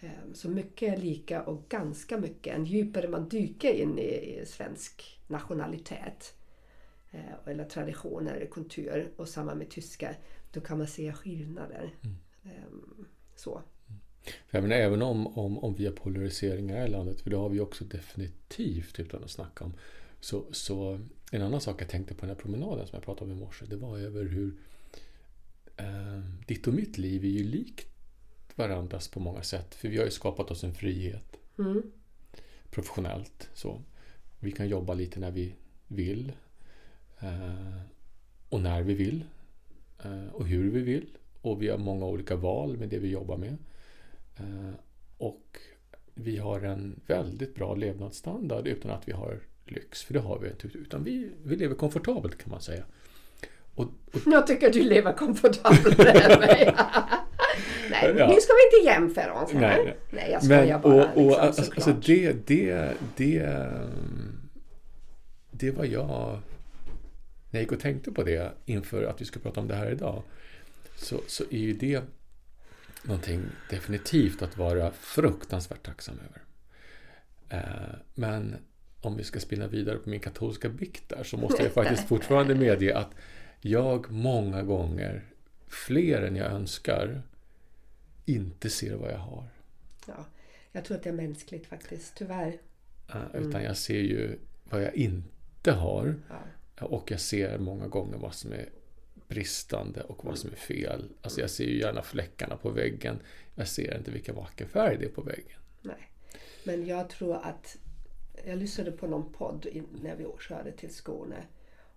Ehm, 0.01 0.35
så 0.35 0.49
mycket 0.49 0.93
är 0.93 0.97
lika 0.97 1.43
och 1.43 1.69
ganska 1.69 2.19
mycket. 2.19 2.55
En 2.55 2.65
djupare 2.65 3.09
man 3.09 3.29
dyker 3.29 3.73
in 3.73 3.99
i, 3.99 4.43
svensk 4.47 5.21
nationalitet 5.27 6.35
eh, 7.11 7.35
eller 7.47 7.65
traditioner 7.65 8.35
eller 8.35 8.47
kultur 8.47 9.13
och 9.17 9.29
samma 9.29 9.55
med 9.55 9.71
tyska, 9.71 10.15
då 10.53 10.61
kan 10.61 10.79
man 10.79 10.87
se 10.87 11.13
skillnader. 11.13 11.95
Ehm, 12.45 13.07
så. 13.37 13.63
För 14.23 14.59
jag 14.59 14.63
menar, 14.63 14.77
även 14.77 15.03
om, 15.03 15.39
om, 15.39 15.59
om 15.59 15.75
vi 15.75 15.87
har 15.87 15.93
polariseringar 15.93 16.87
i 16.87 16.91
landet, 16.91 17.21
för 17.21 17.31
det 17.31 17.37
har 17.37 17.49
vi 17.49 17.61
också 17.61 17.85
definitivt 17.85 19.01
utan 19.01 19.25
att 19.25 19.31
snacka 19.31 19.65
om, 19.65 19.75
så, 20.21 20.45
så 20.53 21.01
en 21.37 21.43
annan 21.43 21.61
sak 21.61 21.80
jag 21.83 21.89
tänkte 21.89 22.14
på 22.14 22.20
den 22.20 22.28
här 22.37 22.43
promenaden 22.43 22.87
som 22.87 22.97
jag 22.97 23.05
pratade 23.05 23.30
om 23.33 23.37
i 23.39 23.41
morse, 23.41 23.64
det 23.66 23.76
var 23.76 23.99
över 23.99 24.24
hur 24.24 24.55
eh, 25.76 26.20
ditt 26.47 26.66
och 26.66 26.74
mitt 26.74 26.99
liv 26.99 27.24
är 27.24 27.28
ju 27.28 27.45
likt 27.45 27.89
varandras 28.55 29.09
på 29.09 29.20
många 29.20 29.43
sätt. 29.43 29.74
För 29.74 29.89
vi 29.89 29.99
har 29.99 30.05
ju 30.05 30.11
skapat 30.11 30.51
oss 30.51 30.64
en 30.64 30.74
frihet 30.74 31.37
Mm. 31.59 31.83
professionellt. 32.70 33.51
Så. 33.55 33.83
Vi 34.41 34.53
kan 34.53 34.68
jobba 34.68 34.95
lite 34.95 35.20
när 35.20 35.30
vi 35.30 35.55
vill. 35.89 36.33
Eh, 37.20 37.80
och 38.49 38.61
när 38.61 38.83
vi 38.83 38.95
vill. 38.95 39.24
Eh, 40.05 40.26
och 40.33 40.47
hur 40.47 40.70
vi 40.70 40.80
vill. 40.80 41.07
Och 41.41 41.62
vi 41.62 41.68
har 41.68 41.78
många 41.78 42.07
olika 42.07 42.37
val 42.37 42.76
med 42.76 42.89
det 42.89 42.99
vi 42.99 43.09
jobbar 43.09 43.37
med. 43.37 43.57
Eh, 44.37 44.74
och 45.18 45.59
vi 46.14 46.37
har 46.39 46.61
en 46.61 47.01
väldigt 47.07 47.55
bra 47.55 47.74
levnadsstandard 47.74 48.66
utan 48.66 48.91
att 48.91 49.09
vi 49.09 49.12
har 49.12 49.41
lyx. 49.67 50.03
För 50.03 50.15
det 50.15 50.21
har 50.21 50.39
vi 50.39 50.49
inte. 50.49 50.67
Utan 50.79 51.05
vi, 51.05 51.33
vi 51.45 51.57
lever 51.57 51.75
komfortabelt 51.75 52.39
kan 52.43 52.51
man 52.51 52.61
säga. 52.61 52.85
Och, 53.75 53.85
och 53.85 54.21
Jag 54.27 54.47
tycker 54.47 54.73
du 54.73 54.83
lever 54.83 55.13
än 56.33 56.41
mig. 56.41 56.75
Nej, 57.91 58.15
Ja. 58.19 58.29
nu 58.29 58.41
ska 58.41 58.53
vi 58.53 58.79
inte 58.79 58.91
jämföra 58.91 59.33
oss. 59.43 59.51
Nej, 59.53 59.85
Nej, 59.85 59.97
nej. 60.11 60.31
jag 60.33 60.45
skojar 60.45 60.79
bara. 60.79 60.95
och, 60.95 61.17
och, 61.17 61.23
liksom, 61.27 61.41
alltså, 61.47 61.73
alltså 61.75 61.93
det, 61.93 62.47
det, 62.47 62.91
det, 63.17 63.69
det 65.51 65.71
var 65.71 65.85
jag, 65.85 66.41
när 67.51 67.61
jag 67.61 67.61
gick 67.61 67.73
och 67.73 67.81
tänkte 67.81 68.13
på 68.13 68.23
det 68.23 68.53
inför 68.65 69.05
att 69.05 69.21
vi 69.21 69.25
skulle 69.25 69.43
prata 69.43 69.61
om 69.61 69.69
det 69.69 69.75
här 69.75 69.91
idag, 69.91 70.23
så, 70.97 71.21
så 71.27 71.45
är 71.51 71.59
ju 71.59 71.73
det 71.73 72.03
någonting 73.03 73.43
definitivt 73.71 74.43
att 74.43 74.57
vara 74.59 74.91
fruktansvärt 74.93 75.83
tacksam 75.87 76.15
över. 76.29 76.43
Eh, 77.49 77.95
men 78.15 78.57
om 79.03 79.17
vi 79.17 79.25
ska 79.25 79.41
spinna 79.41 79.67
vidare 79.67 79.99
på 79.99 80.11
min 80.11 80.21
katolska 80.21 80.69
bikt 80.69 81.09
där 81.09 81.25
så 81.25 81.37
måste 81.37 81.63
jag 81.63 81.73
faktiskt 81.83 82.09
fortfarande 82.09 82.55
medge 82.55 82.97
att 82.99 83.11
jag 83.61 84.11
många 84.11 84.63
gånger, 84.63 85.25
fler 85.69 86.23
än 86.23 86.37
jag 86.37 86.53
önskar, 86.53 87.23
inte 88.25 88.71
ser 88.71 88.95
vad 88.95 89.11
jag 89.11 89.19
har. 89.19 89.49
Ja, 90.07 90.27
jag 90.73 90.85
tror 90.85 90.97
att 90.97 91.03
det 91.03 91.09
är 91.09 91.15
mänskligt 91.15 91.67
faktiskt, 91.67 92.15
tyvärr. 92.17 92.59
Eh, 93.09 93.41
Utan 93.41 93.63
jag 93.63 93.77
ser 93.77 94.01
ju 94.01 94.39
vad 94.65 94.83
jag 94.83 94.95
inte 94.95 95.73
har. 95.73 96.15
Ja. 96.29 96.87
Och 96.87 97.11
jag 97.11 97.21
ser 97.21 97.59
många 97.59 97.87
gånger 97.87 98.19
vad 98.19 98.35
som 98.35 98.53
är 98.53 98.69
bristande 99.29 100.01
och 100.03 100.25
vad 100.25 100.39
som 100.39 100.51
är 100.51 100.57
fel. 100.57 101.09
Alltså 101.23 101.41
jag 101.41 101.51
ser 101.51 101.65
ju 101.65 101.79
gärna 101.79 102.03
fläckarna 102.03 102.57
på 102.57 102.71
väggen. 102.71 103.19
Jag 103.55 103.69
ser 103.69 103.97
inte 103.99 104.11
vilken 104.11 104.35
vacker 104.35 104.67
färg 104.67 104.97
det 104.99 105.05
är 105.05 105.11
på 105.11 105.23
väggen. 105.23 105.59
Nej. 105.83 106.13
Men 106.65 106.87
jag 106.87 107.09
tror 107.09 107.37
att 107.37 107.77
jag 108.47 108.59
lyssnade 108.59 108.93
på 108.93 109.07
någon 109.07 109.32
podd 109.32 109.66
när 110.03 110.16
vi 110.16 110.26
körde 110.49 110.72
till 110.72 110.95
Skåne 110.95 111.43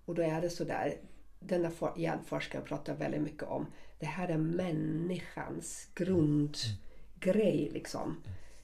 och 0.05 0.15
då 0.15 0.21
är 0.21 0.41
det 0.41 0.49
så 0.49 0.63
där. 0.63 0.93
Denna 1.39 1.71
for- 1.71 1.93
hjärnforskare 1.99 2.61
pratar 2.61 2.95
väldigt 2.95 3.21
mycket 3.21 3.43
om 3.43 3.65
det 3.99 4.05
här 4.05 4.27
är 4.27 4.37
människans 4.37 5.87
grundgrej 5.95 7.69
liksom. 7.73 8.21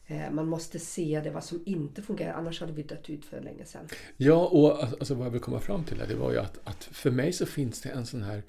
Eh, 0.08 0.32
Man 0.32 0.48
måste 0.48 0.80
se 0.80 1.22
det 1.24 1.30
vad 1.30 1.44
som 1.44 1.64
inte 1.66 2.02
fungerar 2.02 2.34
annars 2.34 2.60
hade 2.60 2.74
vi 2.74 2.84
dött 2.84 3.10
ut 3.10 3.26
för 3.26 3.42
länge 3.42 3.66
sedan. 3.66 3.88
Ja, 4.18 4.48
och 4.48 4.84
alltså 4.84 5.14
vad 5.16 5.26
jag 5.26 5.32
vill 5.32 5.42
komma 5.42 5.60
fram 5.60 5.84
till 5.84 6.00
här, 6.00 6.08
det 6.08 6.16
var 6.16 6.32
ju 6.32 6.38
att, 6.38 6.60
att 6.64 6.84
för 6.84 7.12
mig 7.12 7.34
så 7.34 7.46
finns 7.46 7.82
det 7.82 7.90
en 7.90 8.06
sån 8.06 8.24
här... 8.24 8.44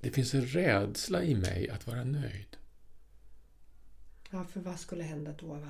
Det 0.00 0.10
finns 0.10 0.34
en 0.34 0.46
rädsla 0.46 1.22
i 1.22 1.34
mig 1.34 1.70
att 1.70 1.86
vara 1.86 2.04
nöjd. 2.04 2.56
Ja, 4.30 4.44
för 4.44 4.60
vad 4.60 4.78
skulle 4.80 5.02
hända 5.04 5.32
då? 5.38 5.46
Va? 5.46 5.68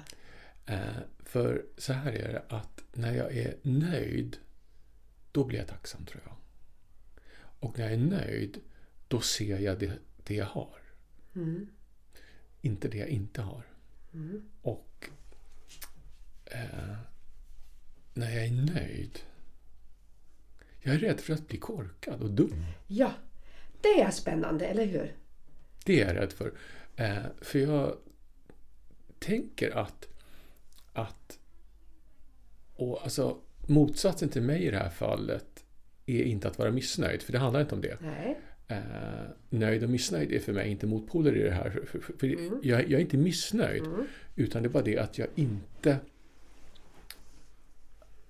Eh, 0.71 0.97
för 1.18 1.66
så 1.77 1.93
här 1.93 2.12
är 2.12 2.33
det 2.33 2.43
att 2.49 2.85
när 2.93 3.14
jag 3.14 3.37
är 3.37 3.57
nöjd, 3.62 4.37
då 5.33 5.45
blir 5.45 5.59
jag 5.59 5.68
tacksam 5.68 6.05
tror 6.05 6.23
jag. 6.27 6.37
Och 7.61 7.79
när 7.79 7.85
jag 7.85 7.95
är 7.95 7.99
nöjd, 7.99 8.61
då 9.09 9.21
ser 9.21 9.59
jag 9.59 9.79
det, 9.79 9.99
det 10.25 10.35
jag 10.35 10.47
har. 10.47 10.79
Mm. 11.35 11.68
Inte 12.61 12.89
det 12.89 12.99
jag 12.99 13.09
inte 13.09 13.43
har. 13.43 13.66
Mm. 14.14 14.51
Och 14.62 15.09
eh, 16.45 16.97
när 18.14 18.31
jag 18.31 18.45
är 18.45 18.75
nöjd, 18.75 19.18
jag 20.81 20.95
är 20.95 20.99
rädd 20.99 21.21
för 21.21 21.33
att 21.33 21.49
bli 21.49 21.59
korkad 21.59 22.23
och 22.23 22.31
dum. 22.31 22.64
Ja, 22.87 23.12
det 23.81 24.01
är 24.01 24.11
spännande, 24.11 24.66
eller 24.66 24.85
hur? 24.85 25.16
Det 25.85 26.01
är 26.01 26.07
jag 26.07 26.16
rädd 26.16 26.33
för. 26.33 26.53
Eh, 26.97 27.25
för 27.41 27.59
jag 27.59 27.97
tänker 29.18 29.71
att, 29.71 30.09
att 30.93 31.38
och 32.76 33.03
alltså, 33.03 33.36
motsatsen 33.66 34.28
till 34.28 34.43
mig 34.43 34.64
i 34.64 34.70
det 34.70 34.78
här 34.78 34.91
fallet 34.91 35.64
är 36.07 36.22
inte 36.22 36.49
att 36.49 36.59
vara 36.59 36.70
missnöjd, 36.70 37.22
för 37.22 37.32
det 37.32 37.38
handlar 37.38 37.61
inte 37.61 37.74
om 37.74 37.80
det. 37.80 37.99
Nej. 38.01 38.38
Eh, 38.68 38.78
nöjd 39.51 39.84
och 39.84 39.91
missnöjd 39.91 40.32
är 40.32 40.41
för 40.41 40.53
mig 40.53 40.70
inte 40.70 40.86
motpoler 40.86 41.36
i 41.36 41.43
det 41.43 41.51
här. 41.51 41.70
För, 41.70 42.01
för, 42.01 42.12
för 42.18 42.26
Mm. 42.26 42.61
jag, 42.62 42.82
jag 42.82 42.93
är 42.93 42.99
inte 43.01 43.16
missnöjd, 43.16 43.82
utan 44.36 44.62
det 44.62 44.68
bara 44.68 44.82
det 44.82 44.99
att 44.99 45.18
jag 45.18 45.28
inte 45.34 45.99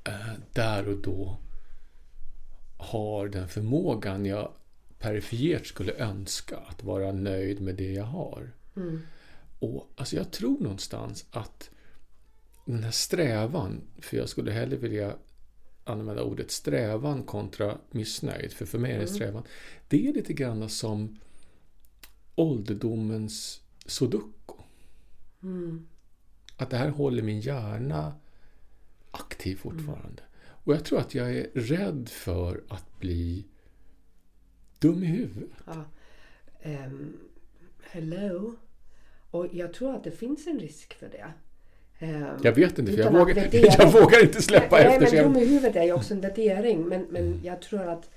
eh, 0.05 0.33
där 0.53 0.89
och 0.89 0.97
då 0.99 1.37
har 2.79 3.29
den 3.29 3.49
förmågan 3.49 4.27
jag 4.27 4.53
perifert 4.99 5.67
skulle 5.67 5.93
önska 5.93 6.57
att 6.57 6.85
vara 6.85 7.13
nöjd 7.13 7.61
med 7.61 7.75
det 7.75 7.93
jag 7.93 8.05
har. 8.05 8.51
Mm. 8.77 9.01
Och 9.59 9.89
alltså 9.97 10.17
jag 10.17 10.31
tror 10.31 10.59
någonstans 10.61 11.27
att 11.31 11.71
den 12.65 12.85
här 12.85 12.91
strävan, 12.91 13.81
för 13.99 14.17
jag 14.17 14.29
skulle 14.29 14.51
hellre 14.51 14.77
vilja 14.77 15.17
använda 15.85 16.23
ordet 16.23 16.51
strävan 16.51 17.23
kontra 17.23 17.79
missnöjd, 17.91 18.53
för 18.53 18.67
för 18.67 18.79
mig 18.79 18.93
är 18.93 18.99
det 18.99 19.07
strävan. 19.07 19.43
Det 19.89 20.09
är 20.09 20.13
lite 20.13 20.33
grann 20.33 20.69
som 20.69 21.19
ålderdomens 22.35 23.61
sudoku. 23.87 24.55
Mm. 25.43 25.87
Att 26.57 26.71
det 26.71 26.77
här 26.77 26.89
håller 26.89 27.23
min 27.23 27.41
hjärna 27.41 28.15
aktiv 29.11 29.57
fortfarande. 29.57 30.23
Och 30.65 30.75
jag 30.75 30.85
tror 30.85 30.99
att 30.99 31.15
jag 31.15 31.37
är 31.37 31.51
rädd 31.55 32.09
för 32.09 32.65
att 32.69 32.99
bli 32.99 33.47
dum 34.79 35.03
i 35.03 35.07
huvudet. 35.07 35.51
Ja. 35.67 35.85
Ehm, 36.63 37.17
hello. 37.83 38.57
Och 39.31 39.49
jag 39.53 39.75
tror 39.75 39.95
att 39.97 40.05
det 40.05 40.11
finns 40.11 40.47
en 40.47 40.59
risk 40.59 40.95
för 40.95 41.09
det. 41.09 41.33
Ehm, 42.03 42.37
Jag 42.43 42.53
vet 42.53 42.79
inte, 42.79 42.93
för 42.93 42.99
jag 42.99 43.13
vågar, 43.13 43.49
jag 43.79 43.93
vågar 43.93 44.23
inte 44.23 44.43
släppa 44.43 44.77
Nej, 44.77 44.87
efter. 44.87 45.01
men 45.01 45.15
jag- 45.17 45.25
dum 45.27 45.37
i 45.37 45.45
huvudet 45.47 45.77
är 45.77 45.85
ju 45.85 45.93
också 45.93 46.15
en 46.15 46.21
värdering. 46.21 46.83
Men, 46.89 47.03
men 47.11 47.41
jag 47.45 47.63
tror 47.63 47.89
att 47.89 48.11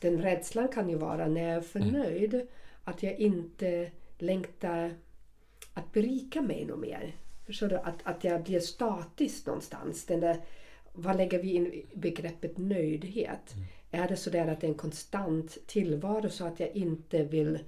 den 0.00 0.22
rädslan 0.22 0.68
kan 0.68 0.88
ju 0.88 0.96
vara 0.96 1.28
när 1.28 1.42
jag 1.48 1.56
är 1.56 1.60
förnöjd. 1.60 2.46
Att 2.84 3.02
jag 3.02 3.18
inte 3.18 3.90
längtar 4.18 4.94
att 5.74 5.92
berika 5.92 6.42
mig 6.42 6.64
något 6.64 6.80
mer. 6.80 7.14
Förstår 7.46 7.68
du? 7.68 7.76
Att, 7.76 7.98
att 8.02 8.24
jag 8.24 8.42
blir 8.42 8.60
statisk 8.60 9.46
någonstans. 9.46 10.04
Den 10.06 10.20
där, 10.20 10.36
vad 10.92 11.16
lägger 11.16 11.42
vi 11.42 11.52
in 11.52 11.66
i 11.66 11.84
begreppet 11.94 12.58
nöjdhet? 12.58 13.54
Är 13.90 14.08
det 14.08 14.16
så 14.16 14.30
där 14.30 14.46
att 14.48 14.60
det 14.60 14.66
är 14.66 14.70
en 14.70 14.74
konstant 14.74 15.58
tillvaro 15.66 16.30
så 16.30 16.46
att 16.46 16.60
jag 16.60 16.68
inte 16.76 17.22
vill 17.22 17.58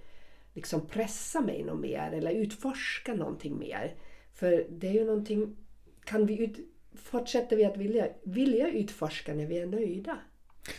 liksom 0.55 0.87
pressa 0.87 1.41
mig 1.41 1.63
något 1.65 1.81
mer 1.81 2.11
eller 2.13 2.31
utforska 2.31 3.15
någonting 3.15 3.59
mer? 3.59 3.95
För 4.39 4.67
det 4.71 4.89
är 4.89 4.93
ju 4.93 5.05
någonting, 5.05 5.57
kan 6.05 6.27
vi 6.27 6.39
ut, 6.45 6.57
fortsätter 6.95 7.57
vi 7.57 7.65
att 7.65 7.77
vilja, 7.77 8.09
vilja 8.23 8.69
utforska 8.71 9.35
när 9.35 9.47
vi 9.47 9.59
är 9.59 9.67
nöjda? 9.67 10.19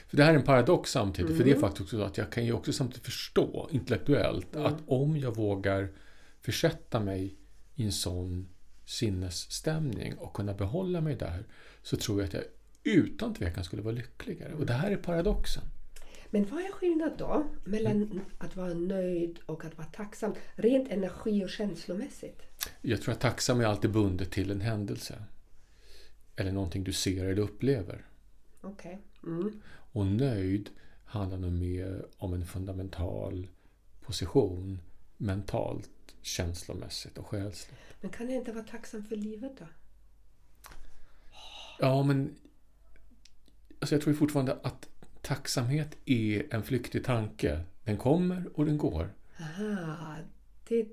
För 0.08 0.18
det 0.18 0.24
här 0.24 0.32
är 0.34 0.38
en 0.38 0.44
paradox 0.44 0.92
samtidigt. 0.92 1.38
För 1.38 1.44
det 1.44 1.50
Mm. 1.52 1.58
är 1.58 1.62
faktiskt 1.68 1.82
också 1.82 1.98
så 1.98 2.04
att 2.04 2.18
jag 2.18 2.30
kan 2.32 2.46
ju 2.46 2.54
också 2.54 2.74
samtidigt 2.74 3.06
förstå 3.06 3.70
intellektuellt 3.72 4.56
Mm. 4.56 4.66
att 4.66 4.82
om 4.88 5.18
jag 5.18 5.36
vågar 5.36 5.90
försätta 6.42 7.00
mig 7.00 7.36
i 7.76 7.86
en 7.86 7.92
sån 7.92 8.48
sinnesstämning 8.86 10.14
och 10.18 10.34
kunna 10.34 10.54
behålla 10.54 11.02
mig 11.02 11.16
där 11.16 11.44
så 11.84 11.98
tror 11.98 12.20
jag 12.20 12.28
att 12.28 12.34
jag 12.34 12.44
utan 12.84 13.34
tvekan 13.34 13.64
skulle 13.64 13.82
vara 13.82 13.94
lyckligare. 13.96 14.54
Och 14.54 14.66
det 14.66 14.74
här 14.74 14.92
är 14.92 14.98
paradoxen. 14.98 15.64
Men 16.30 16.46
vad 16.46 16.62
är 16.62 16.72
skillnaden 16.72 17.18
då 17.18 17.46
mellan 17.64 18.22
att 18.38 18.56
vara 18.56 18.74
nöjd 18.74 19.40
och 19.46 19.66
att 19.66 19.78
vara 19.78 19.88
tacksam? 19.88 20.34
Rent 20.56 20.90
energi 20.90 21.46
och 21.46 21.50
känslomässigt. 21.50 22.42
Jag 22.82 23.02
tror 23.02 23.14
att 23.14 23.20
tacksam 23.20 23.60
är 23.60 23.66
alltid 23.66 23.92
bundet 23.92 24.32
till 24.32 24.52
en 24.52 24.62
händelse. 24.62 25.24
Eller 26.36 26.52
någonting 26.52 26.84
du 26.84 26.94
ser 26.94 27.26
eller 27.26 27.42
upplever. 27.42 28.06
Okej. 28.62 29.00
Mm. 29.24 29.62
Och 29.92 30.06
nöjd 30.06 30.70
handlar 31.06 31.38
nog 31.38 31.52
mer 31.52 32.06
om 32.18 32.34
en 32.34 32.46
fundamental 32.46 33.48
position 34.02 34.82
mentalt, 35.18 35.90
känslomässigt 36.22 37.18
och 37.18 37.28
själsligt. 37.28 37.80
Men 38.02 38.12
kan 38.12 38.30
jag 38.30 38.36
inte 38.38 38.52
vara 38.52 38.64
tacksam 38.64 39.04
för 39.04 39.16
livet 39.16 39.58
då? 39.60 39.66
Ja, 41.80 42.04
men 42.04 42.36
alltså 43.80 43.96
jag 43.96 44.02
tror 44.02 44.14
fortfarande 44.14 44.58
att 44.64 44.89
tacksamhet 45.22 45.98
är 46.06 46.54
en 46.54 46.64
flyktig 46.64 47.06
tanke. 47.06 47.62
Den 47.84 47.98
kommer 47.98 48.50
och 48.54 48.66
den 48.66 48.78
går. 48.78 49.14
Aha, 49.40 50.16
det, 50.68 50.88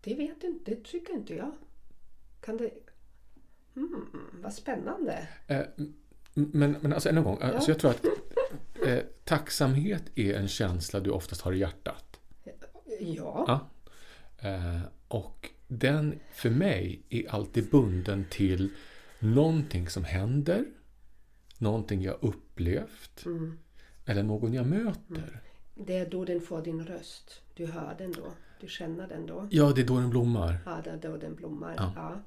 det 0.00 0.14
vet 0.14 0.44
inte, 0.44 0.70
det 0.70 0.84
tycker 0.84 1.12
inte 1.12 1.34
jag. 1.34 1.52
Kan 2.40 2.56
det... 2.56 2.70
Mm, 3.76 4.06
vad 4.42 4.54
spännande. 4.54 5.28
Eh, 5.46 5.62
Men, 6.34 6.76
men 6.80 6.92
alltså 6.92 7.08
än 7.08 7.18
en 7.18 7.24
gång, 7.24 7.38
alltså 7.42 7.70
jag 7.70 7.78
tror 7.78 7.90
att 7.90 8.04
eh, 8.86 8.98
tacksamhet 9.24 10.02
är 10.14 10.34
en 10.34 10.48
känsla 10.48 11.00
du 11.00 11.10
oftast 11.10 11.40
har 11.40 11.52
i 11.52 11.58
hjärtat. 11.58 12.20
Ja. 13.00 13.44
Ja. 13.46 13.68
Eh, 14.48 14.80
och 15.08 15.50
den, 15.68 16.18
för 16.32 16.50
mig, 16.50 17.02
är 17.08 17.30
alltid 17.30 17.70
bunden 17.70 18.24
till 18.30 18.70
någonting 19.18 19.88
som 19.88 20.04
händer, 20.04 20.64
någonting 21.58 22.02
jag 22.02 22.16
upplevt, 22.62 23.24
Mm. 23.26 23.58
eller 24.06 24.22
någon 24.22 24.52
jag 24.54 24.66
möter. 24.66 25.40
Det 25.74 25.96
är 25.96 26.06
då 26.10 26.24
den 26.24 26.40
får 26.40 26.62
din 26.62 26.84
röst. 26.86 27.42
Du 27.54 27.66
hör 27.66 27.94
den 27.98 28.12
då. 28.12 28.26
Du 28.60 28.68
känner 28.68 29.08
den 29.08 29.26
då. 29.26 29.46
Ja, 29.50 29.72
det 29.76 29.80
är 29.80 29.86
då 29.86 29.96
den 30.00 30.10
blommar. 30.10 30.58
Ja, 30.66 30.80
det 30.84 30.90
är 30.90 30.96
då 30.96 31.16
den 31.16 31.34
blommar. 31.34 31.74
Ja. 31.76 31.92
Ja. 31.96 32.20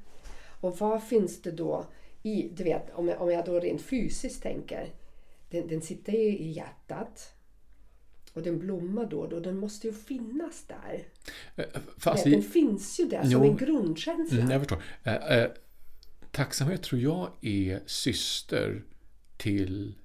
Och 0.61 0.77
vad 0.79 1.03
finns 1.03 1.41
det 1.41 1.51
då 1.51 1.85
i, 2.23 2.49
du 2.49 2.63
vet, 2.63 2.89
om 2.93 3.07
jag, 3.07 3.21
om 3.21 3.31
jag 3.31 3.45
då 3.45 3.59
rent 3.59 3.81
fysiskt 3.81 4.43
tänker. 4.43 4.89
Den, 5.49 5.67
den 5.67 5.81
sitter 5.81 6.13
ju 6.13 6.37
i 6.37 6.51
hjärtat. 6.51 7.33
Och 8.33 8.41
den 8.41 8.59
blommar 8.59 9.05
då, 9.05 9.27
då 9.27 9.39
den 9.39 9.57
måste 9.57 9.87
ju 9.87 9.93
finnas 9.93 10.63
där. 10.67 11.03
Eh, 11.55 11.65
Fast 11.97 12.23
den 12.23 12.33
i, 12.33 12.41
finns 12.41 12.99
ju 12.99 13.05
där 13.05 13.21
som 13.21 13.31
Jo. 13.31 13.43
en 13.43 13.57
grundkänsla. 13.57 14.37
mm, 14.39 14.51
jag 14.51 14.61
förstår. 14.61 14.83
Eh, 15.03 15.37
eh, 15.37 15.51
tacksamhet 16.31 16.83
tror 16.83 17.01
jag 17.01 17.29
är 17.41 17.79
syster 17.85 18.83
till 19.37 19.95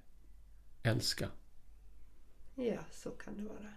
älska. 0.87 1.29
Ja, 2.55 2.79
så 2.93 3.11
kan 3.11 3.37
det 3.37 3.43
vara. 3.43 3.73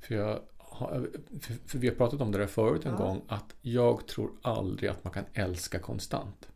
För, 0.00 0.14
jag 0.14 0.40
för, 1.66 1.78
vi 1.78 1.88
har 1.88 1.94
pratat 1.94 2.20
om 2.20 2.32
det 2.32 2.38
där 2.38 2.46
förut 2.46 2.84
en 2.86 2.92
Ja. 2.92 2.98
gång, 2.98 3.22
att 3.28 3.54
jag 3.62 4.06
tror 4.06 4.30
aldrig 4.42 4.90
att 4.90 5.04
man 5.04 5.12
kan 5.12 5.24
älska 5.34 5.78
konstant. 5.78 6.48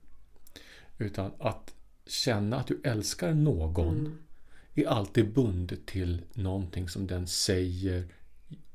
Utan 0.98 1.30
att 1.38 1.74
känna 2.07 2.57
att 2.57 2.66
du 2.66 2.80
älskar 2.84 3.34
någon 3.34 3.98
Mm. 3.98 4.18
är 4.74 4.86
alltid 4.86 5.32
bundet 5.32 5.86
till 5.86 6.22
någonting 6.32 6.88
som 6.88 7.07
den 7.07 7.26
säger 7.26 8.09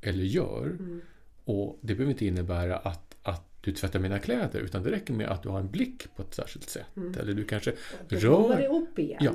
eller 0.01 0.23
gör. 0.23 0.65
Mm. 0.65 1.01
Och 1.45 1.79
det 1.81 1.95
behöver 1.95 2.11
inte 2.11 2.25
innebära 2.25 2.77
att, 2.77 3.15
att 3.23 3.43
du 3.61 3.71
tvättar 3.71 3.99
mina 3.99 4.19
kläder, 4.19 4.59
utan 4.59 4.83
det 4.83 4.91
räcker 4.91 5.13
med 5.13 5.27
att 5.29 5.43
du 5.43 5.49
har 5.49 5.59
en 5.59 5.71
blick 5.71 6.15
på 6.15 6.21
ett 6.21 6.33
särskilt 6.33 6.69
sätt. 6.69 6.85
Eller 7.19 7.33
du 7.33 7.45
kanske 7.45 7.73
Då 8.09 8.19
blommar 8.19 8.57
det 8.57 8.67
rör... 8.67 8.75
upp 8.81 8.99
igen. 8.99 9.19
Ja. 9.23 9.31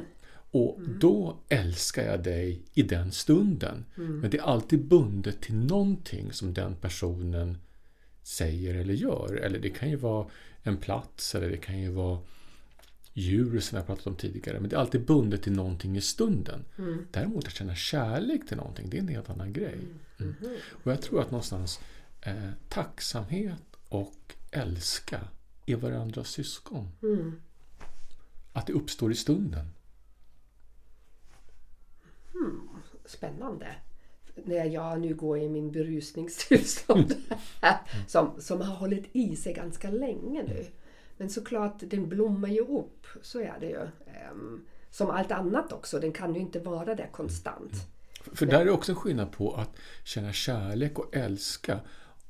Och 0.54 0.80
då 1.00 1.38
älskar 1.48 2.02
jag 2.02 2.22
dig 2.22 2.62
i 2.74 2.82
den 2.82 3.12
stunden. 3.12 3.84
Men 3.94 4.30
det 4.30 4.38
är 4.38 4.42
alltid 4.42 4.84
bundet 4.84 5.40
till 5.40 5.54
någonting 5.54 6.32
som 6.32 6.54
den 6.54 6.76
personen 6.76 7.58
säger 8.22 8.74
eller 8.74 8.94
gör. 8.94 9.34
Eller 9.34 9.58
det 9.58 9.70
kan 9.70 9.90
ju 9.90 9.96
vara 9.96 10.26
en 10.62 10.76
plats 10.76 11.34
eller 11.34 11.50
det 11.50 11.56
kan 11.56 11.78
ju 11.80 11.90
vara 11.90 12.18
djur 13.12 13.60
som 13.60 13.76
jag 13.76 13.86
pratat 13.86 14.06
om 14.06 14.16
tidigare. 14.16 14.60
Men 14.60 14.70
det 14.70 14.76
är 14.76 14.80
alltid 14.80 15.06
bundet 15.06 15.42
till 15.42 15.52
någonting 15.52 15.96
i 15.96 16.00
stunden. 16.00 16.64
Däremot 17.10 17.46
att 17.46 17.52
känna 17.52 17.74
kärlek 17.74 18.48
till 18.48 18.56
någonting, 18.56 18.90
det 18.90 18.96
är 18.96 19.00
en 19.00 19.08
helt 19.08 19.30
annan 19.30 19.52
grej. 19.52 19.78
Mm. 20.20 20.34
Och 20.84 20.92
jag 20.92 21.02
tror 21.02 21.20
att 21.20 21.30
någonstans 21.30 21.80
eh, 22.20 22.50
tacksamhet 22.68 23.76
och 23.88 24.34
älska 24.50 25.20
är 25.66 25.76
varandras 25.76 26.28
syskon. 26.28 26.88
Mm. 27.02 27.32
Att 28.52 28.66
det 28.66 28.72
uppstår 28.72 29.12
i 29.12 29.14
stunden. 29.14 29.66
Spännande. 33.12 33.66
När 34.44 34.64
jag 34.64 35.00
nu 35.00 35.14
går 35.14 35.38
i 35.38 35.48
min 35.48 35.72
berusningstillstånd. 35.72 37.14
som, 38.06 38.30
som 38.40 38.60
har 38.60 38.74
hållit 38.74 39.04
i 39.12 39.36
sig 39.36 39.52
ganska 39.54 39.90
länge 39.90 40.42
nu. 40.42 40.64
Men 41.16 41.30
såklart, 41.30 41.74
den 41.80 42.08
blommar 42.08 42.48
ju 42.48 42.60
upp. 42.60 43.06
Så 43.22 43.40
är 43.40 43.56
det 43.60 43.66
ju. 43.66 43.80
Ehm, 44.14 44.64
som 44.90 45.10
allt 45.10 45.32
annat 45.32 45.72
också. 45.72 46.00
Den 46.00 46.12
kan 46.12 46.34
ju 46.34 46.40
inte 46.40 46.60
vara 46.60 46.94
där 46.94 47.08
konstant. 47.12 47.72
För 48.34 48.46
där 48.46 48.60
är 48.60 48.70
också 48.70 48.92
en 48.92 48.96
skillnad 48.96 49.32
på 49.32 49.54
att 49.54 49.70
känna 50.04 50.32
kärlek 50.32 50.98
och 50.98 51.16
älska 51.16 51.80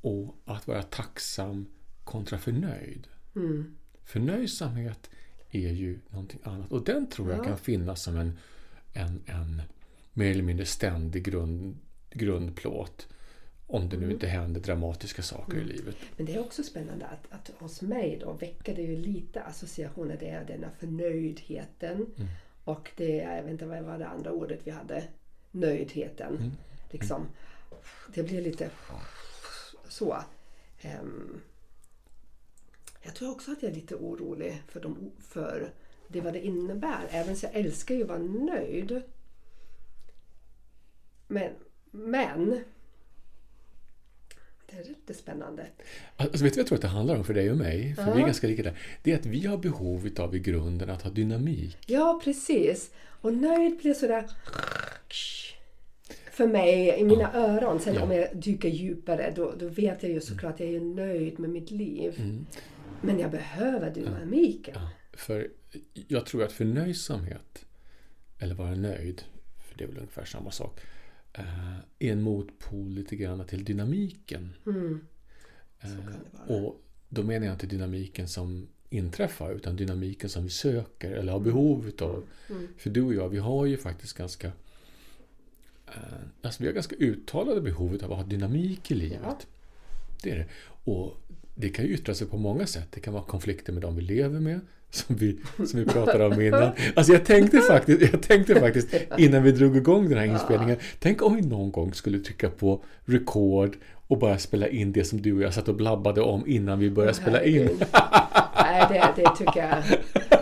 och 0.01 0.35
att 0.45 0.67
vara 0.67 0.83
tacksam 0.83 1.65
kontra 2.03 2.37
förnöjd. 2.37 3.07
Mm. 3.35 3.75
Förnöjsamhet 4.03 5.09
är 5.51 5.69
ju 5.71 5.99
någonting 6.09 6.39
annat 6.43 6.71
och 6.71 6.83
den 6.83 7.09
tror 7.09 7.29
jag 7.29 7.39
Ja. 7.39 7.43
kan 7.43 7.57
finnas 7.57 8.03
som 8.03 8.17
en, 8.17 8.37
en, 8.93 9.21
en 9.25 9.61
mer 10.13 10.31
eller 10.31 10.43
mindre 10.43 10.65
ständig 10.65 11.23
grund, 11.23 11.77
grundplåt 12.09 13.07
Om 13.67 13.89
det 13.89 13.97
nu 13.97 14.11
inte 14.11 14.27
händer 14.27 14.61
dramatiska 14.61 15.21
saker 15.21 15.57
i 15.57 15.63
livet. 15.63 15.95
Men 16.17 16.25
det 16.25 16.35
är 16.35 16.39
också 16.39 16.63
spännande 16.63 17.05
att, 17.05 17.27
att 17.29 17.51
hos 17.59 17.81
mig 17.81 18.17
då 18.21 18.33
väcker 18.33 18.75
det 18.75 18.81
ju 18.81 18.95
lite 18.95 19.41
associationer. 19.41 20.17
Det 20.19 20.29
är 20.29 20.45
den 20.45 20.63
här 20.63 20.71
förnöjdheten 20.79 22.05
och 22.63 22.91
det 22.95 23.19
är, 23.21 23.35
jag 23.35 23.43
vet 23.43 23.51
inte 23.51 23.65
vad 23.65 23.83
var 23.83 23.97
det 23.97 24.07
andra 24.07 24.31
ordet 24.31 24.59
vi 24.63 24.71
hade, 24.71 25.03
nöjdheten. 25.51 26.51
Liksom, 26.91 27.25
det 28.13 28.23
blir 28.23 28.41
lite 28.41 28.69
så. 29.87 30.17
Ehm, 30.81 31.41
jag 33.01 33.15
tror 33.15 33.31
också 33.31 33.51
att 33.51 33.63
jag 33.63 33.71
är 33.71 33.75
lite 33.75 33.95
orolig 33.95 34.61
för, 34.67 34.79
de, 34.79 35.11
för 35.19 35.71
det 36.07 36.21
vad 36.21 36.33
det 36.33 36.45
innebär. 36.45 37.07
Även 37.09 37.35
så 37.35 37.45
jag 37.45 37.55
älskar 37.55 37.95
ju 37.95 38.01
att 38.01 38.09
vara 38.09 38.19
nöjd. 38.19 39.01
Men, 41.33 41.51
men 41.91 42.63
det 44.69 44.77
är 44.77 44.83
lite 44.83 45.13
spännande. 45.13 45.67
Alltså, 46.17 46.43
vet 46.43 46.53
du 46.53 46.57
vad 46.57 46.59
jag 46.59 46.67
tror 46.67 46.75
att 46.75 46.81
det 46.81 46.87
handlar 46.87 47.15
om 47.15 47.23
för 47.23 47.33
dig 47.33 47.51
och 47.51 47.57
mig? 47.57 47.95
För 47.95 48.15
vi 48.15 48.21
är 48.21 48.25
ganska 48.25 48.47
lika 48.47 48.63
där. 48.63 48.77
Det 49.03 49.11
är 49.11 49.15
att 49.15 49.25
vi 49.25 49.45
har 49.45 49.57
behov 49.57 50.09
av 50.17 50.35
i 50.35 50.39
grunden 50.39 50.89
att 50.89 51.01
ha 51.01 51.09
dynamik. 51.09 51.77
Ja, 51.85 52.21
precis. 52.23 52.91
Och 53.21 53.33
nöjd 53.33 53.77
blir 53.77 53.93
sådär... 53.93 54.29
För 56.31 56.47
mig, 56.47 56.99
i 56.99 57.03
mina 57.03 57.33
öron. 57.33 57.79
Sen 57.79 57.95
Ja. 57.95 58.03
om 58.03 58.11
jag 58.11 58.37
dyker 58.37 58.69
djupare, 58.69 59.33
då, 59.35 59.53
då 59.59 59.67
vet 59.67 60.03
jag 60.03 60.11
ju 60.11 60.21
såklart 60.21 60.53
att 60.53 60.59
jag 60.59 60.69
är 60.69 60.79
nöjd 60.79 61.39
med 61.39 61.49
mitt 61.49 61.71
liv. 61.71 62.15
Mm. 62.17 62.45
Men 63.01 63.19
jag 63.19 63.31
behöver 63.31 63.91
dynamiken. 63.91 64.75
Ja, 64.77 64.89
för 65.13 65.49
jag 66.07 66.25
tror 66.25 66.43
att 66.43 66.51
förnöjsamhet, 66.51 67.65
eller 68.39 68.55
vara 68.55 68.75
nöjd, 68.75 69.23
för 69.67 69.77
det 69.77 69.83
är 69.83 69.87
väl 69.87 69.97
ungefär 69.97 70.25
samma 70.25 70.51
sak, 70.51 70.79
är 71.33 72.11
en 72.11 72.21
motpol 72.21 72.89
lite 72.89 73.15
grann 73.15 73.45
till 73.47 73.65
dynamiken. 73.65 74.53
Mm. 74.65 75.05
Eh. 75.79 76.51
Och 76.55 76.81
då 77.09 77.23
menar 77.23 77.45
jag 77.45 77.55
inte 77.55 77.67
dynamiken 77.67 78.27
som 78.27 78.67
inträffar, 78.89 79.53
utan 79.53 79.75
dynamiken 79.75 80.29
som 80.29 80.43
vi 80.43 80.49
söker 80.49 81.11
eller 81.11 81.31
har 81.31 81.39
behov 81.39 81.87
utav. 81.87 82.23
Mm. 82.49 82.67
För 82.77 82.89
du 82.89 83.01
och 83.01 83.13
jag, 83.13 83.29
vi 83.29 83.37
har 83.37 83.65
ju 83.65 83.77
faktiskt 83.77 84.17
ganska 84.17 84.47
eh, 85.87 85.93
Alltså 86.41 86.63
vi 86.63 86.67
har 86.67 86.73
ganska 86.73 86.95
uttalade 86.95 87.61
behov 87.61 87.99
av 88.03 88.11
att 88.11 88.17
ha 88.17 88.25
dynamik 88.25 88.91
i 88.91 88.95
livet. 88.95 89.19
Ja. 89.23 89.37
Det 90.23 90.31
är 90.31 90.37
det. 90.37 90.47
Och 90.91 91.17
det 91.55 91.69
kan 91.69 91.85
ju 91.85 91.93
yttra 91.93 92.15
sig 92.15 92.27
på 92.27 92.37
många 92.37 92.67
sätt. 92.67 92.87
Det 92.91 92.99
kan 92.99 93.13
vara 93.13 93.23
konflikter 93.23 93.73
med 93.73 93.81
de 93.81 93.95
vi 93.95 94.01
lever 94.01 94.39
med, 94.39 94.59
som 94.93 95.15
vi, 95.15 95.37
som 95.65 95.79
vi 95.79 95.85
pratade 95.85 96.25
om 96.25 96.41
innan. 96.41 96.71
Alltså 96.95 97.13
jag 97.13 97.25
tänkte 97.25 97.61
faktiskt, 97.61 98.01
jag 98.01 98.21
tänkte 98.21 98.59
faktiskt 98.59 98.95
innan 99.17 99.43
vi 99.43 99.51
drog 99.51 99.77
igång 99.77 100.09
den 100.09 100.17
här 100.17 100.25
inspelningen. 100.25 100.77
Tänk 100.99 101.21
om 101.21 101.35
vi 101.35 101.41
någon 101.41 101.71
gång 101.71 101.93
skulle 101.93 102.19
trycka 102.19 102.49
på 102.49 102.83
record 103.05 103.75
och 104.07 104.19
bara 104.19 104.37
spela 104.37 104.67
in 104.67 104.91
det 104.91 105.03
som 105.03 105.21
du 105.21 105.35
och 105.35 105.41
jag 105.41 105.53
satt 105.53 105.67
och 105.67 105.75
blabbade 105.75 106.21
om 106.21 106.47
innan 106.47 106.79
vi 106.79 106.89
började 106.89 107.13
spela 107.13 107.43
in. 107.43 107.69
Nej, 108.61 108.85
det, 108.89 109.21
det 109.21 109.35
tycker 109.37 109.59
jag... 109.59 109.83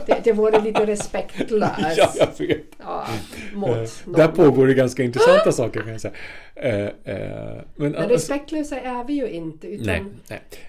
Det, 0.06 0.22
det 0.24 0.32
vore 0.32 0.62
lite 0.62 0.86
respektlöst. 0.86 1.98
Ja, 1.98 2.14
jag 2.16 2.48
vet. 2.48 2.66
Ja, 2.80 3.08
mot 3.54 3.70
Eh, 3.70 3.76
någon. 4.06 4.14
Där 4.14 4.28
pågår 4.28 4.68
det 4.68 4.74
ganska 4.74 5.04
intressanta 5.04 5.52
saker 5.52 5.82
kan 5.82 5.92
jag 5.92 6.02
säga. 6.02 6.14
Eh, 6.56 6.86
eh, 6.86 6.92
men 7.06 7.64
Men 7.76 7.96
alltså, 7.96 8.14
respektlösa 8.14 8.80
är 8.80 9.04
vi 9.04 9.14
ju 9.14 9.30
inte. 9.30 9.68
Utan, 9.68 9.86
nej, 9.86 10.04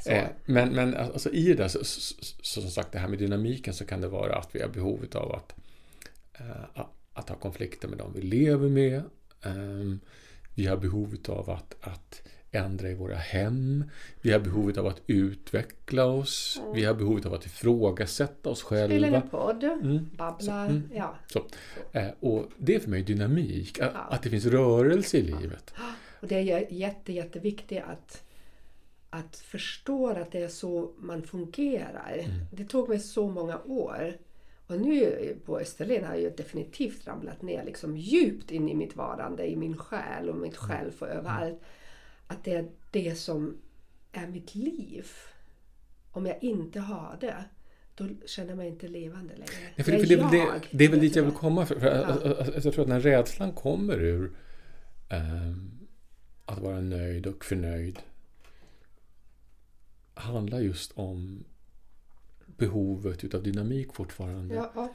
nej. 0.06 0.16
Eh, 0.16 0.24
men, 0.44 0.68
men 0.68 0.96
alltså, 0.96 1.30
i 1.30 1.44
det 1.44 1.54
där, 1.54 1.68
så, 1.68 1.84
så, 1.84 2.14
så, 2.42 2.60
som 2.60 2.70
sagt, 2.70 2.92
det 2.92 2.98
här 2.98 3.08
med 3.08 3.18
dynamiken 3.18 3.74
så 3.74 3.84
kan 3.84 4.00
det 4.00 4.08
vara 4.08 4.34
att 4.36 4.48
vi 4.52 4.62
har 4.62 4.68
behov 4.68 5.06
av 5.14 5.32
att, 5.32 5.54
att, 7.12 7.28
ha 7.28 7.36
konflikter 7.36 7.88
med 7.88 7.98
de 7.98 8.12
vi 8.14 8.22
lever 8.22 8.68
med. 8.68 9.02
Ehm, 9.44 10.00
vi 10.54 10.66
har 10.66 10.76
behov 10.76 11.16
av 11.28 11.50
att, 11.50 11.76
att 11.80 12.22
ändra 12.52 12.88
i 12.90 12.94
våra 12.94 13.14
hem. 13.16 13.84
Vi 14.20 14.32
har 14.32 14.40
behov 14.40 14.78
av 14.78 14.86
att 14.86 15.02
utveckla 15.06 16.04
oss. 16.06 16.60
Vi 16.74 16.84
har 16.84 16.94
behov 16.94 17.20
av 17.26 17.34
att 17.34 17.46
ifrågasätta 17.46 18.50
oss 18.50 18.58
Spela 18.60 18.84
in 18.84 19.02
själva. 19.02 19.16
en 19.16 19.28
podd, 19.28 19.64
Mm. 19.64 20.10
babbla. 20.16 20.64
Mm. 20.66 20.82
Ja. 20.94 21.14
Så, 21.26 21.44
eh, 21.92 22.08
och 22.20 22.48
det 22.58 22.74
är 22.74 22.80
för 22.80 22.90
mig 22.90 23.02
dynamik, 23.02 23.78
Ja. 23.80 23.86
att 23.86 24.22
det 24.22 24.30
finns 24.30 24.46
rörelse 24.46 25.16
i 25.18 25.22
livet. 25.22 25.74
Och 26.20 26.28
det 26.28 26.50
är 26.50 26.72
jätte, 26.72 27.12
jätteviktigt 27.12 27.82
att, 27.90 28.22
att 29.10 29.36
förstå 29.36 30.08
att 30.10 30.32
det 30.32 30.42
är 30.42 30.48
så 30.48 30.90
man 30.98 31.22
fungerar. 31.22 32.18
Mm. 32.24 32.44
Det 32.52 32.64
tog 32.64 32.88
mig 32.88 32.98
så 32.98 33.28
många 33.28 33.58
år. 33.66 34.12
Och 34.66 34.80
nu 34.80 35.36
på 35.44 35.58
Österlen 35.58 36.04
har 36.04 36.14
jag 36.14 36.36
definitivt 36.36 37.06
ramlat 37.06 37.42
ner 37.42 37.64
liksom 37.64 37.96
djupt 37.96 38.50
in 38.50 38.68
i 38.68 38.74
mitt 38.74 38.96
varande, 38.96 39.46
i 39.50 39.56
min 39.56 39.76
själ 39.76 40.28
och 40.28 40.36
mitt 40.36 40.56
själv 40.56 40.92
och 40.98 41.08
överallt. 41.08 41.60
Att 42.32 42.44
det 42.44 42.54
är 42.54 42.68
det 42.90 43.14
som 43.14 43.58
är 44.12 44.26
mitt 44.26 44.54
liv. 44.54 45.06
Om 46.10 46.26
jag 46.26 46.42
inte 46.42 46.80
har 46.80 47.16
det, 47.20 47.44
då 47.94 48.08
känner 48.26 48.48
jag 48.48 48.56
mig 48.56 48.68
inte 48.68 48.88
levande 48.88 49.34
längre. 49.34 49.52
Ja, 49.76 49.84
för, 49.84 49.92
Jag 49.92 50.00
för 50.00 50.08
det, 50.08 50.14
är 50.14 50.30
det, 50.30 50.36
jag, 50.36 50.68
det 50.70 50.84
är 50.84 50.88
väl 50.88 51.00
dit 51.00 51.16
jag 51.16 51.22
vill 51.22 51.34
komma. 51.34 51.66
För, 51.66 51.80
för, 51.80 51.90
alltså, 51.90 52.68
jag 52.68 52.74
tror 52.74 52.82
att 52.82 52.88
när 52.88 53.00
rädslan 53.00 53.52
kommer 53.52 54.00
ur 54.00 54.32
ehm, 55.08 55.70
att 56.44 56.58
vara 56.58 56.80
nöjd 56.80 57.26
och 57.26 57.44
förnöjd 57.44 57.98
handlar 60.14 60.60
just 60.60 60.92
om 60.92 61.44
behovet 62.46 63.24
utav 63.24 63.42
dynamik 63.42 63.92
fortfarande. 63.94 64.54
Ja, 64.54 64.72
ja. 64.74 64.92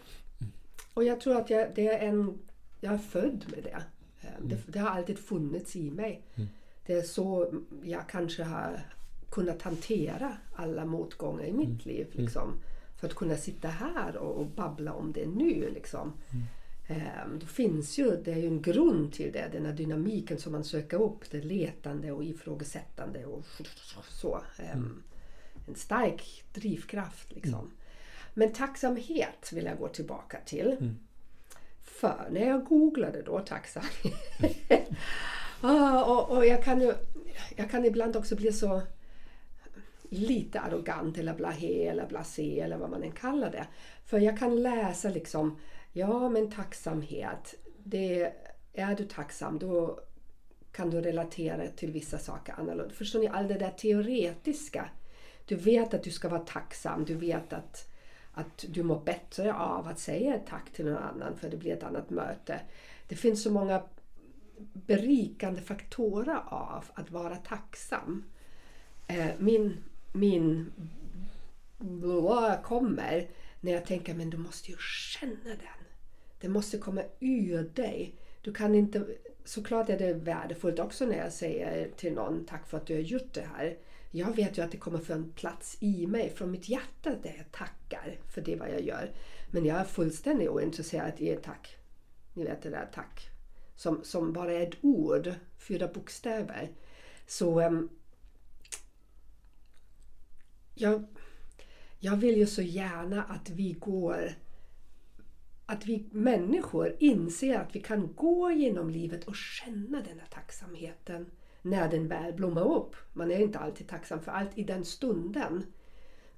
Och 0.94 1.04
jag 1.04 1.22
tror 1.22 1.38
att 1.38 1.50
jag, 1.50 1.68
det 1.76 1.88
är 1.88 2.08
en... 2.08 2.40
Jag 2.82 2.94
är 2.94 2.98
född 2.98 3.46
med 3.48 3.64
det. 3.64 3.84
Eh, 4.22 4.30
Det, 4.42 4.58
det 4.68 4.80
har 4.80 4.90
alltid 4.90 5.20
funnits 5.20 5.76
i 5.76 5.92
mig. 5.92 6.22
Det 6.88 6.94
är 6.94 7.02
så 7.02 7.54
jag 7.84 8.10
kanske 8.10 8.44
har 8.44 8.80
kunnat 9.30 9.62
hantera 9.62 10.38
alla 10.56 10.86
motgångar 10.86 11.44
i 11.46 11.54
mitt 11.54 11.86
liv. 11.86 12.08
Liksom, 12.12 12.60
för 12.98 13.08
att 13.08 13.16
kunna 13.16 13.36
sitta 13.38 13.68
här 13.68 14.18
och, 14.18 14.36
och 14.40 14.46
babbla 14.46 14.94
om 14.94 15.12
det 15.14 15.26
nu. 15.26 15.70
Liksom. 15.74 16.14
Eh, 16.88 17.28
Då 17.40 17.46
finns 17.46 17.98
ju, 18.00 18.22
det 18.24 18.32
är 18.32 18.38
ju 18.38 18.48
en 18.48 18.62
grund 18.62 19.14
till 19.14 19.32
det, 19.32 19.50
den 19.52 19.66
här 19.66 19.74
dynamiken 19.74 20.38
som 20.40 20.52
man 20.52 20.64
söker 20.64 21.02
upp. 21.02 21.32
Det 21.32 21.42
letande 21.42 22.12
och 22.12 22.24
ifrågasättande 22.24 23.26
och 23.26 23.44
så. 24.10 24.42
Eh, 24.60 24.78
En 25.68 25.76
stark 25.76 26.44
drivkraft 26.54 27.32
liksom. 27.34 27.72
Men 28.34 28.54
tacksamhet 28.54 29.52
vill 29.54 29.66
jag 29.66 29.78
gå 29.78 29.88
tillbaka 29.88 30.38
till. 30.46 30.96
För 31.82 32.28
när 32.32 32.48
jag 32.48 32.66
googlade 32.66 33.22
då 33.22 33.40
tacksamhet. 33.40 34.14
ah, 35.62 36.04
och, 36.04 36.38
och 36.38 36.46
jag, 36.46 36.64
kan 36.64 36.82
ju, 36.82 36.94
jag 37.56 37.72
kan 37.72 37.86
ibland 37.86 38.16
också 38.16 38.36
bli 38.36 38.54
så 38.54 38.82
lite 40.10 40.60
arrogant 40.60 41.18
eller 41.18 41.34
blahé 41.34 41.88
eller 41.88 42.08
blasé 42.08 42.60
eller 42.60 42.78
vad 42.78 42.90
man 42.90 43.04
än 43.04 43.12
kallar 43.12 43.52
det. 43.52 43.68
För 44.06 44.20
jag 44.20 44.40
kan 44.40 44.62
läsa 44.64 45.10
liksom, 45.10 45.60
ja 45.94 46.30
men 46.30 46.52
tacksamhet, 46.52 47.56
det, 47.84 48.34
är 48.74 48.96
du 48.96 49.04
tacksam 49.04 49.60
då 49.60 50.00
kan 50.72 50.90
du 50.90 51.02
relatera 51.02 51.68
till 51.68 51.92
vissa 51.92 52.18
saker 52.18 52.54
annorlunda. 52.58 52.94
Förstår 52.94 53.20
ni? 53.20 53.28
Allt 53.28 53.48
det 53.48 53.58
där 53.58 53.72
teoretiska. 53.72 54.90
Du 55.46 55.56
vet 55.56 55.94
att 55.94 56.04
du 56.04 56.12
ska 56.12 56.30
vara 56.30 56.42
tacksam, 56.42 57.06
du 57.06 57.14
vet 57.14 57.54
att, 57.54 57.90
att 58.32 58.66
du 58.70 58.84
mår 58.84 59.00
bättre 59.00 59.54
av 59.54 59.88
att 59.88 60.00
säga 60.00 60.40
tack 60.50 60.74
till 60.74 60.86
någon 60.86 60.98
annan 60.98 61.38
för 61.38 61.50
det 61.50 61.58
blir 61.58 61.74
ett 61.74 61.84
annat 61.84 62.10
möte. 62.10 62.60
Det 63.08 63.16
finns 63.16 63.44
så 63.44 63.52
många 63.52 63.82
berikande 64.74 65.62
faktorer 65.62 66.44
av 66.48 66.86
att 66.94 67.12
vara 67.12 67.36
tacksam. 67.36 68.24
Eh, 69.08 69.32
min, 69.38 69.84
min 70.14 70.72
blå 71.78 72.56
kommer 72.64 73.28
när 73.62 73.72
jag 73.72 73.86
tänker 73.86 74.14
men 74.14 74.30
du 74.30 74.38
måste 74.38 74.72
ju 74.72 74.78
känna 75.20 75.44
den. 75.44 75.86
Det 76.40 76.50
måste 76.50 76.78
komma 76.78 77.04
ur 77.20 77.64
dig. 77.64 78.16
Du 78.42 78.54
kan 78.54 78.76
inte, 78.76 79.08
såklart 79.44 79.90
är 79.90 80.00
det 80.00 80.14
värdefullt 80.14 80.80
också 80.80 81.06
när 81.06 81.18
jag 81.18 81.34
säger 81.34 81.90
till 81.98 82.14
någon 82.14 82.46
tack 82.46 82.68
för 82.68 82.78
att 82.78 82.86
du 82.86 82.94
har 82.94 83.02
gjort 83.02 83.34
det 83.34 83.50
här. 83.56 83.78
Jag 84.12 84.36
vet 84.36 84.58
ju 84.58 84.62
att 84.62 84.72
det 84.72 84.78
kommer 84.78 85.00
från 85.00 85.18
en 85.18 85.32
plats 85.32 85.78
i 85.80 86.08
mig, 86.08 86.30
från 86.30 86.52
mitt 86.52 86.70
hjärta 86.70 87.10
där 87.24 87.34
jag 87.38 87.52
tackar 87.52 88.20
för 88.34 88.42
det 88.42 88.56
vad 88.56 88.70
jag 88.70 88.82
gör. 88.82 89.12
Men 89.52 89.66
jag 89.66 89.78
är 89.78 89.84
fullständigt 89.84 90.50
ointresserad 90.50 91.08
att 91.08 91.44
tack. 91.44 91.78
Ni 92.34 92.44
vet 92.44 92.62
det 92.62 92.70
där 92.70 92.90
tack. 92.94 93.30
Som, 93.78 94.04
som 94.04 94.34
bara 94.34 94.54
är 94.54 94.68
ett 94.68 94.78
ord, 94.82 95.34
fyra 95.58 95.88
bokstäver. 95.88 96.70
Så 97.28 97.62
um, 97.62 97.90
jag, 100.76 101.06
jag 102.00 102.16
vill 102.16 102.38
ju 102.38 102.46
så 102.46 102.62
gärna 102.62 103.24
att 103.24 103.50
vi 103.50 103.72
går 103.72 104.32
att 105.70 105.86
vi 105.86 106.10
människor 106.12 106.96
inser 107.00 107.60
att 107.60 107.76
vi 107.76 107.80
kan 107.80 108.14
gå 108.16 108.52
genom 108.52 108.90
livet 108.90 109.24
och 109.24 109.36
känna 109.36 110.02
den 110.02 110.20
här 110.20 110.28
tacksamheten 110.30 111.26
när 111.62 111.90
den 111.90 112.08
väl 112.08 112.34
blommar 112.34 112.78
upp. 112.78 112.96
Man 113.14 113.32
är 113.32 113.40
inte 113.40 113.60
alltid 113.60 113.88
tacksam 113.88 114.20
för 114.20 114.32
allt 114.32 114.58
i 114.58 114.64
den 114.64 114.86
stunden. 114.86 115.64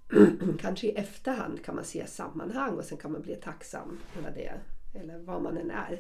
Kanske 0.60 0.88
i 0.88 0.92
efterhand 0.92 1.66
kan 1.66 1.76
man 1.76 1.84
se 1.84 2.08
sammanhang 2.08 2.78
och 2.78 2.86
sen 2.86 2.98
kan 2.98 3.12
man 3.12 3.22
bli 3.22 3.36
tacksam 3.36 4.00
över 4.18 4.32
det, 4.32 4.54
eller 5.00 5.18
vad 5.18 5.42
man 5.42 5.58
än 5.58 5.72
är, 5.72 6.00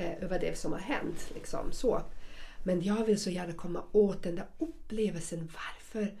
eh, 0.00 0.22
över 0.24 0.38
det 0.38 0.58
som 0.58 0.72
har 0.72 0.78
hänt. 0.78 1.30
Liksom, 1.34 1.72
så. 1.72 2.02
Men 2.64 2.82
jag 2.82 3.04
vill 3.04 3.20
så 3.20 3.30
gärna 3.30 3.52
komma 3.52 3.84
åt 3.92 4.22
den 4.22 4.34
där 4.34 4.46
upplevelsen. 4.58 5.38
Varför? 5.54 6.14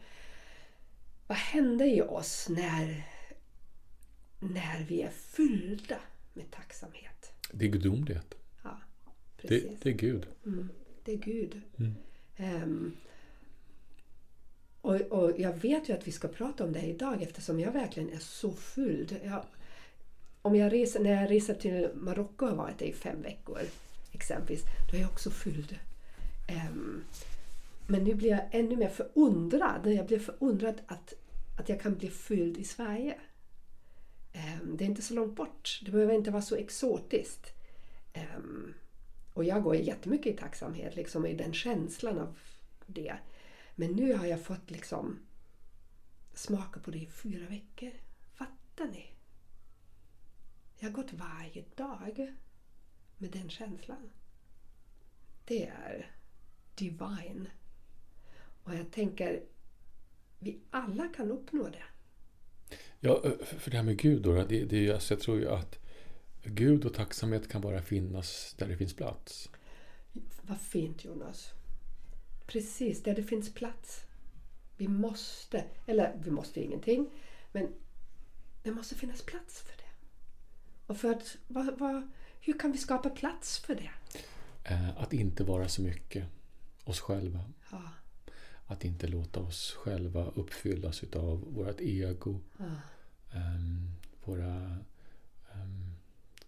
Vad 1.26 1.38
händer 1.38 1.86
i 1.86 2.02
oss 2.02 2.48
när, 2.48 3.06
när 4.40 4.84
vi 4.88 5.02
är 5.02 5.10
fyllda 5.10 5.98
med 6.32 6.50
tacksamhet? 6.50 7.32
Det 7.52 7.64
är 7.64 7.68
gudomlighet. 7.68 8.34
Ja, 8.62 8.78
precis. 9.36 9.68
Det, 9.68 9.76
det 9.82 9.90
är 9.90 9.94
Gud. 9.94 10.26
Mm, 10.46 10.68
det 11.04 11.12
är 11.12 11.16
Gud. 11.16 11.60
Mm. 11.78 11.94
Ehm, 12.36 12.96
och, 14.80 15.00
och 15.00 15.40
jag 15.40 15.52
vet 15.52 15.88
ju 15.88 15.92
att 15.92 16.08
vi 16.08 16.12
ska 16.12 16.28
prata 16.28 16.64
om 16.64 16.72
det 16.72 16.82
idag 16.82 17.22
eftersom 17.22 17.60
jag 17.60 17.72
verkligen 17.72 18.10
är 18.10 18.18
så 18.18 18.52
fylld. 18.52 19.20
Jag, 19.24 19.44
om 20.42 20.56
jag 20.56 20.72
reser, 20.72 21.00
när 21.00 21.20
jag 21.22 21.30
reser 21.30 21.54
till 21.54 21.90
Marocko 21.94 22.44
och 22.44 22.50
har 22.50 22.56
varit 22.56 22.78
där 22.78 22.86
i 22.86 22.92
fem 22.92 23.22
veckor 23.22 23.60
exempelvis, 24.12 24.64
då 24.90 24.96
är 24.96 25.00
jag 25.00 25.10
också 25.10 25.30
fylld. 25.30 25.78
Um, 26.48 27.04
men 27.86 28.04
nu 28.04 28.14
blir 28.14 28.30
jag 28.30 28.48
ännu 28.50 28.76
mer 28.76 28.88
förundrad. 28.88 29.86
Jag 29.86 30.06
blir 30.06 30.18
förundrad 30.18 30.80
att, 30.86 31.14
att 31.58 31.68
jag 31.68 31.80
kan 31.80 31.94
bli 31.94 32.10
fylld 32.10 32.58
i 32.58 32.64
Sverige. 32.64 33.18
Um, 34.34 34.76
det 34.76 34.84
är 34.84 34.86
inte 34.86 35.02
så 35.02 35.14
långt 35.14 35.36
bort. 35.36 35.80
Det 35.84 35.90
behöver 35.90 36.14
inte 36.14 36.30
vara 36.30 36.42
så 36.42 36.56
exotiskt. 36.56 37.54
Um, 38.14 38.74
och 39.34 39.44
jag 39.44 39.62
går 39.62 39.76
jättemycket 39.76 40.34
i 40.34 40.36
tacksamhet, 40.36 40.96
liksom 40.96 41.26
i 41.26 41.34
den 41.34 41.52
känslan 41.52 42.18
av 42.18 42.38
det. 42.86 43.14
Men 43.74 43.90
nu 43.90 44.14
har 44.14 44.26
jag 44.26 44.44
fått 44.44 44.70
liksom 44.70 45.18
smaka 46.34 46.80
på 46.80 46.90
det 46.90 46.98
i 46.98 47.06
fyra 47.06 47.46
veckor. 47.46 47.92
Fattar 48.34 48.84
ni? 48.84 49.06
Jag 50.82 50.88
har 50.88 50.94
gått 50.94 51.12
varje 51.12 51.64
dag 51.74 52.34
med 53.18 53.30
den 53.30 53.50
känslan. 53.50 54.10
Det 55.44 55.66
är 55.66 56.10
divine. 56.74 57.48
Och 58.62 58.74
jag 58.74 58.90
tänker, 58.92 59.42
vi 60.38 60.60
alla 60.70 61.08
kan 61.08 61.30
uppnå 61.30 61.68
det. 61.68 61.84
Ja, 63.00 63.22
för 63.42 63.70
det 63.70 63.76
här 63.76 63.84
med 63.84 63.98
Gud 63.98 64.22
då. 64.22 64.44
Det, 64.44 64.64
det, 64.64 64.92
alltså 64.92 65.14
jag 65.14 65.20
tror 65.20 65.38
ju 65.38 65.48
att 65.48 65.78
Gud 66.42 66.84
och 66.84 66.94
tacksamhet 66.94 67.48
kan 67.48 67.60
bara 67.60 67.82
finnas 67.82 68.54
där 68.58 68.68
det 68.68 68.76
finns 68.76 68.96
plats. 68.96 69.50
Vad 70.42 70.60
fint 70.60 71.04
Jonas. 71.04 71.52
Precis, 72.46 73.02
där 73.02 73.14
det 73.14 73.22
finns 73.22 73.54
plats. 73.54 74.04
Vi 74.76 74.88
måste, 74.88 75.64
eller 75.86 76.16
vi 76.24 76.30
måste 76.30 76.60
ingenting, 76.60 77.10
men 77.52 77.72
det 78.62 78.70
måste 78.70 78.94
finnas 78.94 79.22
plats 79.22 79.60
för 79.60 79.76
det. 79.76 79.89
Och 80.90 80.96
för 80.96 81.10
att, 81.10 81.36
vad, 81.48 81.78
vad, 81.78 82.10
hur 82.40 82.58
kan 82.58 82.72
vi 82.72 82.78
skapa 82.78 83.10
plats 83.10 83.58
för 83.58 83.74
det? 83.74 83.90
Att 84.96 85.12
inte 85.12 85.44
vara 85.44 85.68
så 85.68 85.82
mycket 85.82 86.24
oss 86.84 87.00
själva. 87.00 87.44
Ja. 87.70 87.82
Att 88.66 88.84
inte 88.84 89.06
låta 89.06 89.40
oss 89.40 89.72
själva 89.72 90.24
uppfyllas 90.24 91.02
utav 91.02 91.54
vårt 91.54 91.80
ego. 91.80 92.40
Ja. 92.58 92.64
Um, 93.34 93.90
våra, 94.24 94.56
um, 95.54 95.94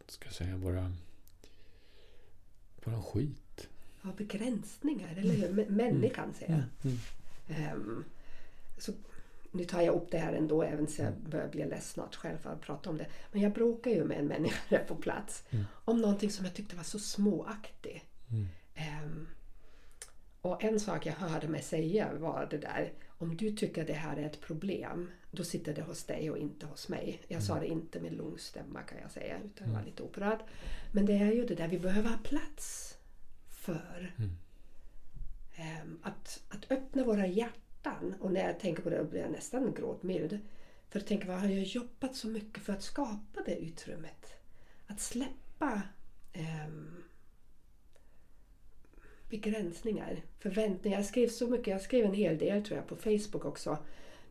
ska 0.09 0.25
jag 0.25 0.35
säga, 0.35 0.57
våra, 0.57 0.93
våra 2.85 3.03
skit. 3.03 3.69
Ja, 4.03 4.13
begränsningar, 4.17 5.17
eller 5.17 5.35
hur? 5.35 5.71
Människan 5.71 6.35
säger 6.35 6.53
jag. 6.53 6.93
Mm. 6.93 6.99
Ehm, 7.49 8.05
så, 8.79 8.93
nu 9.53 9.65
tar 9.65 9.81
jag 9.83 9.95
upp 9.95 10.11
det 10.11 10.19
här 10.19 10.33
ändå, 10.33 10.63
även 10.63 10.87
så 10.87 11.03
jag 11.03 11.13
börjar 11.13 11.49
bli 11.49 11.65
less 11.67 11.91
snart 11.91 12.15
själv 12.17 12.39
för 12.39 12.51
att 12.51 12.61
prata 12.61 12.91
om 12.91 12.99
det. 12.99 13.07
Men 13.33 13.43
jag 13.43 13.53
bråkar 13.53 13.91
ju 13.91 14.05
med 14.05 14.19
en 14.19 14.27
människa 14.27 14.79
på 14.89 14.95
plats 14.95 15.45
Mm. 15.51 15.65
om 15.85 16.01
någonting 16.01 16.31
som 16.31 16.45
jag 16.45 16.55
tyckte 16.55 16.77
var 16.77 16.83
så 16.83 16.99
småaktigt. 16.99 18.05
Mm. 18.31 18.47
Ehm, 18.75 19.29
och 20.41 20.65
en 20.65 20.81
sak 20.81 21.07
jag 21.07 21.13
hörde 21.13 21.49
mig 21.49 21.63
säga 21.63 22.13
var 22.15 22.47
det 22.51 22.59
där, 22.59 22.93
om 23.09 23.37
du 23.37 23.51
tycker 23.57 23.85
det 23.87 23.93
här 23.93 24.17
är 24.17 24.27
ett 24.27 24.41
problem, 24.41 25.11
då 25.31 25.45
sitter 25.45 25.75
det 25.75 25.83
hos 25.83 26.05
dig 26.05 26.31
och 26.31 26.39
inte 26.39 26.67
hos 26.67 26.89
mig. 26.89 27.21
Jag 27.29 27.43
sa 27.43 27.61
det 27.61 27.67
inte 27.67 28.01
med 28.01 28.13
lugn 28.13 28.39
stämma 28.39 28.83
kan 28.83 28.99
jag 29.03 29.11
säga, 29.11 29.37
utan 29.45 29.67
jag 29.69 29.75
var 29.75 29.85
lite 29.85 30.03
upprörd. 30.03 30.39
Men 30.93 31.07
det 31.07 31.13
är 31.19 31.33
ju 31.33 31.47
det 31.47 31.55
där, 31.55 31.69
vi 31.69 31.79
behöver 31.79 32.11
ha 32.11 32.19
plats 32.19 32.95
för 33.49 34.15
Mm. 34.19 34.31
Ehm, 35.57 35.99
att, 36.03 36.43
att 36.49 36.71
öppna 36.71 37.05
våra 37.05 37.27
hjärtan. 37.27 37.59
Och 38.21 38.33
när 38.33 38.47
jag 38.47 38.61
tänker 38.61 38.83
på 38.83 38.91
det 38.91 39.05
blir 39.05 39.21
jag 39.21 39.31
nästan 39.31 39.75
gråtmild. 39.75 40.39
För 40.91 40.99
jag 40.99 41.07
tänker, 41.07 41.27
vad 41.27 41.41
har 41.41 41.49
jag 41.49 41.63
jobbat 41.63 42.17
så 42.17 42.29
mycket 42.29 42.63
för 42.63 42.73
att 42.73 42.83
skapa 42.83 43.43
det 43.47 43.59
utrymmet? 43.59 44.35
Att 44.87 45.01
släppa 45.01 45.83
ehm, 46.33 47.03
begränsningar, 49.29 50.23
förväntningar. 50.39 50.99
Jag 50.99 51.07
skrev 51.07 51.29
så 51.29 51.49
mycket, 51.49 51.67
jag 51.67 51.81
skrev 51.81 52.05
en 52.05 52.15
hel 52.15 52.39
del 52.39 52.65
tror 52.65 52.79
jag 52.79 52.89
på 52.89 52.97
Facebook 52.97 53.45
också. 53.45 53.79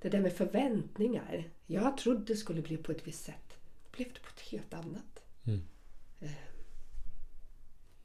Det 0.01 0.09
där 0.09 0.21
med 0.21 0.33
förväntningar. 0.33 1.49
Jag 1.67 1.97
trodde 1.97 2.25
det 2.25 2.35
skulle 2.35 2.61
bli 2.61 2.77
på 2.77 2.91
ett 2.91 3.07
visst 3.07 3.25
sätt. 3.25 3.57
Det 3.83 3.97
blev 3.97 4.13
det 4.13 4.19
på 4.19 4.29
ett 4.35 4.41
helt 4.41 4.73
annat. 4.73 5.23
Mm. 5.47 5.61
Ehm, 6.21 6.29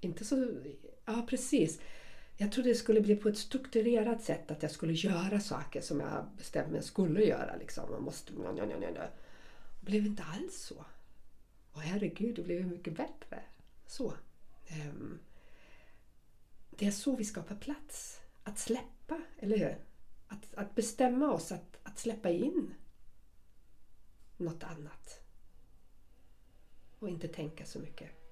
inte 0.01 0.25
så... 0.25 0.63
Ja, 1.05 1.27
precis. 1.29 1.81
Jag 2.37 2.53
trodde 2.53 2.69
det 2.69 2.75
skulle 2.75 3.01
bli 3.01 3.17
på 3.17 3.29
ett 3.29 3.39
strukturerat 3.39 4.23
sätt. 4.23 4.51
Att 4.51 4.63
jag 4.63 4.71
skulle 4.71 4.93
göra 4.93 5.41
saker 5.41 5.81
som 5.81 6.01
jag 6.01 6.27
bestämt 6.39 6.73
mig 6.73 6.83
skulle 6.83 7.25
göra. 7.25 7.57
Liksom. 7.57 7.91
Man 7.91 8.03
måste... 8.03 8.33
Ja, 8.33 8.55
ja, 8.57 8.67
ja. 8.81 9.03
Det 9.81 9.87
blev 9.87 10.07
inte 10.07 10.23
alls 10.23 10.57
så. 10.57 10.85
Och 11.73 11.81
herregud, 11.81 12.37
det 12.37 12.43
blev 12.43 12.59
ju 12.59 12.67
mycket 12.67 12.97
bättre. 12.97 13.43
Så. 13.87 14.13
Ehm, 14.67 15.19
det 16.71 16.87
är 16.87 16.91
så 16.91 17.17
vi 17.17 17.25
skapar 17.25 17.57
plats. 17.57 18.21
Att 18.43 18.59
släppa, 18.59 19.23
eller 19.39 19.59
hur? 19.59 19.79
Att, 20.27 20.55
att 20.55 20.75
bestämma 20.75 21.33
oss 21.33 21.53
att, 21.53 21.79
att 21.83 21.99
släppa 21.99 22.31
in 22.31 22.75
något 24.37 24.63
annat. 24.63 25.21
Och 26.99 27.09
inte 27.09 27.29
tänka 27.29 27.67
så 27.67 27.79
mycket. 27.79 28.26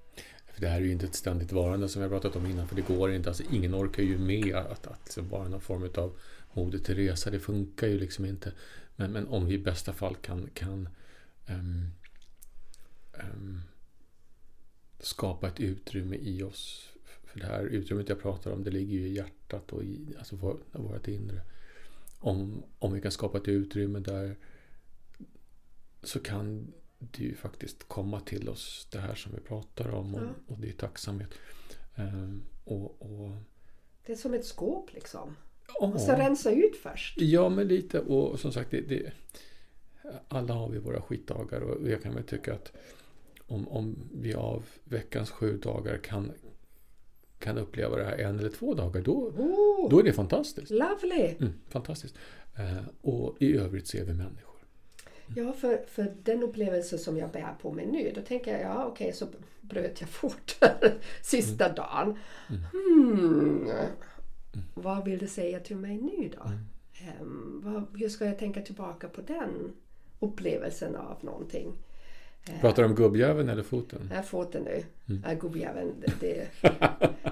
För 0.54 0.60
det 0.60 0.68
här 0.68 0.76
är 0.80 0.84
ju 0.84 0.92
inte 0.92 1.06
ett 1.06 1.14
ständigt 1.14 1.52
varande 1.52 1.88
som 1.88 2.02
vi 2.02 2.08
har 2.08 2.20
pratat 2.20 2.36
om 2.36 2.46
innan. 2.46 2.68
För 2.68 2.76
det 2.76 2.82
går 2.82 3.12
inte. 3.12 3.28
Alltså, 3.28 3.42
ingen 3.52 3.74
orkar 3.74 4.02
ju 4.02 4.18
med 4.18 4.54
att, 4.54 4.86
att 4.86 5.00
liksom 5.04 5.28
vara 5.28 5.48
någon 5.48 5.60
form 5.60 5.90
av 5.96 6.16
Moder 6.52 6.78
Teresa. 6.78 7.30
Det 7.30 7.40
funkar 7.40 7.86
ju 7.86 7.98
liksom 7.98 8.24
inte. 8.24 8.52
Men, 8.96 9.12
men 9.12 9.28
om 9.28 9.46
vi 9.46 9.54
i 9.54 9.58
bästa 9.58 9.92
fall 9.92 10.16
kan, 10.16 10.50
kan 10.54 10.88
um, 11.48 11.86
um, 13.12 13.60
skapa 15.00 15.48
ett 15.48 15.60
utrymme 15.60 16.16
i 16.16 16.42
oss. 16.42 16.88
För 17.24 17.40
det 17.40 17.46
här 17.46 17.64
utrymmet 17.64 18.08
jag 18.08 18.22
pratar 18.22 18.50
om 18.50 18.64
det 18.64 18.70
ligger 18.70 18.98
ju 18.98 19.06
i 19.06 19.14
hjärtat 19.14 19.72
och 19.72 19.84
i 19.84 20.14
alltså 20.18 20.36
vår, 20.36 20.58
vårt 20.72 21.08
inre. 21.08 21.40
Om, 22.18 22.62
om 22.78 22.92
vi 22.92 23.00
kan 23.00 23.12
skapa 23.12 23.38
ett 23.38 23.48
utrymme 23.48 23.98
där 23.98 24.36
så 26.02 26.20
kan 26.20 26.72
det 27.10 27.24
ju 27.24 27.34
faktiskt 27.34 27.88
komma 27.88 28.20
till 28.20 28.48
oss 28.48 28.88
det 28.92 28.98
här 28.98 29.14
som 29.14 29.32
vi 29.34 29.40
pratar 29.40 29.88
om 29.90 30.14
och, 30.14 30.22
Ja. 30.22 30.28
och 30.46 30.58
det 30.58 30.68
är 30.68 30.72
tacksamhet. 30.72 31.30
Ehm, 31.94 32.42
och, 32.64 33.02
och, 33.02 33.30
Det 34.06 34.12
är 34.12 34.16
som 34.16 34.34
ett 34.34 34.44
skåp 34.46 34.92
liksom. 34.94 35.36
ja, 35.66 35.74
Man 35.80 35.90
måste 35.90 36.18
rensa 36.18 36.50
ut 36.50 36.76
först. 36.76 37.20
ja, 37.20 37.48
men 37.48 37.68
lite 37.68 38.00
och 38.00 38.40
som 38.40 38.52
sagt 38.52 38.70
det, 38.70 38.80
det, 38.80 39.12
alla 40.28 40.54
har 40.54 40.68
vi 40.68 40.78
våra 40.78 41.00
skitdagar 41.02 41.60
och 41.60 41.88
jag 41.88 42.02
kan 42.02 42.14
väl 42.14 42.24
tycka 42.24 42.54
att 42.54 42.72
om, 43.46 43.68
om 43.68 44.08
vi 44.12 44.34
av 44.34 44.64
veckans 44.84 45.30
sju 45.30 45.56
dagar 45.58 45.98
kan, 45.98 46.32
kan 47.38 47.58
uppleva 47.58 47.96
det 47.96 48.04
här 48.04 48.18
en 48.18 48.38
eller 48.38 48.50
två 48.50 48.74
dagar 48.74 49.02
då, 49.02 49.12
Oh, 49.28 49.90
då 49.90 49.98
är 49.98 50.02
det 50.02 50.12
fantastiskt. 50.12 50.70
lovely! 50.70 51.34
Mm, 51.40 51.52
fantastiskt. 51.68 52.14
Eh, 52.56 52.82
och 53.00 53.36
i 53.42 53.56
övrigt 53.56 53.86
ser 53.86 54.04
vi 54.04 54.14
människor. 54.14 54.53
Ja, 55.36 55.52
för, 55.52 55.84
för 55.86 56.14
den 56.22 56.42
upplevelse 56.42 56.98
som 56.98 57.16
jag 57.16 57.30
bär 57.30 57.54
på 57.62 57.72
mig 57.72 57.86
nu, 57.86 58.12
då 58.14 58.20
tänker 58.20 58.52
jag, 58.52 58.60
ja 58.60 58.84
okej, 58.84 59.12
så 59.12 59.26
bröt 59.60 60.00
jag 60.00 60.10
fort 60.10 60.56
sista 61.22 61.68
dagen. 61.68 62.18
Hmm. 62.72 63.70
Vad 64.74 65.04
vill 65.04 65.18
det 65.18 65.26
säga 65.26 65.60
till 65.60 65.76
mig 65.76 66.00
nu 66.00 66.30
då? 66.36 66.50
Ehm, 67.00 67.60
vad, 67.64 68.00
hur 68.00 68.08
ska 68.08 68.24
jag 68.24 68.38
tänka 68.38 68.62
tillbaka 68.62 69.08
på 69.08 69.20
den 69.20 69.72
upplevelsen 70.20 70.96
av 70.96 71.18
någonting? 71.20 71.72
Pratar 72.60 72.82
du 72.82 72.88
om 72.88 72.94
gubbjäveln 72.94 73.48
eller 73.48 73.62
foten? 73.62 74.10
Fått 74.24 74.52
det 74.52 74.60
nu. 74.60 74.84
Mm. 75.08 75.38
Gubbjäveln, 75.38 75.92
det, 76.20 76.48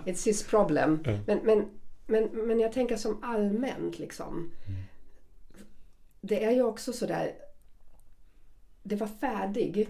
it's 0.04 0.26
his 0.26 0.46
problem. 0.46 1.04
Men, 1.26 1.38
men, 1.44 1.68
men, 2.06 2.24
men 2.24 2.60
jag 2.60 2.72
tänker 2.72 2.96
som 2.96 3.18
allmänt 3.22 3.98
liksom. 3.98 4.50
Det 6.20 6.44
är 6.44 6.50
ju 6.50 6.62
också 6.62 6.92
sådär. 6.92 7.32
Det 8.82 8.96
var 8.96 9.06
färdig. 9.06 9.88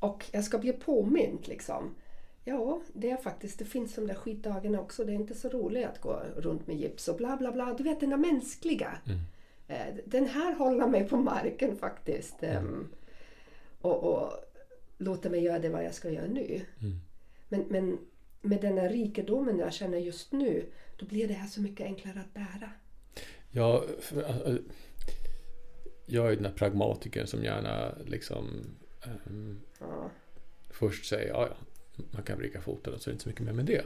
Och 0.00 0.24
jag 0.32 0.44
ska 0.44 0.58
bli 0.58 0.72
påmind 0.72 1.48
liksom. 1.48 1.94
Ja, 2.44 2.80
det 2.92 3.10
är 3.10 3.16
faktiskt, 3.16 3.58
det 3.58 3.64
finns 3.64 3.94
de 3.94 4.06
där 4.06 4.14
skitdagarna 4.14 4.80
också. 4.80 5.04
Det 5.04 5.12
är 5.12 5.14
inte 5.14 5.34
så 5.34 5.48
roligt 5.48 5.86
att 5.86 6.00
gå 6.00 6.22
runt 6.36 6.66
med 6.66 6.76
gips 6.76 7.08
och 7.08 7.16
bla 7.16 7.36
bla 7.36 7.52
bla. 7.52 7.74
Du 7.74 7.84
vet 7.84 8.00
den 8.00 8.10
där 8.10 8.16
mänskliga. 8.16 8.98
Eh, 9.68 9.94
Den 10.04 10.26
här 10.26 10.54
håller 10.54 10.86
mig 10.86 11.08
på 11.08 11.16
marken 11.16 11.76
faktiskt. 11.76 12.42
Ehm, 12.42 12.88
Och, 13.80 14.04
och 14.04 14.32
låter 14.98 15.30
mig 15.30 15.40
göra 15.42 15.58
det 15.58 15.68
vad 15.68 15.84
jag 15.84 15.94
ska 15.94 16.10
göra 16.10 16.26
nu. 16.26 16.60
Mm. 16.80 16.98
Men, 17.48 17.64
men 17.68 17.98
med 18.40 18.60
den 18.60 18.78
här 18.78 18.88
rikedomen 18.88 19.58
jag 19.58 19.72
känner 19.72 19.98
just 19.98 20.32
nu, 20.32 20.66
då 20.96 21.06
blir 21.06 21.28
det 21.28 21.34
här 21.34 21.48
så 21.48 21.60
mycket 21.60 21.86
enklare 21.86 22.20
att 22.20 22.34
bära. 22.34 22.70
Ja, 23.50 23.84
äh, 24.16 24.54
jag 26.06 26.32
är 26.32 26.36
den 26.36 26.44
här 26.44 26.52
pragmatikern 26.52 27.26
som 27.26 27.44
gärna 27.44 27.92
liksom 28.04 28.66
ähm, 29.04 29.60
Ja. 29.80 30.10
först 30.70 31.06
säger 31.06 31.28
ja, 31.28 31.48
ja, 31.50 31.56
man 32.10 32.22
kan 32.22 32.38
vricka 32.38 32.60
foten 32.60 32.94
och 32.94 33.00
så 33.00 33.10
är 33.10 33.12
det 33.12 33.14
inte 33.14 33.22
så 33.22 33.28
mycket 33.28 33.44
mer 33.44 33.52
med 33.52 33.64
det. 33.64 33.82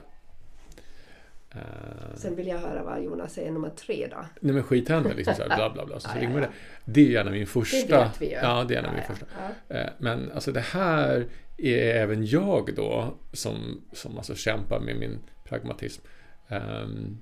Uh, 1.55 2.15
Sen 2.15 2.35
vill 2.35 2.47
jag 2.47 2.57
höra 2.57 2.83
vad 2.83 3.03
Jonas 3.03 3.33
säger 3.33 3.51
nummer 3.51 3.69
tre 3.69 4.07
då. 4.11 4.25
nej 4.39 4.53
men 4.53 4.63
skit 4.63 4.89
händer 4.89 5.13
liksom 5.13 5.35
så 5.35 5.41
här, 5.43 5.55
bla 5.55 5.69
bla 5.73 5.85
bla. 5.85 5.99
Så, 5.99 6.09
Ja, 6.15 6.21
så 6.21 6.37
ja, 6.37 6.39
det. 6.39 6.49
det 6.85 7.01
är 7.01 7.11
gärna 7.11 7.31
min 7.31 7.47
första. 7.47 7.97
Det 7.97 8.03
vet 8.03 8.21
vi 8.21 8.25
ju. 8.25 8.31
Ja, 8.31 8.63
det 8.63 8.73
är 8.73 8.81
gärna 8.81 8.93
min 8.93 9.03
första. 9.03 9.25
Eh, 9.69 9.89
Men 9.97 10.31
alltså 10.31 10.51
det 10.51 10.59
här 10.59 11.27
är 11.57 11.95
även 11.95 12.25
jag 12.25 12.75
då 12.75 13.13
som, 13.33 13.81
som 13.93 14.17
alltså 14.17 14.35
kämpar 14.35 14.79
med 14.79 14.95
min 14.95 15.19
pragmatism 15.43 16.01
ehm, 16.47 17.17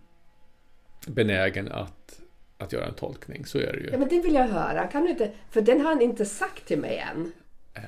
benägen 1.08 1.72
att, 1.72 2.22
att 2.60 2.72
göra 2.74 2.86
en 2.86 2.94
tolkning. 2.94 3.46
Så 3.46 3.58
är 3.58 3.74
det 3.74 3.80
ju. 3.80 3.90
ja, 3.92 3.98
men 3.98 4.08
det 4.10 4.22
vill 4.22 4.34
jag 4.34 4.48
höra. 4.48 4.88
Kan 4.88 5.04
du 5.04 5.10
inte, 5.10 5.32
för 5.50 5.62
den 5.62 5.82
har 5.82 5.88
han 5.90 6.02
inte 6.02 6.26
sagt 6.26 6.66
till 6.66 6.80
mig 6.80 6.98
än. 6.98 7.32
Eh, 7.74 7.84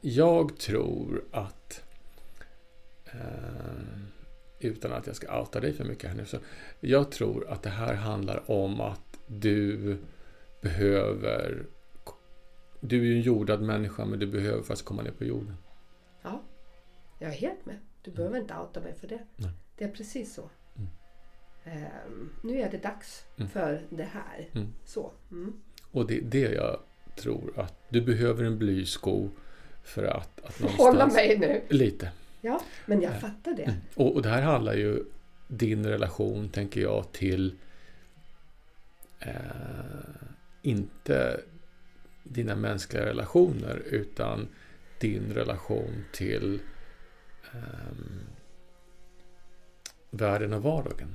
Jag 0.00 0.58
tror 0.58 1.24
att 1.32 1.82
eh, 3.04 3.12
utan 4.60 4.92
att 4.92 5.06
jag 5.06 5.16
ska 5.16 5.40
outa 5.40 5.60
dig 5.60 5.72
för 5.72 5.84
mycket 5.84 6.10
här 6.10 6.16
nu 6.16 6.24
så 6.26 6.38
jag 6.80 7.10
tror 7.10 7.48
att 7.48 7.62
det 7.62 7.70
här 7.70 7.94
handlar 7.94 8.50
om 8.50 8.80
att 8.80 9.18
du 9.26 9.96
behöver 10.60 11.66
du 12.80 13.00
är 13.00 13.04
ju 13.04 13.14
en 13.16 13.20
jordad 13.22 13.62
människa 13.62 14.04
men 14.04 14.18
du 14.18 14.26
behöver 14.26 14.72
att 14.72 14.82
komma 14.82 15.02
ner 15.02 15.10
på 15.10 15.24
jorden. 15.24 15.56
Ja, 16.22 16.42
jag 17.18 17.30
är 17.30 17.34
helt 17.34 17.66
med. 17.66 17.76
Du 18.02 18.10
behöver 18.10 18.38
inte 18.38 18.54
outa 18.54 18.80
mig 18.80 18.94
för 19.00 19.06
det. 19.08 19.18
Nej. 19.36 19.50
Det 19.76 19.84
är 19.84 19.88
precis 19.88 20.34
så. 20.34 20.50
Ehm, 21.64 22.30
nu 22.42 22.60
är 22.60 22.70
det 22.70 22.78
dags 22.82 23.24
Mm. 23.36 23.50
för 23.50 23.82
det 23.90 24.08
här. 24.12 24.48
Mm. 24.54 24.72
Så. 24.84 25.12
Mm. 25.30 25.52
Och 25.90 26.06
det 26.06 26.16
är 26.18 26.22
det 26.22 26.52
jag 26.54 26.78
tror 27.16 27.52
att 27.56 27.74
du 27.88 28.00
behöver 28.00 28.44
en 28.44 28.58
blysko 28.58 29.30
för 29.82 30.04
att, 30.04 30.40
att 30.44 30.60
någonstans... 30.60 30.78
Hålla 30.78 31.06
mig 31.06 31.38
nu. 31.38 31.62
Lite. 31.68 32.10
Ja, 32.40 32.60
men 32.86 33.02
jag 33.02 33.20
fattar 33.20 33.54
det. 33.54 33.62
Mm. 33.62 33.76
Och, 33.94 34.14
och 34.14 34.22
det 34.22 34.28
här 34.28 34.42
handlar 34.42 34.74
ju 34.74 35.04
din 35.48 35.86
relation, 35.86 36.48
tänker 36.48 36.80
jag, 36.80 37.12
till 37.12 37.54
eh, 39.20 39.32
inte 40.62 41.40
dina 42.22 42.56
mänskliga 42.56 43.06
relationer 43.06 43.82
utan 43.86 44.48
din 45.00 45.32
relation 45.32 46.04
till 46.12 46.60
ehm, 47.52 48.20
världen 50.10 50.52
och 50.52 50.62
vardagen. 50.62 51.08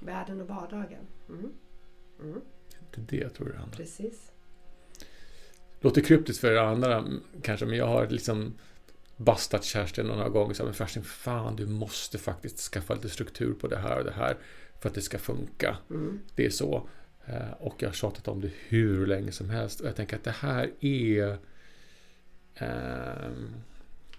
Världen 0.00 0.40
och 0.40 0.48
vardagen. 0.48 1.06
Mm. 1.28 1.52
Mm. 2.20 2.40
Det 2.90 3.00
är 3.00 3.04
det 3.06 3.16
jag 3.16 3.34
tror 3.34 3.46
det 3.48 3.56
handlar 3.58 3.78
om. 3.78 3.84
Precis. 3.84 4.32
Låter 5.80 6.00
kryptiskt 6.00 6.40
för 6.40 6.56
andra 6.56 6.96
mm, 6.96 7.20
kanske, 7.42 7.66
men 7.66 7.76
jag 7.78 7.86
har 7.86 8.08
liksom 8.08 8.54
bastat 9.16 9.64
Kerstin 9.64 10.06
några 10.06 10.28
gånger. 10.28 10.54
Så 10.54 10.62
här, 10.62 10.64
men 10.64 10.74
Kerstin, 10.74 11.02
fan 11.04 11.56
du 11.56 11.66
måste 11.66 12.18
faktiskt 12.18 12.58
skaffa 12.58 12.94
lite 12.94 13.08
struktur 13.08 13.54
på 13.54 13.66
det 13.68 13.76
här 13.76 13.98
och 13.98 14.04
det 14.04 14.12
här 14.12 14.36
för 14.80 14.88
att 14.88 14.94
det 14.94 15.00
ska 15.02 15.18
funka. 15.18 15.76
Mm. 15.90 16.20
Det 16.34 16.46
är 16.46 16.50
så. 16.50 16.88
Eh, 17.26 17.50
Och 17.58 17.82
jag 17.82 17.88
har 17.88 17.94
tjatat 17.94 18.28
om 18.28 18.40
det 18.40 18.50
hur 18.68 19.06
länge 19.06 19.32
som 19.32 19.50
helst. 19.50 19.80
Och 19.80 19.86
jag 19.86 19.96
tänker 19.96 20.16
att 20.16 20.24
det 20.24 20.30
här 20.30 20.70
är 20.80 21.38
ehm, 22.54 23.54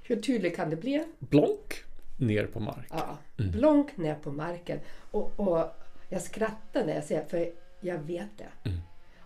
Hur 0.03 0.15
tydligt 0.21 0.55
kan 0.55 0.69
det 0.69 0.75
bli? 0.75 1.05
blonk 1.19 1.83
ner 2.19 2.45
på 2.45 2.59
mark. 2.59 2.87
Ja, 2.89 3.17
Mm. 3.39 3.51
blonk 3.51 3.97
ner 3.97 4.15
på 4.15 4.31
marken. 4.31 4.79
Och, 5.11 5.39
och 5.39 5.65
jag 6.09 6.21
skrattar 6.21 6.85
när 6.85 6.95
jag 6.95 7.03
säger 7.03 7.25
för 7.25 7.51
jag 7.81 7.97
vet 7.97 8.37
det. 8.37 8.69
Mm. 8.69 8.79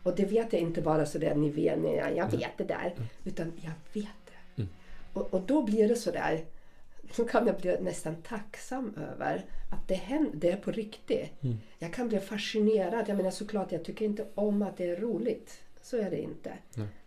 Och 0.04 0.16
det 0.16 0.26
vet 0.26 0.54
jag 0.54 0.62
inte 0.62 0.82
bara 0.82 1.06
så 1.06 1.18
där 1.18 1.36
ni 1.36 1.50
vet, 1.50 1.80
nej, 1.80 2.14
jag 2.18 2.32
vet 2.32 2.58
det 2.58 2.64
där. 2.64 2.94
Utan 3.24 3.52
jag 3.62 3.72
vet 3.94 4.08
det. 4.26 4.62
Mm. 4.62 4.70
Och, 5.14 5.34
och 5.34 5.42
då 5.42 5.62
blir 5.64 5.88
det 5.88 5.96
så 5.96 6.12
där, 6.12 6.44
så 7.12 7.26
kan 7.26 7.48
jag 7.48 7.58
bli 7.58 7.78
nästan 7.82 8.16
tacksam 8.16 8.96
över 8.98 9.46
att 9.72 9.88
det, 9.88 9.96
händer, 9.96 10.32
det 10.38 10.52
är 10.52 10.58
på 10.58 10.72
riktigt. 10.72 11.44
Mm. 11.44 11.58
Jag 11.80 11.94
kan 11.94 12.08
bli 12.08 12.20
fascinerad. 12.20 13.10
Jag 13.10 13.18
menar 13.18 13.32
såklart, 13.32 13.72
jag 13.72 13.84
tycker 13.86 14.06
inte 14.06 14.26
om 14.36 14.62
att 14.62 14.78
det 14.78 14.90
är 14.90 14.96
roligt. 14.96 15.60
Så 15.82 15.98
är 15.98 16.10
det 16.10 16.22
inte. 16.22 16.54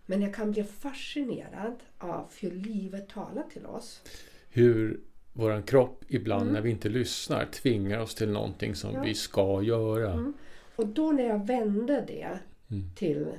Men 0.07 0.22
jag 0.22 0.34
kan 0.34 0.51
bli 0.51 0.64
fascinerad 0.64 1.74
av 1.99 2.30
hur 2.41 2.51
livet 2.51 3.09
talar 3.09 3.43
till 3.53 3.66
oss. 3.66 4.03
Hur 4.51 5.01
våran 5.37 5.62
kropp 5.62 6.05
ibland 6.09 6.43
Mm. 6.43 6.55
när 6.55 6.61
vi 6.61 6.70
inte 6.70 6.89
lyssnar 6.89 7.47
tvingar 7.47 7.99
oss 7.99 8.14
till 8.14 8.30
någonting 8.30 8.74
som 8.74 8.95
Ja. 8.95 9.03
vi 9.03 9.14
ska 9.14 9.62
göra. 9.62 10.12
Mm. 10.12 10.34
Och 10.76 10.87
då 10.87 11.12
när 11.12 11.24
jag 11.26 11.47
vände 11.47 12.05
det 12.07 12.39
Mm. 12.70 12.91
till 12.97 13.32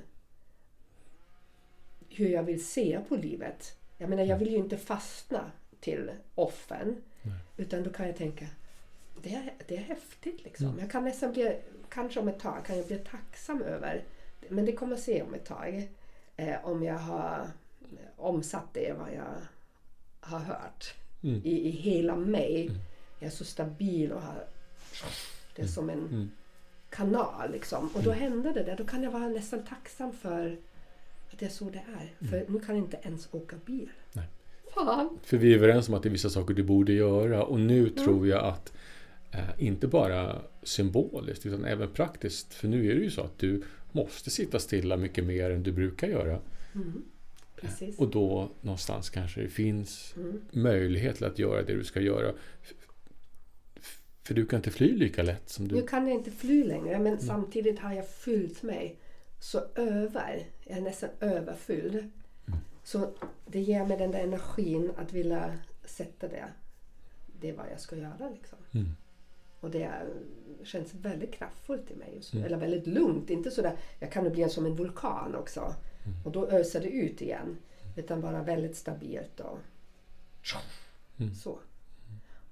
hur 2.09 2.27
jag 2.29 2.43
vill 2.43 2.65
se 2.65 2.99
på 3.09 3.15
livet. 3.15 3.77
Jag 3.97 4.09
menar, 4.09 4.23
jag 4.23 4.37
vill 4.37 4.49
ju 4.51 4.57
inte 4.57 4.77
fastna 4.77 5.51
till 5.79 6.11
offen. 6.35 6.95
Nej. 7.21 7.35
Utan 7.57 7.83
då 7.83 7.89
kan 7.89 8.07
jag 8.07 8.15
tänka, 8.17 8.45
det 9.21 9.33
är, 9.35 9.53
det 9.67 9.75
är 9.75 9.81
häftigt 9.81 10.43
liksom. 10.43 10.67
Mm. 10.67 10.79
Jag 10.79 10.91
kan 10.91 11.03
nästan 11.05 11.31
bli, 11.31 11.57
kanske 11.89 12.19
om 12.19 12.27
ett 12.27 12.39
tag, 12.39 12.65
kan 12.65 12.77
jag 12.77 12.87
bli 12.87 12.97
tacksam 12.97 13.61
över, 13.61 14.03
men 14.49 14.65
det 14.65 14.71
kommer 14.71 14.95
se 14.95 15.21
om 15.21 15.33
ett 15.33 15.45
tag, 15.45 15.89
eh, 16.37 16.65
om 16.65 16.83
jag 16.83 16.97
har 16.97 17.47
omsatt 18.15 18.73
det 18.73 18.93
vad 18.99 19.13
jag 19.13 19.35
har 20.19 20.39
hört 20.39 20.93
Mm. 21.24 21.41
i, 21.43 21.68
i 21.68 21.70
hela 21.72 22.15
mig. 22.15 22.72
Jag 23.20 23.28
är 23.28 23.32
så 23.32 23.45
stabil 23.45 24.11
och 24.11 24.22
har, 24.22 24.43
det 25.55 25.61
är 25.61 25.68
som 25.68 25.89
en 25.89 25.99
Mm. 26.07 26.32
kanal 26.89 27.51
liksom. 27.51 27.89
Och 27.93 28.03
då 28.03 28.11
händer 28.11 28.53
det 28.53 28.63
där. 28.63 28.76
Då 28.78 28.84
kan 28.84 29.03
jag 29.03 29.11
vara 29.11 29.28
nästan 29.28 29.63
tacksam 29.65 30.13
för 30.13 30.57
att 31.32 31.39
det 31.39 31.45
är 31.45 31.49
så 31.49 31.70
det 31.70 31.84
är. 31.99 32.28
För 32.30 32.45
nu 32.51 32.59
kan 32.59 32.76
jag 32.76 32.86
inte 32.86 32.99
ens 33.03 33.28
åka 33.32 33.55
bil. 33.65 33.76
Mm. 33.84 33.89
Nej. 34.13 34.26
Fan! 34.74 35.20
För 35.24 35.38
vi 35.38 35.51
är 35.53 35.57
överens 35.57 35.88
om 35.89 35.93
att 35.93 36.03
det 36.03 36.09
är 36.09 36.11
vissa 36.11 36.30
saker 36.30 36.53
du 36.53 36.63
borde 36.63 36.93
göra 36.93 37.43
och 37.43 37.59
nu 37.59 37.80
Mm. 37.80 37.93
tror 37.95 38.28
jag 38.28 38.45
att 38.45 38.74
eh, 39.32 39.39
inte 39.57 39.88
bara 39.88 40.41
symboliskt 40.63 41.45
utan 41.45 41.65
även 41.65 41.89
praktiskt. 41.93 42.53
För 42.53 42.68
nu 42.68 42.91
är 42.91 42.95
det 42.95 43.01
ju 43.01 43.09
så 43.11 43.22
att 43.22 43.39
du 43.39 43.63
måste 43.91 44.30
sitta 44.30 44.59
stilla 44.59 44.97
mycket 44.97 45.24
mer 45.24 45.51
än 45.51 45.63
du 45.63 45.72
brukar 45.72 46.07
göra. 46.07 46.39
Mm. 46.76 47.03
Precis. 47.61 47.99
Och 47.99 48.07
då 48.11 48.49
någonstans 48.61 49.09
kanske 49.09 49.41
det 49.41 49.49
finns 49.49 50.13
Mm. 50.17 50.41
möjlighet 50.51 51.15
till 51.15 51.25
att 51.25 51.39
göra 51.39 51.63
det 51.63 51.73
du 51.75 51.83
ska 51.83 52.01
göra. 52.01 52.33
För 54.23 54.33
du 54.33 54.45
kan 54.45 54.57
inte 54.57 54.71
fly 54.71 54.97
lika 54.97 55.23
lätt 55.23 55.49
som 55.49 55.65
Nu 55.65 55.73
du... 55.81 55.87
kan 55.87 56.07
jag 56.07 56.15
inte 56.17 56.31
fly 56.31 56.63
längre 56.63 56.99
men 56.99 57.19
samtidigt 57.19 57.79
har 57.79 57.93
jag 57.93 58.09
fyllt 58.09 58.63
mig 58.63 58.99
så 59.39 59.61
över. 59.75 60.45
Jag 60.63 60.77
är 60.77 60.81
nästan 60.81 61.09
överfylld. 61.19 61.95
Mm. 61.95 62.59
Så 62.83 63.13
det 63.47 63.59
ger 63.59 63.85
mig 63.85 63.97
den 63.97 64.11
där 64.11 64.19
energin 64.19 64.91
att 64.97 65.13
vilja 65.13 65.53
sätta 65.85 66.27
det. 66.27 66.45
Det 67.39 67.49
är 67.49 67.53
vad 67.53 67.65
jag 67.71 67.79
ska 67.79 67.95
göra 67.95 68.29
liksom. 68.33 68.57
Mm. 68.71 68.87
Och 69.59 69.71
det 69.71 69.91
känns 70.63 70.93
väldigt 70.93 71.33
kraftfullt 71.33 71.91
i 71.91 71.95
mig 71.95 72.11
just 72.15 72.33
nu. 72.33 72.39
Mm. 72.39 72.47
Eller 72.47 72.57
väldigt 72.57 72.87
lugnt. 72.87 73.29
Inte 73.29 73.51
sådär, 73.51 73.77
jag 73.99 74.11
kan 74.11 74.31
bli 74.31 74.49
som 74.49 74.65
en 74.65 74.75
vulkan 74.75 75.35
också. 75.35 75.73
Och 76.25 76.31
då 76.31 76.47
öser 76.47 76.81
det 76.81 76.89
ut 76.89 77.21
igen. 77.21 77.57
Utan 77.95 78.21
bara 78.21 78.43
väldigt 78.43 78.75
stabilt 78.75 79.39
och 79.39 79.59
Mm. 81.19 81.35
så. 81.35 81.59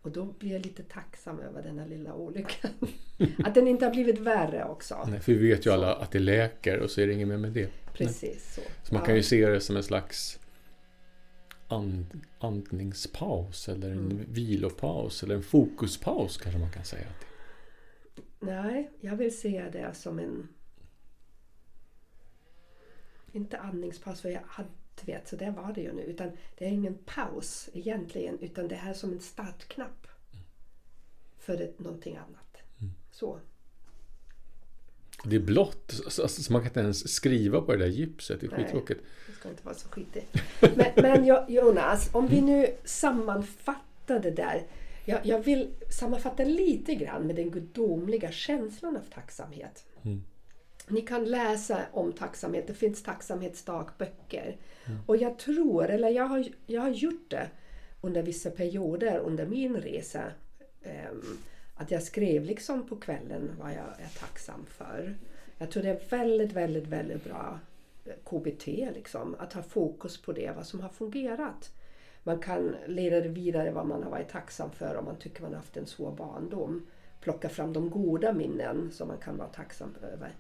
Och 0.01 0.11
då 0.11 0.25
blir 0.25 0.51
jag 0.53 0.65
lite 0.65 0.83
tacksam 0.83 1.39
över 1.39 1.63
den 1.63 1.79
här 1.79 1.87
lilla 1.87 2.13
olyckan. 2.13 2.71
att 3.43 3.53
den 3.55 3.67
inte 3.67 3.85
har 3.85 3.91
blivit 3.91 4.17
värre 4.19 4.63
också. 4.65 5.05
Nej, 5.07 5.19
för 5.19 5.33
vi 5.33 5.47
vet 5.49 5.65
ju 5.65 5.71
alla 5.71 5.95
att 5.95 6.11
det 6.11 6.19
läker 6.19 6.79
och 6.79 6.89
så 6.91 7.01
är 7.01 7.07
det 7.07 7.13
inget 7.13 7.27
mer 7.27 7.37
med 7.37 7.51
det. 7.51 7.69
Precis 7.93 8.53
så. 8.55 8.61
Så 8.83 8.93
man 8.93 9.01
Ja. 9.01 9.05
kan 9.05 9.15
ju 9.15 9.23
se 9.23 9.49
det 9.49 9.59
som 9.61 9.75
en 9.77 9.83
slags 9.83 10.39
and, 11.67 12.05
andningspaus 12.39 13.69
eller 13.69 13.89
en 13.89 13.97
Mm. 14.11 14.25
vilopaus 14.27 15.23
eller 15.23 15.35
en 15.35 15.43
fokuspaus 15.43 16.37
kanske 16.37 16.59
man 16.59 16.71
kan 16.71 16.83
säga. 16.85 17.07
Nej, 18.39 18.91
jag 19.01 19.15
vill 19.15 19.37
se 19.39 19.65
det 19.71 19.93
som 19.93 20.19
en... 20.19 20.47
Inte 23.36 23.57
andningspaus, 23.57 24.21
för 24.21 24.29
jag 24.29 24.41
hade, 24.47 24.69
vet, 25.05 25.27
så 25.27 25.36
där 25.36 25.51
var 25.51 25.73
det 25.73 25.81
ju 25.81 25.93
nu. 25.93 26.01
Utan 26.01 26.31
det 26.57 26.65
är 26.65 26.69
ingen 26.69 26.97
paus 27.05 27.69
egentligen, 27.73 28.39
utan 28.39 28.67
det 28.67 28.75
här 28.75 28.89
är 28.89 28.93
som 28.93 29.13
en 29.13 29.19
startknapp. 29.19 30.07
För 31.39 31.61
ett, 31.61 31.79
någonting 31.79 32.15
annat. 32.15 32.57
Mm. 32.81 32.93
Så. 33.11 33.39
Det 35.23 35.36
är 35.36 35.39
blått, 35.39 35.93
så, 36.07 36.27
så 36.27 36.53
man 36.53 36.61
kan 36.61 36.69
inte 36.69 36.79
ens 36.79 37.13
skriva 37.13 37.61
på 37.61 37.71
det 37.71 37.77
där 37.77 37.86
gipset. 37.91 38.39
Det 38.41 38.45
är 38.45 38.51
skittråkigt. 38.51 39.01
Det 39.27 39.33
ska 39.33 39.49
inte 39.49 39.65
vara 39.65 39.75
så 39.75 39.89
skitigt. 39.89 40.36
Men, 40.61 40.91
men 40.95 41.25
Jo- 41.25 41.45
Jonas, 41.47 42.09
om 42.13 42.27
vi 42.27 42.41
nu 42.41 42.67
sammanfattar 42.83 44.19
det 44.19 44.31
där. 44.31 44.63
Jag, 45.05 45.25
jag 45.25 45.39
vill 45.39 45.73
sammanfatta 45.89 46.43
lite 46.43 46.95
grann 46.95 47.27
med 47.27 47.36
den 47.36 47.51
gudomliga 47.51 48.31
känslan 48.31 48.97
av 48.97 49.03
tacksamhet. 49.13 49.86
Mm. 50.03 50.23
Ni 50.88 51.01
kan 51.01 51.25
läsa 51.25 51.81
om 51.91 52.13
tacksamhet. 52.13 52.67
Det 52.67 52.73
finns 52.73 53.03
tacksamhetsdagböcker. 53.03 54.57
Mm. 54.86 54.99
Och 55.05 55.17
jag 55.17 55.39
tror, 55.39 55.89
eller 55.89 56.09
jag 56.09 56.23
har, 56.23 56.47
jag 56.65 56.81
har 56.81 56.89
gjort 56.89 57.29
det. 57.29 57.49
under 58.01 58.23
vissa 58.23 58.51
perioder 58.51 59.17
under 59.17 59.45
min 59.45 59.75
resa 59.75 60.23
um, 61.11 61.38
att 61.75 61.91
jag 61.91 62.03
skrev 62.03 62.43
liksom 62.43 62.88
på 62.88 62.95
kvällen 62.95 63.51
vad 63.59 63.71
jag 63.71 63.99
är 63.99 64.19
tacksam 64.19 64.65
för. 64.65 65.15
Jag 65.57 65.71
tror 65.71 65.83
det 65.83 65.89
är 65.89 66.09
väldigt, 66.09 66.53
väldigt, 66.53 66.88
väldigt 66.88 67.23
bra 67.23 67.59
eh, 68.05 68.13
KBT 68.23 68.67
liksom. 68.67 69.36
Att 69.39 69.53
ha 69.53 69.61
fokus 69.61 70.21
på 70.21 70.31
det, 70.31 70.51
vad 70.55 70.65
som 70.65 70.79
har 70.79 70.89
fungerat. 70.89 71.71
Man 72.23 72.39
kan 72.39 72.75
leda 72.88 73.21
det 73.21 73.29
vidare 73.29 73.71
vad 73.71 73.86
man 73.86 74.03
har 74.03 74.11
varit 74.11 74.29
tacksam 74.29 74.71
för 74.71 74.95
om 74.95 75.05
man 75.05 75.15
tycker 75.15 75.41
man 75.41 75.51
har 75.51 75.57
haft 75.57 75.77
en 75.77 75.86
svår 75.86 76.11
barndom. 76.11 76.88
Plocka 77.21 77.49
fram 77.49 77.73
de 77.73 77.89
goda 77.89 78.33
minnen 78.33 78.91
som 78.91 79.07
man 79.07 79.17
kan 79.17 79.38
vara 79.38 79.47
tacksam 79.47 79.95
över. 80.01 80.31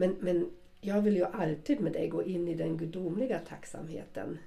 Men, 0.00 0.16
men 0.20 0.50
jag 0.80 1.02
vill 1.02 1.16
ju 1.16 1.24
alltid 1.24 1.80
med 1.80 1.92
dig 1.92 2.08
gå 2.08 2.22
in 2.22 2.48
i 2.48 2.54
den 2.54 2.76
gudomliga 2.76 3.38
tacksamheten. 3.38 4.38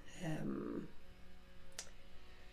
Um, 0.43 0.87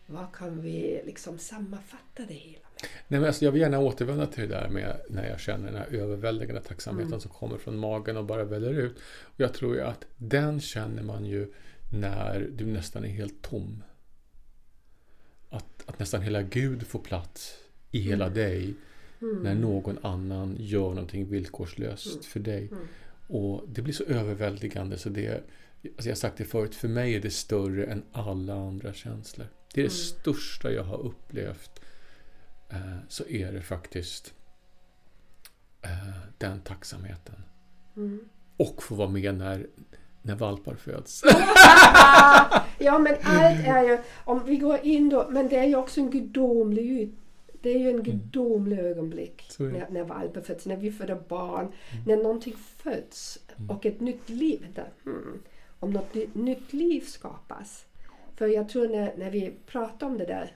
vad 0.06 0.32
kan 0.32 0.62
vi 0.62 1.02
liksom 1.06 1.38
sammanfatta 1.38 2.22
det 2.28 2.34
hela 2.34 2.68
med? 2.74 2.90
Nej, 3.08 3.20
men 3.20 3.24
alltså 3.24 3.44
jag 3.44 3.52
vill 3.52 3.60
gärna 3.60 3.78
återvända 3.78 4.26
till 4.26 4.48
det 4.48 4.54
där 4.54 4.68
med 4.68 5.00
när 5.08 5.28
jag 5.28 5.40
känner 5.40 5.66
den 5.66 5.76
här 5.76 5.94
överväldigande 5.94 6.62
tacksamheten 6.62 7.12
mm. 7.12 7.20
som 7.20 7.30
kommer 7.30 7.58
från 7.58 7.78
magen 7.78 8.16
och 8.16 8.24
bara 8.24 8.44
väller 8.44 8.70
ut. 8.70 8.96
Och 9.22 9.40
jag 9.40 9.54
tror 9.54 9.74
ju 9.74 9.80
att 9.80 10.06
den 10.16 10.60
känner 10.60 11.02
man 11.02 11.24
ju 11.24 11.52
när 11.92 12.48
du 12.52 12.66
nästan 12.66 13.04
är 13.04 13.08
helt 13.08 13.42
tom. 13.42 13.82
Att, 15.48 15.88
att 15.88 15.98
nästan 15.98 16.22
hela 16.22 16.42
Gud 16.42 16.86
får 16.86 16.98
plats 16.98 17.58
i 17.90 18.00
hela 18.00 18.24
mm. 18.24 18.34
dig 18.34 18.74
mm. 19.22 19.42
när 19.42 19.54
någon 19.54 19.98
annan 20.02 20.56
gör 20.58 20.88
någonting 20.88 21.30
villkorslöst 21.30 22.12
mm. 22.12 22.22
för 22.22 22.40
dig. 22.40 22.68
Mm. 22.72 22.86
Och 23.26 23.64
det 23.68 23.82
blir 23.82 23.94
så 23.94 24.04
överväldigande 24.04 24.98
så 24.98 25.08
det, 25.08 25.28
alltså 25.28 26.08
jag 26.08 26.10
har 26.10 26.14
sagt 26.14 26.38
det 26.38 26.44
förut, 26.44 26.74
för 26.74 26.88
mig 26.88 27.14
är 27.14 27.20
det 27.20 27.30
större 27.30 27.84
än 27.84 28.02
alla 28.12 28.54
andra 28.54 28.92
känslor. 28.92 29.46
Det 29.74 29.80
är 29.80 29.84
det 29.84 29.90
mm. 29.90 29.90
största 29.90 30.72
jag 30.72 30.84
har 30.84 30.98
upplevt. 30.98 31.80
Eh, 32.68 32.96
så 33.08 33.26
är 33.26 33.52
det 33.52 33.62
faktiskt 33.62 34.34
eh, 35.82 36.20
den 36.38 36.60
tacksamheten. 36.60 37.42
Mm. 37.96 38.20
Och 38.56 38.82
få 38.82 38.94
vara 38.94 39.08
med 39.08 39.34
när, 39.34 39.66
när 40.22 40.34
valpar 40.34 40.74
föds. 40.74 41.22
ja 42.78 42.98
men 42.98 43.14
allt 43.22 43.66
är 43.66 43.82
ju, 43.82 43.98
om 44.24 44.44
vi 44.44 44.56
går 44.56 44.78
in 44.82 45.08
då, 45.08 45.26
men 45.30 45.48
det 45.48 45.56
är 45.56 45.66
ju 45.66 45.76
också 45.76 46.00
en 46.00 46.10
gudomlig 46.10 47.14
det 47.62 47.70
är 47.70 47.78
ju 47.78 47.88
en 47.88 47.94
mm. 47.94 48.02
gudomlig 48.02 48.78
mm. 48.78 48.90
ögonblick 48.90 49.44
när, 49.58 49.86
när 49.90 50.04
valpen 50.04 50.42
föds, 50.42 50.66
när 50.66 50.76
vi 50.76 50.92
föder 50.92 51.22
barn, 51.28 51.66
mm. 51.92 52.04
när 52.06 52.16
någonting 52.16 52.54
föds 52.56 53.38
mm. 53.56 53.70
och 53.70 53.86
ett 53.86 54.00
nytt 54.00 54.28
liv. 54.28 54.66
Där, 54.74 54.90
hmm, 55.04 55.42
om 55.80 55.90
något 55.90 56.34
nytt 56.34 56.72
liv 56.72 57.00
skapas. 57.00 57.86
För 58.36 58.46
jag 58.46 58.68
tror 58.68 58.88
när, 58.88 59.16
när 59.16 59.30
vi 59.30 59.54
pratar 59.66 60.06
om 60.06 60.18
det 60.18 60.24
där, 60.24 60.52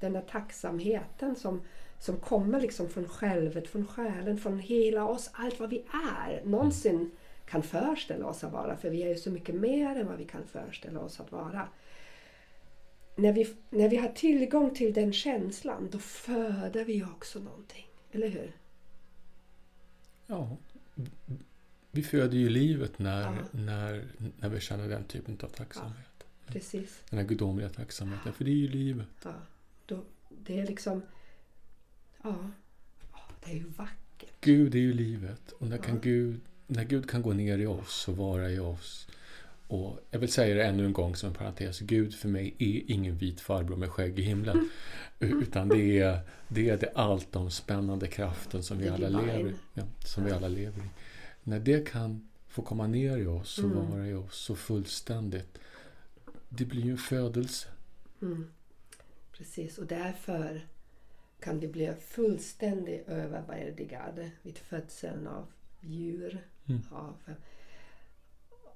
den 0.00 0.12
där 0.12 0.20
tacksamheten 0.20 1.36
som, 1.36 1.60
som 1.98 2.16
kommer 2.16 2.60
liksom 2.60 2.88
från 2.88 3.08
självet, 3.08 3.68
från 3.68 3.86
själen, 3.86 4.38
från 4.38 4.58
hela 4.58 5.06
oss, 5.06 5.30
allt 5.32 5.60
vad 5.60 5.70
vi 5.70 5.84
är, 6.18 6.42
någonsin 6.44 7.10
kan 7.46 7.62
föreställa 7.62 8.26
oss 8.26 8.44
att 8.44 8.52
vara. 8.52 8.76
För 8.76 8.90
vi 8.90 9.02
är 9.02 9.08
ju 9.08 9.14
så 9.14 9.30
mycket 9.30 9.54
mer 9.54 9.96
än 9.96 10.06
vad 10.06 10.16
vi 10.16 10.24
kan 10.24 10.44
föreställa 10.46 11.00
oss 11.00 11.20
att 11.20 11.32
vara. 11.32 11.68
När 13.16 13.32
vi, 13.32 13.54
när 13.70 13.88
vi 13.88 13.96
har 13.96 14.08
tillgång 14.08 14.74
till 14.74 14.92
den 14.92 15.12
känslan, 15.12 15.88
då 15.92 15.98
föder 15.98 16.84
vi 16.84 17.04
också 17.04 17.38
någonting. 17.38 17.86
Eller 18.12 18.28
hur? 18.28 18.52
Ja. 20.26 20.56
Vi 21.90 22.02
föder 22.02 22.38
ju 22.38 22.48
livet 22.48 22.98
när, 22.98 23.22
ja. 23.22 23.34
när, 23.50 24.08
när 24.38 24.48
vi 24.48 24.60
känner 24.60 24.88
den 24.88 25.04
typen 25.04 25.38
av 25.42 25.48
tacksamhet. 25.48 26.06
Ja. 26.18 26.52
Precis. 26.52 27.02
Den 27.10 27.18
här 27.18 27.26
gudomliga 27.26 27.68
tacksamheten, 27.68 28.32
för 28.32 28.44
det 28.44 28.50
är 28.50 28.54
ju 28.54 28.68
livet. 28.68 29.08
Ja, 29.24 29.34
då, 29.86 30.04
det 30.28 30.60
är 30.60 30.66
liksom... 30.66 31.02
Ja, 32.22 32.50
det 33.44 33.50
är 33.50 33.56
ju 33.56 33.68
vackert. 33.68 34.32
Gud 34.40 34.74
är 34.74 34.78
ju 34.78 34.92
livet. 34.92 35.52
Och 35.52 35.66
när, 35.66 35.78
kan 35.78 36.00
Gud, 36.00 36.40
när 36.66 36.84
Gud 36.84 37.10
kan 37.10 37.22
gå 37.22 37.32
ner 37.32 37.58
i 37.58 37.66
oss 37.66 38.08
och 38.08 38.16
vara 38.16 38.50
i 38.50 38.58
oss. 38.58 39.08
Och 39.70 39.98
jag 40.10 40.18
vill 40.18 40.32
säga 40.32 40.54
det 40.54 40.64
ännu 40.64 40.84
en 40.84 40.92
gång 40.92 41.16
som 41.16 41.28
en 41.28 41.34
parentes. 41.34 41.80
Gud 41.80 42.14
för 42.14 42.28
mig 42.28 42.54
är 42.58 42.90
ingen 42.92 43.16
vit 43.16 43.40
farbror 43.40 43.76
med 43.76 43.90
skägg 43.90 44.18
i 44.18 44.22
himlen. 44.22 44.70
Utan 45.18 45.68
det 45.68 45.98
är, 45.98 46.20
det 46.48 46.68
är 46.70 46.76
det 46.76 46.92
alltomspännande 46.94 48.06
kraften 48.06 48.62
som 48.62 48.78
vi 48.78 48.88
alla 48.88 49.08
lever, 49.08 49.54
ja, 49.74 49.82
som 50.04 50.24
vi 50.24 50.30
alla 50.30 50.48
lever 50.48 50.78
i. 50.78 50.88
När 51.42 51.60
det 51.60 51.88
kan 51.88 52.28
få 52.48 52.62
komma 52.62 52.86
ner 52.86 53.16
i 53.16 53.26
oss 53.26 53.58
och 53.58 53.64
mm. 53.64 53.90
vara 53.90 54.06
i 54.06 54.14
oss 54.14 54.36
så 54.36 54.56
fullständigt 54.56 55.58
det 56.48 56.64
blir 56.64 56.82
ju 56.82 56.90
en 56.90 56.98
födelse. 56.98 57.68
Mm. 58.22 58.52
Precis, 59.32 59.78
och 59.78 59.86
därför 59.86 60.66
kan 61.40 61.60
det 61.60 61.68
bli 61.68 61.94
fullständigt 62.00 63.08
överväldigad 63.08 64.30
vid 64.42 64.58
födseln 64.58 65.26
av 65.26 65.46
djur, 65.80 66.46
mm. 66.68 66.82
av, 66.90 67.14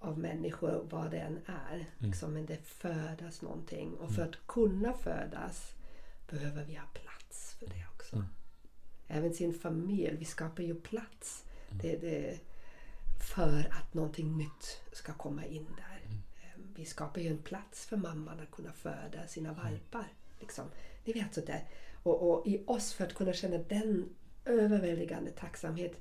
av 0.05 0.19
människor, 0.19 0.87
vad 0.91 1.11
det 1.11 1.19
än 1.19 1.39
är. 1.47 1.75
Mm. 1.75 1.87
Liksom, 1.99 2.33
men 2.33 2.47
det 2.47 2.67
födas 2.67 3.43
någonting. 3.43 3.95
Och 3.95 4.09
för 4.09 4.23
mm. 4.23 4.29
att 4.29 4.47
kunna 4.47 4.93
födas 4.93 5.75
behöver 6.31 6.65
vi 6.65 6.75
ha 6.75 6.87
plats 6.87 7.55
för 7.59 7.67
det 7.67 7.87
också. 7.95 8.17
Mm. 8.17 8.29
Även 9.09 9.35
sin 9.35 9.55
familj, 9.55 10.17
vi 10.19 10.25
skapar 10.25 10.63
ju 10.63 10.75
plats. 10.75 11.45
Mm. 11.71 11.79
Det, 11.83 11.97
det, 11.97 12.39
för 13.33 13.69
att 13.71 13.95
någonting 13.95 14.37
nytt 14.37 14.81
ska 14.93 15.13
komma 15.13 15.45
in 15.45 15.67
där 15.77 15.95
vi 16.75 16.85
skapar 16.85 17.21
ju 17.21 17.29
en 17.29 17.39
plats 17.39 17.87
för 17.87 17.97
mamman 17.97 18.41
att 18.41 18.51
kunna 18.51 18.73
föda 18.73 19.27
sina 19.27 19.49
mm. 19.49 19.63
valpar. 19.63 20.13
Liksom. 20.41 20.65
Ni 21.05 21.13
vet 21.13 21.35
sådär. 21.35 21.65
Och, 22.03 22.31
och 22.31 22.47
i 22.47 22.65
oss 22.67 22.93
för 22.93 23.05
att 23.05 23.15
kunna 23.15 23.33
känna 23.33 23.59
den 23.59 24.15
överväldigande 24.45 25.31
tacksamhet. 25.31 26.01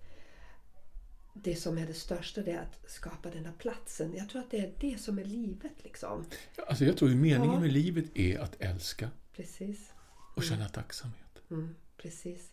Det 1.33 1.55
som 1.55 1.77
är 1.77 1.87
det 1.87 1.93
största 1.93 2.41
det 2.41 2.51
är 2.51 2.61
att 2.61 2.91
skapa 2.91 3.29
den 3.29 3.45
här 3.45 3.53
platsen. 3.57 4.13
Jag 4.13 4.29
tror 4.29 4.41
att 4.41 4.51
det 4.51 4.59
är 4.59 4.73
det 4.79 5.01
som 5.01 5.19
är 5.19 5.25
livet. 5.25 5.83
Liksom. 5.83 6.25
Alltså 6.67 6.85
jag 6.85 6.97
tror 6.97 7.09
att 7.09 7.15
meningen 7.15 7.53
ja. 7.53 7.59
med 7.59 7.73
livet 7.73 8.05
är 8.17 8.39
att 8.39 8.61
älska. 8.61 9.09
Precis. 9.35 9.91
Och 10.35 10.43
känna 10.43 10.61
mm. 10.61 10.71
tacksamhet. 10.71 11.41
Mm, 11.51 11.75
precis. 11.97 12.51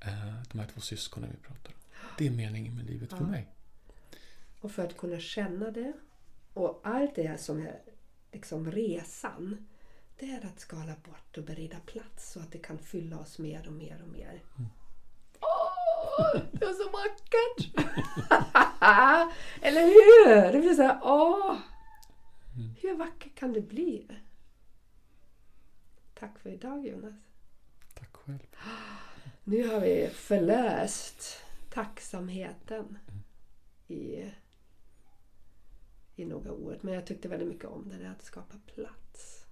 Eh, 0.00 0.42
de 0.52 0.58
här 0.58 0.66
två 0.74 0.80
syskonen 0.80 1.30
vi 1.30 1.36
pratar 1.36 1.68
om. 1.68 1.78
Det 2.18 2.26
är 2.26 2.30
meningen 2.30 2.74
med 2.74 2.86
livet 2.86 3.08
ja. 3.12 3.16
för 3.16 3.24
mig. 3.24 3.48
Och 4.60 4.72
för 4.72 4.84
att 4.84 4.96
kunna 4.96 5.20
känna 5.20 5.70
det 5.70 5.92
och 6.54 6.80
allt 6.84 7.14
det 7.14 7.40
som 7.40 7.60
är 7.60 7.80
liksom 8.32 8.70
resan, 8.70 9.66
det 10.18 10.30
är 10.30 10.46
att 10.46 10.60
skala 10.60 10.94
bort 11.04 11.38
och 11.38 11.44
bereda 11.44 11.76
plats 11.86 12.32
så 12.32 12.40
att 12.40 12.52
det 12.52 12.58
kan 12.58 12.78
fylla 12.78 13.18
oss 13.18 13.38
mer 13.38 13.66
och 13.66 13.72
mer 13.72 14.02
och 14.02 14.08
mer. 14.08 14.42
Mm. 14.58 14.70
Åh, 16.04 16.40
det 16.52 16.64
är 16.64 16.72
så 16.72 16.90
vackert! 16.90 17.88
Eller 19.62 19.82
hur? 19.82 20.52
Det 20.52 20.60
blir 20.60 20.74
så 20.74 20.82
här, 20.82 21.00
åh! 21.02 21.56
Hur 22.82 22.96
vackert 22.96 23.34
kan 23.34 23.52
det 23.52 23.60
bli? 23.60 24.06
Tack 26.14 26.38
för 26.38 26.50
idag 26.50 26.86
Jonas. 26.86 27.14
Tack 27.94 28.16
själv. 28.16 28.38
Nu 29.44 29.68
har 29.68 29.80
vi 29.80 30.10
förlöst 30.14 31.44
tacksamheten 31.70 32.98
i 33.88 34.24
i 36.16 36.24
några 36.24 36.52
år. 36.52 36.78
Men 36.80 36.94
jag 36.94 37.06
tyckte 37.06 37.28
väldigt 37.28 37.48
mycket 37.48 37.64
om 37.64 37.88
det, 37.88 37.96
där 37.96 38.10
att 38.10 38.24
skapa 38.24 38.54
plats. 38.74 39.46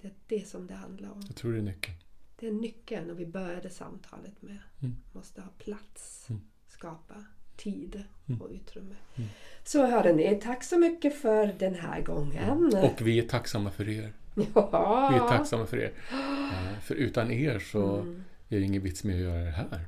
Det 0.00 0.08
är 0.08 0.14
det 0.26 0.48
som 0.48 0.66
det 0.66 0.74
handlar 0.74 1.10
om. 1.10 1.22
Jag 1.26 1.36
tror 1.36 1.52
det 1.52 1.58
är 1.58 1.62
nyckeln. 1.62 1.96
Det 2.40 2.46
är 2.46 2.52
nyckeln 2.52 3.10
och 3.10 3.20
vi 3.20 3.26
började 3.26 3.70
samtalet 3.70 4.42
med. 4.42 4.58
Mm. 4.82 4.96
måste 5.12 5.40
ha 5.40 5.48
plats, 5.58 6.26
mm. 6.30 6.42
skapa 6.68 7.14
tid 7.56 8.04
mm. 8.28 8.40
och 8.40 8.50
utrymme. 8.50 8.94
Mm. 9.16 9.28
Så 9.64 9.86
hörde 9.86 10.12
ni, 10.12 10.40
tack 10.42 10.64
så 10.64 10.78
mycket 10.78 11.14
för 11.20 11.54
den 11.58 11.74
här 11.74 12.00
gången. 12.00 12.74
Och 12.74 13.06
vi 13.06 13.18
är 13.18 13.28
tacksamma 13.28 13.70
för 13.70 13.88
er. 13.88 14.12
Ja. 14.54 15.08
Vi 15.12 15.16
är 15.16 15.28
tacksamma 15.38 15.66
för 15.66 15.76
er. 15.76 15.92
Eh, 16.12 16.80
för 16.82 16.94
utan 16.94 17.30
er 17.30 17.58
så 17.58 17.96
mm. 17.96 18.24
är 18.48 18.60
det 18.60 18.64
ingen 18.66 18.82
vits 18.82 19.04
med 19.04 19.14
att 19.16 19.22
göra 19.22 19.44
det 19.44 19.50
här. 19.50 19.84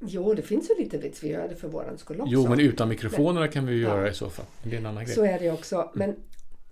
Jo, 0.00 0.34
det 0.34 0.42
finns 0.42 0.70
ju 0.70 0.82
lite 0.82 0.98
vits. 0.98 1.22
Vi 1.22 1.28
gör 1.28 1.48
det 1.48 1.54
för 1.54 1.68
våran 1.68 1.98
skull 1.98 2.20
också. 2.20 2.32
Jo, 2.32 2.48
men 2.48 2.60
utan 2.60 2.88
mikrofonerna 2.88 3.40
men, 3.40 3.48
kan 3.48 3.66
vi 3.66 3.72
ju 3.72 3.82
ja, 3.82 3.88
göra 3.88 4.02
det 4.02 4.10
i 4.10 4.14
så 4.14 4.30
fall. 4.30 4.46
Det 4.62 4.76
är 4.76 4.80
en 4.80 4.86
annan 4.86 5.04
grej. 5.04 5.14
Så 5.14 5.24
är 5.24 5.38
det 5.38 5.50
också. 5.50 5.90
Men 5.94 6.16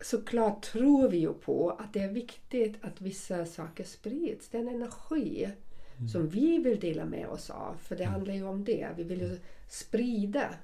såklart 0.01 0.63
tror 0.63 1.09
vi 1.09 1.19
ju 1.19 1.33
på 1.33 1.71
att 1.71 1.93
det 1.93 2.01
är 2.01 2.13
viktigt 2.13 2.77
att 2.81 3.01
vissa 3.01 3.47
saker 3.47 3.85
sprids. 3.85 4.49
Den 4.49 4.69
energi 4.69 5.49
mm. 5.97 6.09
som 6.09 6.29
vi 6.29 6.59
vill 6.59 6.81
dela 6.81 7.05
med 7.05 7.29
oss 7.29 7.51
av. 7.51 7.75
För 7.75 7.97
det 7.97 8.05
mm. 8.05 8.13
handlar 8.13 8.35
ju 8.35 8.45
om 8.45 8.65
det. 8.65 8.89
Vi 8.97 9.03
vill 9.03 9.21
ju 9.21 9.39
sprida 9.69 10.55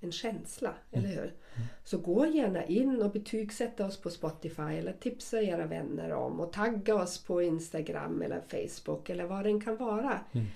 en 0.00 0.12
känsla, 0.12 0.74
mm. 0.90 1.04
eller 1.04 1.16
hur? 1.16 1.34
Mm. 1.54 1.68
Så 1.84 1.98
gå 1.98 2.26
gärna 2.26 2.64
in 2.64 3.02
och 3.02 3.10
betygsätta 3.10 3.86
oss 3.86 3.96
på 3.96 4.10
Spotify 4.10 4.62
eller 4.62 4.92
tipsa 4.92 5.42
era 5.42 5.66
vänner 5.66 6.12
om 6.12 6.40
och 6.40 6.52
tagga 6.52 6.94
oss 6.94 7.24
på 7.24 7.42
Instagram 7.42 8.22
eller 8.22 8.40
Facebook 8.40 9.10
eller 9.10 9.24
vad 9.24 9.44
det 9.44 9.60
kan 9.60 9.76
vara. 9.76 10.20
Mm. 10.32 10.46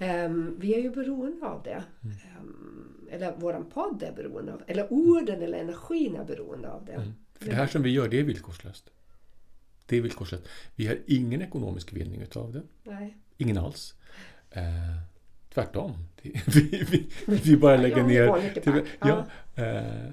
Um, 0.00 0.56
vi 0.58 0.74
är 0.74 0.80
ju 0.80 0.90
beroende 0.90 1.46
av 1.46 1.62
det. 1.62 1.84
Mm. 2.02 2.16
Um, 2.40 3.08
eller 3.10 3.36
våran 3.36 3.64
podd 3.64 4.02
är 4.02 4.12
beroende 4.12 4.54
av 4.54 4.62
Eller 4.66 4.92
orden 4.92 5.42
eller 5.42 5.58
energin 5.58 6.16
är 6.16 6.24
beroende 6.24 6.70
av 6.70 6.84
det. 6.84 6.92
Mm. 6.92 7.12
För 7.38 7.46
det 7.46 7.54
här 7.54 7.66
som 7.66 7.82
vi 7.82 7.90
gör, 7.90 8.08
det 8.08 8.20
är 8.20 8.24
villkorslöst. 8.24 8.90
Det 9.86 9.96
är 9.96 10.00
villkorslöst. 10.00 10.44
Vi 10.74 10.86
har 10.86 10.98
ingen 11.06 11.42
ekonomisk 11.42 11.92
vinning 11.92 12.20
utav 12.20 12.52
det. 12.52 12.62
Nej. 12.82 13.16
Ingen 13.36 13.58
alls. 13.58 13.94
Eh, 14.50 14.62
tvärtom. 15.54 15.92
Det, 16.22 16.42
vi, 16.46 16.84
vi, 16.90 17.36
vi 17.36 17.56
bara 17.56 17.76
lägger 17.76 17.96
Ja, 17.96 18.06
ner... 18.36 18.60
till- 18.60 18.86
ja, 19.00 19.18
eh, 19.54 20.10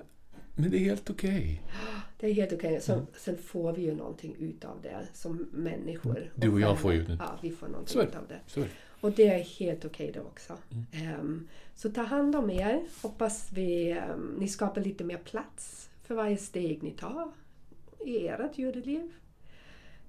men 0.55 0.71
det 0.71 0.77
är 0.77 0.79
helt 0.79 1.09
okej. 1.09 1.61
Det 2.19 2.27
är 2.27 2.33
helt 2.33 2.53
okej. 2.53 2.81
Sen, 2.81 3.07
sen 3.17 3.37
får 3.37 3.73
vi 3.73 3.81
ju 3.81 3.95
någonting 3.95 4.35
utav 4.39 4.79
det 4.83 5.07
som 5.13 5.49
människor. 5.51 6.17
Mm. 6.17 6.29
Du 6.35 6.49
och 6.49 6.59
jag 6.61 6.79
får 6.79 6.93
ju- 6.93 7.17
Ja, 7.19 7.39
vi 7.41 7.51
får 7.51 7.67
någonting 7.67 7.97
det. 8.01 8.07
utav 8.07 8.21
det. 8.27 8.39
Det. 8.61 8.67
Och 9.01 9.11
det 9.11 9.27
är 9.27 9.43
helt 9.43 9.85
okej 9.85 10.11
det 10.13 10.19
också. 10.19 10.57
Mm. 10.71 10.85
Ehm, 10.91 11.47
så 11.75 11.89
ta 11.89 12.01
hand 12.01 12.35
om 12.35 12.49
er. 12.49 12.81
Hoppas 13.01 13.49
vi, 13.53 13.91
ehm, 13.91 14.35
ni 14.39 14.47
skapar 14.47 14.81
lite 14.81 15.03
mer 15.03 15.17
plats 15.17 15.89
för 16.11 16.15
varje 16.15 16.37
steg 16.37 16.83
ni 16.83 16.91
tar 16.91 17.31
i 18.05 18.27
ert 18.27 18.57
judeliv. 18.57 19.13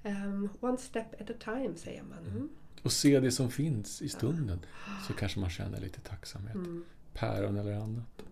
Um, 0.03 0.49
one 0.61 0.79
step 0.79 1.21
at 1.21 1.31
a 1.31 1.35
time 1.45 1.77
säger 1.77 2.03
man. 2.03 2.19
Mm. 2.19 2.49
Och 2.83 2.93
se 2.93 3.21
det 3.21 3.33
som 3.33 3.51
finns 3.51 4.03
i 4.03 4.09
stunden. 4.09 4.61
Så 5.07 5.13
kanske 5.13 5.41
man 5.41 5.51
känner 5.51 5.81
lite 5.81 6.01
tacksamhet. 6.01 6.55
Mm. 6.55 6.85
Päron 7.13 7.57
eller 7.57 7.73
annat. 7.73 8.23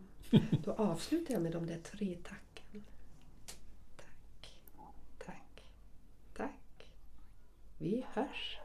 Då 0.64 0.72
avslutar 0.72 1.34
jag 1.34 1.42
med 1.42 1.52
de 1.52 1.66
där 1.66 1.78
tre 1.78 2.16
tacken. 2.16 2.82
Tack, 3.96 4.52
tack, 5.18 5.64
tack. 6.36 6.90
Vi 7.78 8.06
hörs. 8.12 8.59